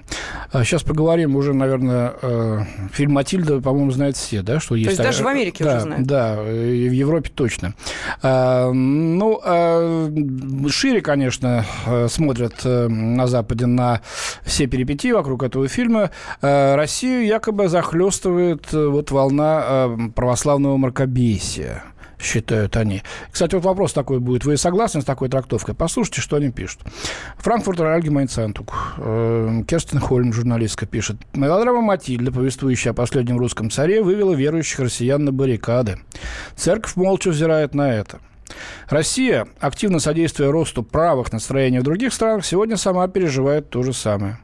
Сейчас 0.52 0.84
а 0.84 0.88
поговорим 0.88 1.36
уже, 1.36 1.54
наверное, 1.54 2.14
э, 2.22 2.60
фильм 2.92 3.14
«Матильда», 3.14 3.62
по-моему, 3.62 3.92
знают 3.92 4.16
все, 4.16 4.42
да? 4.42 4.60
Что 4.60 4.76
есть, 4.76 4.86
То 4.88 4.92
есть 4.92 5.04
даже 5.04 5.24
в 5.24 5.28
Америке 5.28 5.64
да, 5.64 5.72
уже 5.72 5.80
знают? 5.82 6.08
Да, 6.08 6.52
и 6.52 6.88
в 6.88 6.94
Европе 6.94 7.32
точно. 7.34 7.74
А, 8.22 8.72
ну, 8.72 9.40
а, 9.44 10.10
шире, 10.70 11.02
конечно, 11.02 11.66
э, 11.86 12.08
смотрят 12.10 12.62
э, 12.64 12.88
на 12.88 13.28
Западе 13.28 13.66
на 13.66 14.02
все 14.44 14.68
перипетии 14.68 15.12
вокруг 15.12 15.44
этого 15.44 15.68
фильма. 15.68 16.12
Россию 16.42 17.26
якобы 17.26 17.68
захлестывает 17.68 18.72
вот 18.72 19.12
волна 19.12 19.90
православного 20.16 20.78
мракобесия 20.78 21.84
считают 22.26 22.76
они. 22.78 23.04
Кстати, 23.32 23.56
вот 23.56 23.64
вопрос 23.64 23.94
такой 23.94 24.20
будет. 24.20 24.46
Вы 24.46 24.58
согласны 24.58 25.02
с 25.02 25.06
такой 25.06 25.30
трактовкой? 25.30 25.76
Послушайте, 25.76 26.22
что 26.22 26.36
они 26.36 26.52
пишут. 26.52 26.82
Франкфуртер 27.38 27.86
Альгемайн 27.86 28.28
Центук. 28.28 28.74
Э, 28.98 29.64
Керстин 29.68 30.00
Хольм, 30.00 30.34
журналистка, 30.34 30.86
пишет. 30.86 31.18
Мелодрама 31.34 31.82
«Матильда», 31.82 32.32
повествующая 32.32 32.92
о 32.92 32.96
последнем 32.96 33.38
русском 33.38 33.70
царе, 33.70 34.02
вывела 34.02 34.34
верующих 34.34 34.80
россиян 34.80 35.24
на 35.24 35.32
баррикады. 35.32 36.00
Церковь 36.56 36.96
молча 36.96 37.30
взирает 37.30 37.74
на 37.74 37.94
это. 37.94 38.20
Россия, 38.90 39.48
активно 39.60 40.00
содействуя 40.00 40.52
росту 40.52 40.84
правых 40.84 41.32
настроений 41.32 41.80
в 41.80 41.84
других 41.84 42.14
странах, 42.14 42.46
сегодня 42.46 42.78
сама 42.78 43.08
переживает 43.08 43.70
то 43.70 43.82
же 43.84 43.94
самое. 43.94 44.38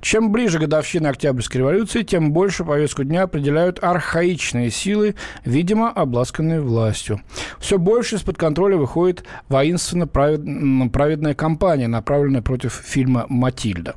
Чем 0.00 0.32
ближе 0.32 0.58
годовщина 0.58 1.10
Октябрьской 1.10 1.60
революции, 1.60 2.02
тем 2.02 2.32
больше 2.32 2.64
повестку 2.64 3.04
дня 3.04 3.22
определяют 3.22 3.82
архаичные 3.82 4.70
силы, 4.70 5.14
видимо, 5.44 5.90
обласканные 5.90 6.60
властью. 6.60 7.20
Все 7.58 7.78
больше 7.78 8.16
из-под 8.16 8.38
контроля 8.38 8.76
выходит 8.76 9.24
воинственно 9.48 10.06
праведная 10.06 11.34
кампания, 11.34 11.88
направленная 11.88 12.42
против 12.42 12.72
фильма 12.72 13.26
«Матильда». 13.28 13.94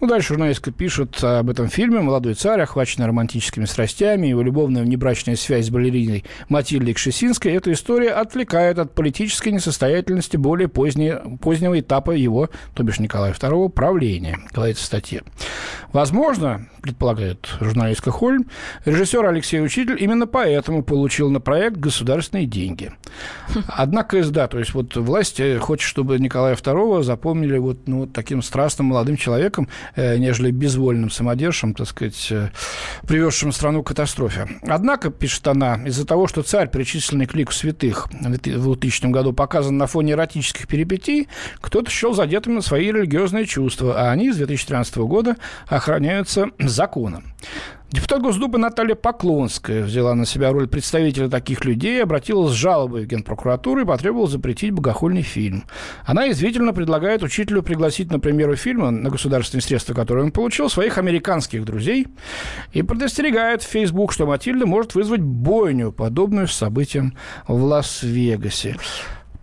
Ну, 0.00 0.06
дальше 0.06 0.28
журналистка 0.34 0.70
пишет 0.70 1.22
об 1.22 1.48
этом 1.50 1.68
фильме. 1.68 2.00
Молодой 2.00 2.34
царь, 2.34 2.60
охваченный 2.60 3.06
романтическими 3.06 3.64
страстями, 3.64 4.26
его 4.26 4.42
любовная 4.42 4.82
внебрачная 4.82 5.36
связь 5.36 5.66
с 5.66 5.70
балериной 5.70 6.24
Матильдой 6.48 6.94
Кшесинской, 6.94 7.52
эта 7.52 7.72
история 7.72 8.10
отвлекает 8.10 8.78
от 8.78 8.94
политической 8.94 9.50
несостоятельности 9.50 10.36
более 10.36 10.68
поздней, 10.68 11.14
позднего 11.40 11.78
этапа 11.78 12.10
его, 12.10 12.50
то 12.74 12.82
бишь 12.82 12.98
Николая 12.98 13.32
II, 13.32 13.70
правления, 13.70 14.38
говорится 14.52 14.82
в 14.82 14.86
статье. 14.86 15.22
Возможно, 15.92 16.68
предполагает 16.84 17.48
журналистка 17.60 18.10
Хольм, 18.10 18.46
режиссер 18.84 19.24
Алексей 19.24 19.62
Учитель 19.62 19.96
именно 19.98 20.26
поэтому 20.26 20.82
получил 20.82 21.30
на 21.30 21.40
проект 21.40 21.78
государственные 21.78 22.44
деньги. 22.44 22.92
Однако, 23.68 24.22
да, 24.24 24.48
то 24.48 24.58
есть 24.58 24.74
вот 24.74 24.94
власть 24.94 25.40
хочет, 25.60 25.88
чтобы 25.88 26.18
Николая 26.18 26.56
II 26.56 27.02
запомнили 27.02 27.56
вот 27.56 27.88
ну, 27.88 28.06
таким 28.06 28.42
страстным 28.42 28.88
молодым 28.88 29.16
человеком, 29.16 29.68
э, 29.96 30.18
нежели 30.18 30.50
безвольным 30.50 31.10
самодержцем, 31.10 31.72
так 31.72 31.88
сказать, 31.88 32.28
э, 32.30 32.50
привезшим 33.06 33.52
страну 33.52 33.82
к 33.82 33.86
катастрофе. 33.86 34.46
Однако, 34.68 35.10
пишет 35.10 35.48
она, 35.48 35.80
из-за 35.86 36.06
того, 36.06 36.26
что 36.26 36.42
царь, 36.42 36.68
причисленный 36.68 37.24
к 37.24 37.34
лику 37.34 37.52
святых 37.52 38.08
в 38.12 38.64
2000 38.64 39.06
году, 39.06 39.32
показан 39.32 39.78
на 39.78 39.86
фоне 39.86 40.12
эротических 40.12 40.68
перипетий, 40.68 41.28
кто-то 41.62 41.90
счел 41.90 42.12
задетым 42.12 42.56
на 42.56 42.60
свои 42.60 42.92
религиозные 42.92 43.46
чувства, 43.46 43.94
а 43.98 44.10
они 44.10 44.30
с 44.30 44.36
2013 44.36 44.98
года 44.98 45.36
охраняются 45.66 46.50
законом. 46.74 47.34
Депутат 47.94 48.22
Госдумы 48.22 48.58
Наталья 48.58 48.96
Поклонская 48.96 49.84
взяла 49.84 50.16
на 50.16 50.26
себя 50.26 50.50
роль 50.50 50.66
представителя 50.66 51.28
таких 51.28 51.64
людей, 51.64 52.02
обратилась 52.02 52.52
с 52.52 52.56
жалобой 52.56 53.04
в 53.04 53.06
Генпрокуратуру 53.06 53.82
и 53.82 53.84
потребовала 53.84 54.26
запретить 54.26 54.72
богохульный 54.72 55.22
фильм. 55.22 55.64
Она 56.04 56.28
извительно 56.28 56.72
предлагает 56.72 57.22
учителю 57.22 57.62
пригласить 57.62 58.10
на 58.10 58.18
премьеру 58.18 58.56
фильма 58.56 58.90
на 58.90 59.10
государственные 59.10 59.62
средства, 59.62 59.94
которые 59.94 60.24
он 60.24 60.32
получил, 60.32 60.68
своих 60.68 60.98
американских 60.98 61.64
друзей 61.64 62.08
и 62.72 62.82
предостерегает 62.82 63.62
в 63.62 63.68
Facebook, 63.68 64.12
что 64.12 64.26
Матильда 64.26 64.66
может 64.66 64.96
вызвать 64.96 65.20
бойню, 65.20 65.92
подобную 65.92 66.48
событиям 66.48 67.16
в 67.46 67.62
Лас-Вегасе. 67.62 68.76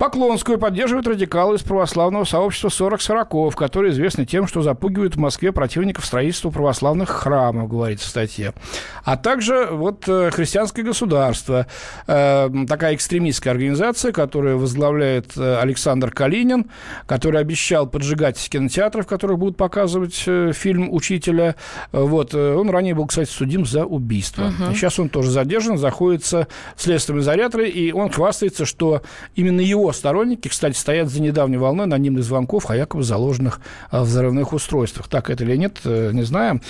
Поклонскую 0.01 0.57
поддерживают 0.57 1.05
радикалы 1.05 1.57
из 1.57 1.61
православного 1.61 2.23
сообщества 2.23 2.69
40 2.69 3.01
сороков, 3.03 3.55
которые 3.55 3.91
известны 3.91 4.25
тем, 4.25 4.47
что 4.47 4.63
запугивают 4.63 5.15
в 5.15 5.19
Москве 5.19 5.51
противников 5.51 6.07
строительства 6.07 6.49
православных 6.49 7.07
храмов, 7.07 7.69
говорится 7.69 8.07
в 8.07 8.09
статье. 8.09 8.55
А 9.03 9.15
также 9.15 9.67
вот 9.69 10.05
э, 10.07 10.31
христианское 10.31 10.81
государство, 10.81 11.67
э, 12.07 12.49
такая 12.67 12.95
экстремистская 12.95 13.53
организация, 13.53 14.11
которую 14.11 14.57
возглавляет 14.57 15.37
э, 15.37 15.57
Александр 15.57 16.09
Калинин, 16.09 16.65
который 17.05 17.39
обещал 17.39 17.85
поджигать 17.85 18.39
кинотеатры, 18.49 19.03
в 19.03 19.05
которых 19.05 19.37
будут 19.37 19.55
показывать 19.55 20.15
фильм 20.15 20.91
«Учителя». 20.91 21.55
Вот. 21.91 22.33
Он 22.33 22.71
ранее 22.71 22.95
был, 22.95 23.05
кстати, 23.05 23.29
судим 23.29 23.67
за 23.67 23.85
убийство. 23.85 24.45
Угу. 24.45 24.73
Сейчас 24.73 24.97
он 24.97 25.09
тоже 25.09 25.29
задержан, 25.29 25.77
заходится 25.77 26.47
в 26.75 26.81
следственный 26.81 27.19
изоляторы, 27.19 27.69
и 27.69 27.91
он 27.91 28.09
хвастается, 28.09 28.65
что 28.65 29.03
именно 29.35 29.61
его 29.61 29.90
сторонники, 29.91 30.47
кстати, 30.47 30.75
стоят 30.75 31.09
за 31.09 31.21
недавней 31.21 31.57
волной 31.57 31.85
анонимных 31.85 32.23
звонков 32.23 32.69
о 32.69 32.75
якобы 32.75 33.03
заложенных 33.03 33.61
а, 33.89 34.03
взрывных 34.03 34.53
устройствах. 34.53 35.07
Так 35.07 35.29
это 35.29 35.43
или 35.43 35.55
нет, 35.55 35.79
э, 35.85 36.11
не 36.13 36.23
знаем. 36.23 36.61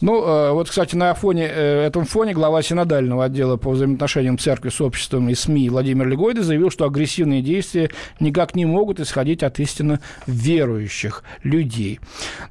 Ну, 0.00 0.24
э, 0.24 0.52
вот, 0.52 0.68
кстати, 0.68 0.96
на 0.96 1.14
фоне, 1.14 1.48
э, 1.50 1.86
этом 1.86 2.04
фоне 2.04 2.32
глава 2.34 2.62
синодального 2.62 3.24
отдела 3.24 3.56
по 3.56 3.70
взаимоотношениям 3.70 4.38
церкви 4.38 4.70
с 4.70 4.80
обществом 4.80 5.28
и 5.28 5.34
СМИ 5.34 5.70
Владимир 5.70 6.06
Легойда 6.06 6.42
заявил, 6.42 6.70
что 6.70 6.84
агрессивные 6.84 7.42
действия 7.42 7.90
никак 8.18 8.54
не 8.54 8.64
могут 8.64 9.00
исходить 9.00 9.42
от 9.42 9.58
истинно 9.60 10.00
верующих 10.26 11.22
людей. 11.42 12.00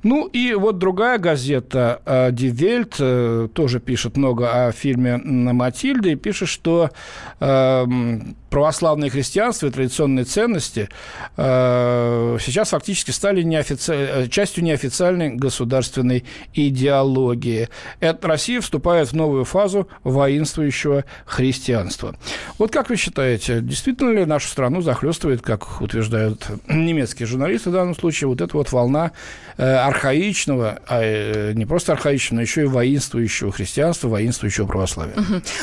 Ну, 0.04 0.28
и 0.28 0.54
вот 0.54 0.78
другая 0.78 1.18
газета 1.18 2.02
Die 2.06 3.48
тоже 3.50 3.80
пишет 3.80 4.18
много 4.18 4.68
о 4.68 4.72
фильме 4.72 5.18
«Матильда» 5.18 6.10
и 6.10 6.16
пишет, 6.16 6.50
что 6.50 6.92
эм, 7.40 8.36
православное 8.50 9.10
христианство 9.10 9.68
и 9.68 9.72
традиционные 9.72 10.26
ценности 10.26 10.90
э, 11.38 12.38
сейчас 12.42 12.70
фактически 12.70 13.12
стали 13.12 13.42
неофици... 13.44 13.94
Э, 13.94 14.28
частью 14.28 14.64
неофициальной 14.64 15.36
государственной 15.36 16.26
идеологии. 16.54 17.70
Это 18.00 18.28
Россия 18.28 18.62
вступает 18.62 19.10
в 19.10 19.14
новую 19.14 19.46
фазу 19.46 19.88
воинствующего 20.04 21.06
христианства. 21.26 22.16
Вот 22.58 22.72
как 22.72 22.90
вы 22.90 22.96
считаете, 22.96 23.62
действительно 23.62 24.12
ли 24.12 24.26
нашу 24.26 24.48
страну 24.48 24.82
захлестывает, 24.82 25.42
как 25.42 25.82
утверждают 25.82 26.48
немецкие 26.68 27.28
журналисты 27.28 27.70
в 27.70 27.74
данном 27.74 27.96
случае, 27.96 28.28
вот 28.28 28.42
эта 28.42 28.56
вот 28.56 28.72
волна 28.72 29.12
э, 29.58 29.64
архаичного, 29.64 30.80
а 30.88 31.02
э, 31.02 31.54
не 31.54 31.66
просто 31.66 31.94
архаичного, 31.94 32.38
но 32.38 32.42
еще 32.42 32.62
и 32.64 32.66
воинствующего 32.66 33.52
христианства, 33.52 34.08
воинствующего 34.08 34.66
православия? 34.66 35.16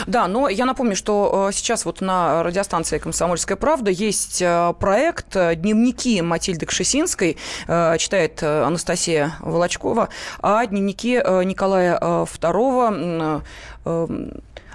Да, 0.06 0.28
но 0.28 0.48
я 0.48 0.64
напомню, 0.64 0.96
что 0.96 1.48
э, 1.48 1.52
сейчас 1.52 1.84
вот 1.84 2.00
на 2.00 2.42
радиостанции 2.42 2.75
«Комсомольская 2.84 3.56
правда» 3.56 3.90
есть 3.90 4.42
э, 4.42 4.74
проект 4.78 5.34
э, 5.34 5.54
«Дневники 5.54 6.20
Матильды 6.22 6.66
Кшесинской», 6.66 7.36
читает 7.66 8.42
Анастасия 8.42 9.36
Волочкова, 9.40 10.08
а 10.40 10.66
дневники 10.66 11.14
Николая 11.44 11.98
II 11.98 13.42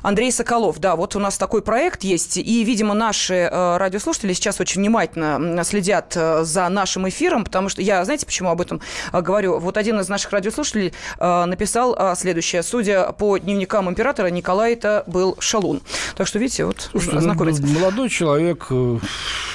Андрей 0.01 0.31
Соколов, 0.31 0.79
да, 0.79 0.95
вот 0.95 1.15
у 1.15 1.19
нас 1.19 1.37
такой 1.37 1.61
проект 1.61 2.03
есть, 2.03 2.37
и, 2.37 2.63
видимо, 2.63 2.93
наши 2.93 3.33
э, 3.33 3.77
радиослушатели 3.77 4.33
сейчас 4.33 4.59
очень 4.59 4.81
внимательно 4.81 5.63
следят 5.63 6.13
э, 6.15 6.43
за 6.43 6.67
нашим 6.69 7.07
эфиром, 7.07 7.43
потому 7.43 7.69
что 7.69 7.81
я, 7.81 8.03
знаете, 8.03 8.25
почему 8.25 8.49
об 8.49 8.61
этом 8.61 8.81
э, 9.13 9.21
говорю? 9.21 9.59
Вот 9.59 9.77
один 9.77 9.99
из 9.99 10.09
наших 10.09 10.31
радиослушателей 10.31 10.93
написал 11.19 12.15
следующее. 12.15 12.63
Судя 12.63 13.11
по 13.11 13.37
дневникам 13.37 13.89
императора, 13.89 14.27
Николай 14.27 14.73
это 14.73 15.03
был 15.07 15.35
шалун. 15.39 15.81
Так 16.15 16.27
что, 16.27 16.39
видите, 16.39 16.65
вот 16.65 16.89
Слушайте, 16.91 17.17
ознакомиться. 17.17 17.61
Ну, 17.63 17.79
молодой 17.79 18.09
человек, 18.09 18.67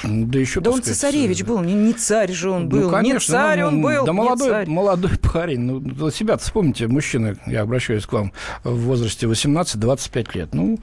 да 0.03 0.39
еще... 0.39 0.61
Да 0.61 0.71
он 0.71 0.77
сказать, 0.77 0.95
цесаревич 0.95 1.43
был, 1.43 1.59
не, 1.59 1.73
не 1.73 1.93
царь 1.93 2.31
же 2.31 2.51
он 2.51 2.63
ну, 2.63 2.69
был, 2.69 2.81
ну, 2.83 2.89
конечно, 2.89 3.31
не 3.31 3.37
царь 3.39 3.59
ну, 3.61 3.67
он 3.67 3.81
был, 3.81 4.05
Да 4.05 4.13
молодой, 4.13 4.49
царь. 4.49 4.67
молодой 4.67 5.17
парень, 5.17 5.59
ну, 5.59 6.11
себя 6.11 6.37
вспомните, 6.37 6.87
мужчина, 6.87 7.35
я 7.45 7.61
обращаюсь 7.61 8.05
к 8.05 8.13
вам, 8.13 8.31
в 8.63 8.75
возрасте 8.75 9.25
18-25 9.25 10.36
лет, 10.36 10.36
ну, 10.51 10.77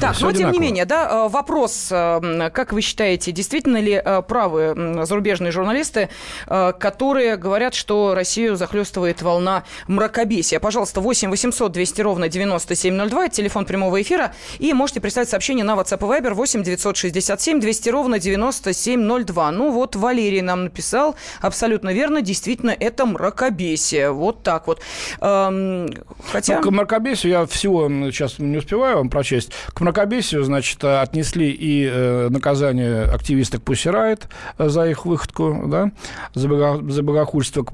так, 0.00 0.20
но 0.20 0.32
тем 0.32 0.52
не 0.52 0.58
менее, 0.58 0.84
да, 0.84 1.26
э, 1.26 1.28
вопрос, 1.28 1.88
э, 1.90 2.50
как 2.52 2.72
вы 2.72 2.80
считаете, 2.80 3.32
действительно 3.32 3.78
ли 3.78 3.92
э, 3.92 4.22
правы 4.22 5.04
зарубежные 5.04 5.52
журналисты, 5.52 6.08
которые 6.46 7.36
говорят, 7.36 7.74
что 7.74 8.14
Россию 8.14 8.56
захлестывает 8.56 9.22
волна 9.22 9.64
мракобесия? 9.86 10.60
Пожалуйста, 10.60 11.00
8 11.00 11.30
800 11.30 11.72
200 11.72 12.00
ровно 12.02 12.28
9702, 12.28 13.26
это 13.26 13.34
телефон 13.34 13.64
прямого 13.64 14.00
эфира, 14.00 14.34
и 14.58 14.72
можете 14.72 15.00
прислать 15.00 15.28
сообщение 15.28 15.64
на 15.64 15.74
WhatsApp 15.74 15.98
и 15.98 16.20
Viber 16.20 16.34
8 16.34 16.62
967 16.62 17.60
200 17.60 17.88
ровно 17.90 18.18
9702. 18.18 19.50
Ну 19.52 19.70
вот 19.70 19.96
Валерий 19.96 20.40
нам 20.40 20.64
написал, 20.64 21.16
абсолютно 21.40 21.92
верно, 21.92 22.22
действительно, 22.22 22.74
это 22.78 23.06
мракобесие. 23.06 24.10
Вот 24.10 24.42
так 24.42 24.66
вот. 24.66 24.80
Эм, 25.20 25.90
хотя... 26.30 26.56
Ну, 26.56 26.62
к 26.62 26.70
мракобесию 26.70 27.32
я 27.32 27.46
всего 27.46 27.88
сейчас 28.10 28.38
не 28.38 28.58
успеваю 28.58 28.98
вам 28.98 29.10
прочесть. 29.10 29.52
К 29.74 29.80
мракобесию, 29.80 30.42
значит, 30.44 30.82
отнесли 30.82 31.50
и 31.50 31.88
э, 31.90 32.28
наказание 32.30 33.02
активисток 33.04 33.62
Пусирает 33.62 34.28
за 34.58 34.88
их 34.88 35.06
выходку, 35.06 35.64
да, 35.66 35.92
за, 36.34 36.48
бого, 36.48 36.90
за 36.90 37.02
богохульство. 37.02 37.66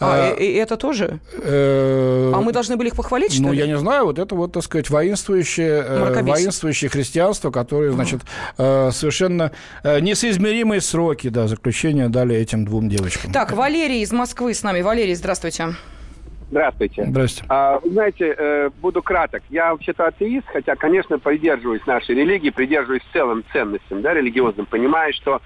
А, 0.00 0.30
а 0.30 0.34
и, 0.34 0.44
и 0.44 0.54
это 0.54 0.76
тоже? 0.76 1.20
Э, 1.34 2.32
а 2.34 2.40
мы 2.40 2.52
должны 2.52 2.76
были 2.76 2.88
их 2.88 2.96
похвалить, 2.96 3.32
что 3.32 3.42
Ну, 3.42 3.52
ли? 3.52 3.58
я 3.58 3.66
не 3.66 3.78
знаю, 3.78 4.06
вот 4.06 4.18
это 4.18 4.34
вот, 4.34 4.52
так 4.52 4.64
сказать, 4.64 4.90
воинствующее, 4.90 5.84
э, 5.86 6.22
воинствующее 6.22 6.90
христианство, 6.90 7.50
которое, 7.50 7.92
значит, 7.92 8.22
э, 8.58 8.90
совершенно 8.92 9.52
э, 9.82 10.00
несоизмеримые 10.00 10.80
сроки, 10.80 11.28
да, 11.28 11.48
заключения 11.48 12.08
дали 12.08 12.36
этим 12.36 12.64
двум 12.64 12.88
девочкам. 12.88 13.32
Так, 13.32 13.52
Валерий 13.52 14.02
из 14.02 14.12
Москвы 14.12 14.54
с 14.54 14.62
нами. 14.62 14.82
Валерий, 14.82 15.14
здравствуйте. 15.14 15.74
Здравствуйте. 16.50 17.04
Здравствуйте. 17.06 17.46
А, 17.48 17.80
знаете, 17.84 18.34
э, 18.36 18.70
буду 18.80 19.02
краток. 19.02 19.42
Я 19.50 19.72
вообще-то 19.72 20.06
атеист, 20.06 20.46
хотя, 20.46 20.76
конечно, 20.76 21.18
придерживаюсь 21.18 21.84
нашей 21.86 22.14
религии, 22.14 22.50
придерживаюсь 22.50 23.02
целым 23.12 23.44
ценностям, 23.52 24.02
да, 24.02 24.14
религиозным, 24.14 24.66
понимаю, 24.66 25.12
что 25.12 25.40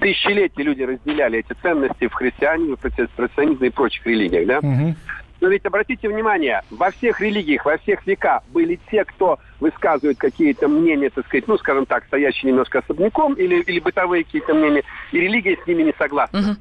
тысячелетия 0.00 0.62
люди 0.62 0.82
разделяли 0.82 1.40
эти 1.40 1.54
ценности 1.60 2.06
в 2.06 2.14
христиане, 2.14 2.76
в 2.76 2.80
протестантизме 2.80 3.68
и 3.68 3.70
прочих 3.70 4.06
религиях, 4.06 4.46
да. 4.46 4.58
Угу. 4.58 4.94
Но 5.40 5.48
ведь 5.48 5.66
обратите 5.66 6.08
внимание, 6.08 6.62
во 6.70 6.90
всех 6.92 7.20
религиях, 7.20 7.64
во 7.64 7.76
всех 7.78 8.06
веках 8.06 8.42
были 8.52 8.78
те, 8.90 9.04
кто 9.04 9.38
высказывают 9.60 10.18
какие-то 10.18 10.68
мнения, 10.68 11.10
так 11.10 11.26
сказать, 11.26 11.48
ну, 11.48 11.58
скажем 11.58 11.84
так, 11.84 12.04
стоящие 12.04 12.52
немножко 12.52 12.78
особняком, 12.78 13.34
или, 13.34 13.60
или 13.62 13.80
бытовые 13.80 14.24
какие-то 14.24 14.54
мнения, 14.54 14.84
и 15.10 15.20
религия 15.20 15.58
с 15.62 15.66
ними 15.66 15.82
не 15.82 15.94
согласна. 15.98 16.38
Угу 16.38 16.56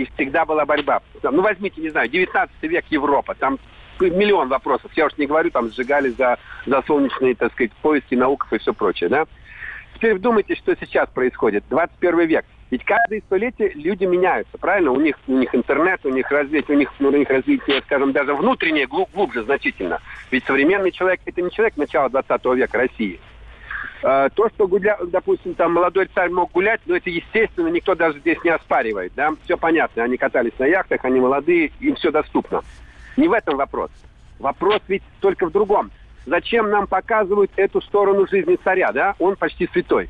и 0.00 0.08
всегда 0.14 0.44
была 0.44 0.64
борьба. 0.64 1.02
Ну, 1.22 1.42
возьмите, 1.42 1.80
не 1.80 1.90
знаю, 1.90 2.08
19 2.08 2.54
век 2.62 2.84
Европа, 2.90 3.34
там 3.34 3.58
миллион 4.00 4.48
вопросов. 4.48 4.90
Я 4.94 5.06
уж 5.06 5.16
не 5.18 5.26
говорю, 5.26 5.50
там 5.50 5.70
сжигали 5.70 6.08
за, 6.10 6.38
за 6.66 6.82
солнечные, 6.86 7.34
так 7.34 7.52
сказать, 7.52 7.72
поиски 7.82 8.14
науков 8.14 8.52
и 8.52 8.58
все 8.58 8.72
прочее, 8.72 9.10
да? 9.10 9.26
Теперь 9.94 10.14
вдумайтесь, 10.14 10.56
что 10.58 10.74
сейчас 10.76 11.10
происходит. 11.10 11.64
21 11.68 12.26
век. 12.26 12.46
Ведь 12.70 12.84
каждое 12.84 13.20
столетие 13.20 13.72
люди 13.74 14.04
меняются, 14.04 14.56
правильно? 14.56 14.92
У 14.92 15.00
них, 15.00 15.18
у 15.26 15.36
них 15.36 15.54
интернет, 15.54 16.00
у 16.04 16.10
них 16.10 16.30
развитие, 16.30 16.76
у 16.76 16.78
них, 16.78 16.92
у 17.00 17.10
них 17.10 17.28
развитие, 17.28 17.82
скажем, 17.82 18.12
даже 18.12 18.32
внутреннее 18.34 18.86
глуб, 18.86 19.10
глубже 19.12 19.42
значительно. 19.42 20.00
Ведь 20.30 20.44
современный 20.46 20.92
человек– 20.92 21.20
это 21.26 21.42
не 21.42 21.50
человек 21.50 21.76
начала 21.76 22.08
20 22.08 22.44
века 22.54 22.78
России. 22.78 23.20
Э, 24.02 24.28
то, 24.34 24.48
что, 24.48 24.66
гуля, 24.66 24.98
допустим, 25.06 25.54
там 25.54 25.74
молодой 25.74 26.08
царь 26.14 26.30
мог 26.30 26.52
гулять, 26.52 26.80
но 26.86 26.96
это, 26.96 27.10
естественно, 27.10 27.68
никто 27.68 27.94
даже 27.94 28.18
здесь 28.20 28.38
не 28.44 28.50
оспаривает. 28.50 29.12
Да? 29.14 29.32
Все 29.44 29.56
понятно. 29.56 30.04
Они 30.04 30.16
катались 30.16 30.58
на 30.58 30.64
яхтах, 30.64 31.04
они 31.04 31.20
молодые, 31.20 31.72
им 31.80 31.96
все 31.96 32.10
доступно. 32.10 32.62
Не 33.16 33.28
в 33.28 33.32
этом 33.32 33.56
вопрос. 33.56 33.90
Вопрос 34.38 34.80
ведь 34.88 35.02
только 35.20 35.46
в 35.46 35.52
другом. 35.52 35.90
Зачем 36.26 36.70
нам 36.70 36.86
показывают 36.86 37.50
эту 37.56 37.80
сторону 37.82 38.26
жизни 38.26 38.56
царя, 38.62 38.92
да? 38.92 39.14
Он 39.18 39.36
почти 39.36 39.66
святой. 39.66 40.08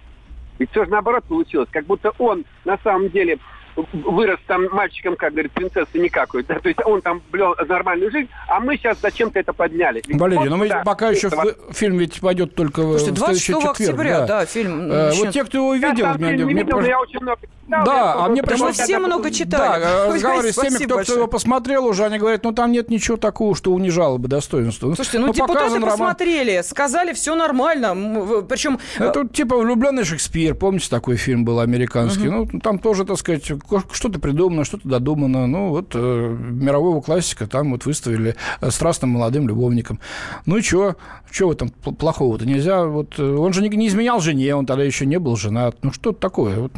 Ведь 0.58 0.70
все 0.70 0.84
же 0.84 0.90
наоборот 0.90 1.24
получилось. 1.24 1.68
Как 1.72 1.86
будто 1.86 2.12
он 2.18 2.44
на 2.64 2.78
самом 2.78 3.08
деле 3.08 3.38
вырос 3.76 4.38
там 4.46 4.68
мальчиком, 4.70 5.16
как 5.16 5.32
говорит, 5.32 5.52
принцессы 5.52 5.98
никакой. 5.98 6.42
Да? 6.44 6.58
То 6.58 6.68
есть 6.68 6.80
он 6.84 7.00
там 7.02 7.22
блел 7.30 7.54
нормальную 7.68 8.10
жизнь, 8.10 8.28
а 8.48 8.60
мы 8.60 8.76
сейчас 8.76 8.98
зачем-то 9.00 9.38
это 9.38 9.52
подняли. 9.52 10.02
Ведь 10.06 10.20
Валерий, 10.20 10.44
но 10.44 10.50
ну 10.50 10.56
мы 10.58 10.68
да, 10.68 10.82
пока 10.84 11.10
еще 11.10 11.28
это... 11.28 11.56
фильм 11.72 11.98
ведь 11.98 12.20
пойдет 12.20 12.54
только 12.54 12.82
Слушайте, 12.82 13.12
в 13.12 13.14
26 13.14 13.46
четверг. 13.46 13.70
октября, 13.70 14.20
да, 14.20 14.26
да 14.26 14.46
фильм. 14.46 14.90
Э, 14.90 15.12
вот 15.14 15.30
те, 15.30 15.44
кто 15.44 15.58
его 15.58 15.74
видел... 15.74 16.06
Я 16.06 16.14
мне, 16.14 16.30
фильм 16.30 16.48
не 16.48 16.54
видел, 16.54 16.80
я 16.80 17.00
очень 17.00 17.20
много 17.20 17.40
читал. 17.40 17.84
Да, 17.84 18.14
а 18.24 18.28
мне 18.28 18.42
пришлось... 18.42 18.78
Мы 18.78 18.84
все 18.84 18.98
много 18.98 19.30
читали. 19.30 19.82
Да, 19.82 20.06
разговаривали 20.12 20.50
с 20.50 20.56
теми, 20.56 20.84
кто, 20.84 20.98
кто 20.98 21.14
его 21.14 21.26
посмотрел 21.26 21.86
уже, 21.86 22.04
они 22.04 22.18
говорят, 22.18 22.44
ну 22.44 22.52
там 22.52 22.72
нет 22.72 22.90
ничего 22.90 23.16
такого, 23.16 23.54
что 23.54 23.72
унижало 23.72 24.18
бы 24.18 24.28
достоинство. 24.28 24.88
Ну, 24.88 24.94
Слушайте, 24.94 25.18
ну, 25.20 25.28
ну 25.28 25.32
депутаты 25.32 25.74
роман... 25.74 25.90
посмотрели, 25.90 26.62
сказали, 26.62 27.12
все 27.12 27.34
нормально. 27.34 28.42
Причем... 28.48 28.78
Это 28.98 29.26
типа 29.28 29.56
«Влюбленный 29.56 30.04
Шекспир», 30.04 30.54
помните, 30.54 30.88
такой 30.90 31.16
фильм 31.16 31.44
был 31.44 31.60
американский? 31.60 32.28
Угу. 32.28 32.48
Ну, 32.52 32.60
там 32.60 32.78
тоже, 32.78 33.04
так 33.04 33.18
сказать, 33.18 33.50
что-то 33.92 34.18
придумано, 34.18 34.64
что-то 34.64 34.88
додумано. 34.88 35.46
Ну, 35.46 35.68
вот 35.68 35.92
э, 35.94 36.36
мирового 36.38 37.00
классика 37.00 37.46
там 37.46 37.72
вот 37.72 37.84
выставили 37.86 38.36
э, 38.60 38.70
страстным 38.70 39.10
молодым 39.10 39.48
любовником. 39.48 40.00
Ну 40.46 40.56
и 40.56 40.62
что? 40.62 40.96
Что 41.30 41.48
в 41.48 41.52
этом 41.52 41.70
плохого-то? 41.70 42.46
Нельзя, 42.46 42.84
вот 42.84 43.18
э, 43.18 43.22
он 43.22 43.52
же 43.52 43.62
не, 43.62 43.68
не 43.68 43.88
изменял 43.88 44.20
жене, 44.20 44.54
он 44.54 44.66
тогда 44.66 44.84
еще 44.84 45.06
не 45.06 45.18
был 45.18 45.36
женат. 45.36 45.76
Ну, 45.82 45.92
что 45.92 46.12
такое? 46.12 46.58
Вот, 46.58 46.72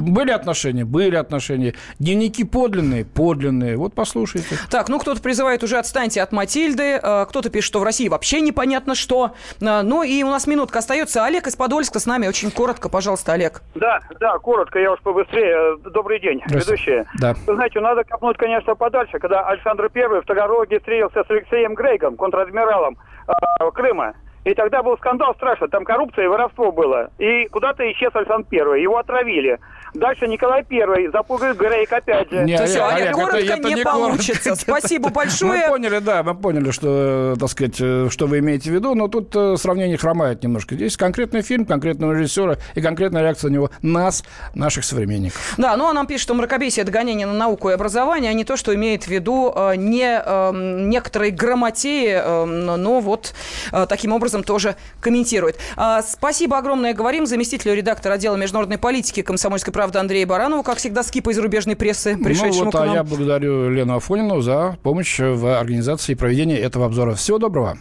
были 0.00 0.30
отношения, 0.30 0.84
были 0.84 1.16
отношения. 1.16 1.74
Дневники 1.98 2.44
подлинные, 2.44 3.04
подлинные. 3.04 3.76
Вот 3.76 3.94
послушайте. 3.94 4.56
Так, 4.70 4.88
ну 4.88 4.98
кто-то 4.98 5.20
призывает 5.20 5.62
уже 5.62 5.78
отстаньте 5.78 6.22
от 6.22 6.32
Матильды, 6.32 7.00
э, 7.02 7.26
кто-то 7.28 7.50
пишет, 7.50 7.66
что 7.66 7.80
в 7.80 7.82
России 7.82 8.08
вообще 8.08 8.40
непонятно 8.40 8.94
что. 8.94 9.34
Ну 9.60 10.02
и 10.02 10.22
у 10.22 10.28
нас 10.28 10.46
минутка 10.46 10.78
остается. 10.78 11.24
Олег 11.24 11.46
из 11.46 11.56
Подольска 11.56 11.98
с 11.98 12.06
нами. 12.06 12.28
Очень 12.28 12.50
коротко, 12.50 12.88
пожалуйста, 12.88 13.32
Олег. 13.32 13.62
Да, 13.74 14.00
да, 14.20 14.38
коротко, 14.38 14.78
я 14.78 14.92
уж 14.92 15.00
побыстрее. 15.00 15.76
Добрый 15.90 16.20
день, 16.20 16.25
ведущие. 16.32 17.06
Да. 17.20 17.34
Вы 17.46 17.54
знаете, 17.54 17.80
надо 17.80 18.04
копнуть, 18.04 18.36
конечно, 18.36 18.74
подальше, 18.74 19.18
когда 19.18 19.46
Александр 19.46 19.88
Первый 19.88 20.20
в 20.20 20.26
Таганроге 20.26 20.78
встретился 20.78 21.24
с 21.24 21.30
Алексеем 21.30 21.74
Грейгом, 21.74 22.16
контр-адмиралом 22.16 22.96
э, 23.28 23.70
Крыма. 23.72 24.14
И 24.44 24.54
тогда 24.54 24.82
был 24.82 24.96
скандал 24.98 25.34
страшный, 25.34 25.68
там 25.68 25.84
коррупция 25.84 26.24
и 26.24 26.28
воровство 26.28 26.70
было. 26.70 27.10
И 27.18 27.46
куда-то 27.48 27.90
исчез 27.90 28.10
Александр 28.14 28.46
Первый, 28.48 28.80
его 28.80 28.96
отравили. 28.96 29.58
Дальше 29.94 30.26
Николай 30.26 30.64
Первый, 30.64 31.10
запугает 31.10 31.56
Грейк 31.56 31.92
опять 31.92 32.30
же. 32.30 32.44
Не, 32.44 32.56
То 32.56 32.62
есть, 32.64 32.76
Олег, 32.76 32.92
Олег, 32.96 33.14
коротко 33.14 33.36
это- 33.38 33.52
это 33.54 33.68
не 33.68 33.74
не 33.74 33.82
получится. 33.84 34.42
коротко. 34.50 34.62
Спасибо 34.62 35.08
большое. 35.10 35.62
Мы 35.62 35.68
поняли, 35.68 35.98
да, 36.00 36.22
мы 36.22 36.34
поняли, 36.34 36.70
что, 36.70 37.34
э, 37.34 37.40
так 37.40 37.48
сказать, 37.48 37.76
э, 37.80 38.08
что 38.10 38.26
вы 38.26 38.38
имеете 38.40 38.70
в 38.70 38.74
виду, 38.74 38.94
но 38.94 39.08
тут 39.08 39.34
э, 39.34 39.56
сравнение 39.56 39.96
хромает 39.96 40.42
немножко. 40.42 40.74
Здесь 40.74 40.96
конкретный 40.96 41.42
фильм, 41.42 41.64
конкретного 41.64 42.12
режиссера 42.12 42.56
и 42.74 42.80
конкретная 42.80 43.22
реакция 43.22 43.50
на 43.50 43.54
него 43.54 43.70
нас, 43.82 44.24
наших 44.54 44.84
современников. 44.84 45.54
Да, 45.56 45.76
ну 45.76 45.88
а 45.88 45.92
нам 45.92 46.06
пишет, 46.06 46.22
что 46.22 46.34
мракобесие– 46.34 46.82
это 46.84 46.92
гонение 46.92 47.26
на 47.26 47.34
науку 47.34 47.70
и 47.70 47.72
образование, 47.72 48.30
а 48.30 48.34
не 48.34 48.44
то, 48.44 48.56
что 48.56 48.74
имеет 48.74 49.04
в 49.04 49.08
виду 49.08 49.52
э, 49.54 49.76
не 49.76 50.20
э, 50.24 50.50
некоторые 50.54 51.30
грамотеи, 51.32 52.20
э, 52.22 52.44
но 52.44 53.00
вот 53.00 53.34
э, 53.72 53.86
таким 53.88 54.12
образом 54.12 54.42
тоже 54.42 54.76
комментирует. 55.00 55.58
А, 55.76 56.02
спасибо 56.02 56.58
огромное, 56.58 56.92
говорим, 56.94 57.26
заместителю 57.26 57.74
редактора 57.74 58.14
отдела 58.14 58.36
международной 58.36 58.78
политики 58.78 59.22
«Комсомольской 59.22 59.72
правды» 59.76 59.98
Андрею 59.98 60.26
Баранову, 60.26 60.62
как 60.62 60.78
всегда, 60.78 61.02
с 61.02 61.10
кипой 61.10 61.34
зарубежной 61.34 61.76
прессы, 61.76 62.16
пришедшему 62.16 62.54
ну 62.60 62.64
вот, 62.64 62.72
к 62.72 62.76
а 62.76 62.86
нам. 62.86 62.94
я 62.94 63.04
благодарю 63.04 63.68
Лену 63.68 63.96
Афонину 63.96 64.40
за 64.40 64.78
помощь 64.82 65.18
в 65.18 65.58
организации 65.58 66.12
и 66.12 66.14
проведении 66.14 66.56
этого 66.56 66.86
обзора. 66.86 67.14
Всего 67.14 67.36
доброго. 67.36 67.76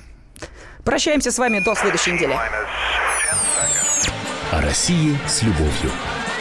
Прощаемся 0.83 1.31
с 1.31 1.39
вами 1.39 1.59
до 1.59 1.73
следующей 1.73 2.11
недели. 2.11 2.35
О 4.51 4.61
России 4.61 5.17
с 5.25 5.41
любовью. 5.41 5.89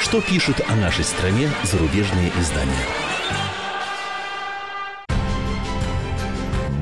Что 0.01 0.21
пишут 0.21 0.61
о 0.69 0.75
нашей 0.75 1.05
стране 1.05 1.49
зарубежные 1.63 2.33
издания? 2.41 3.14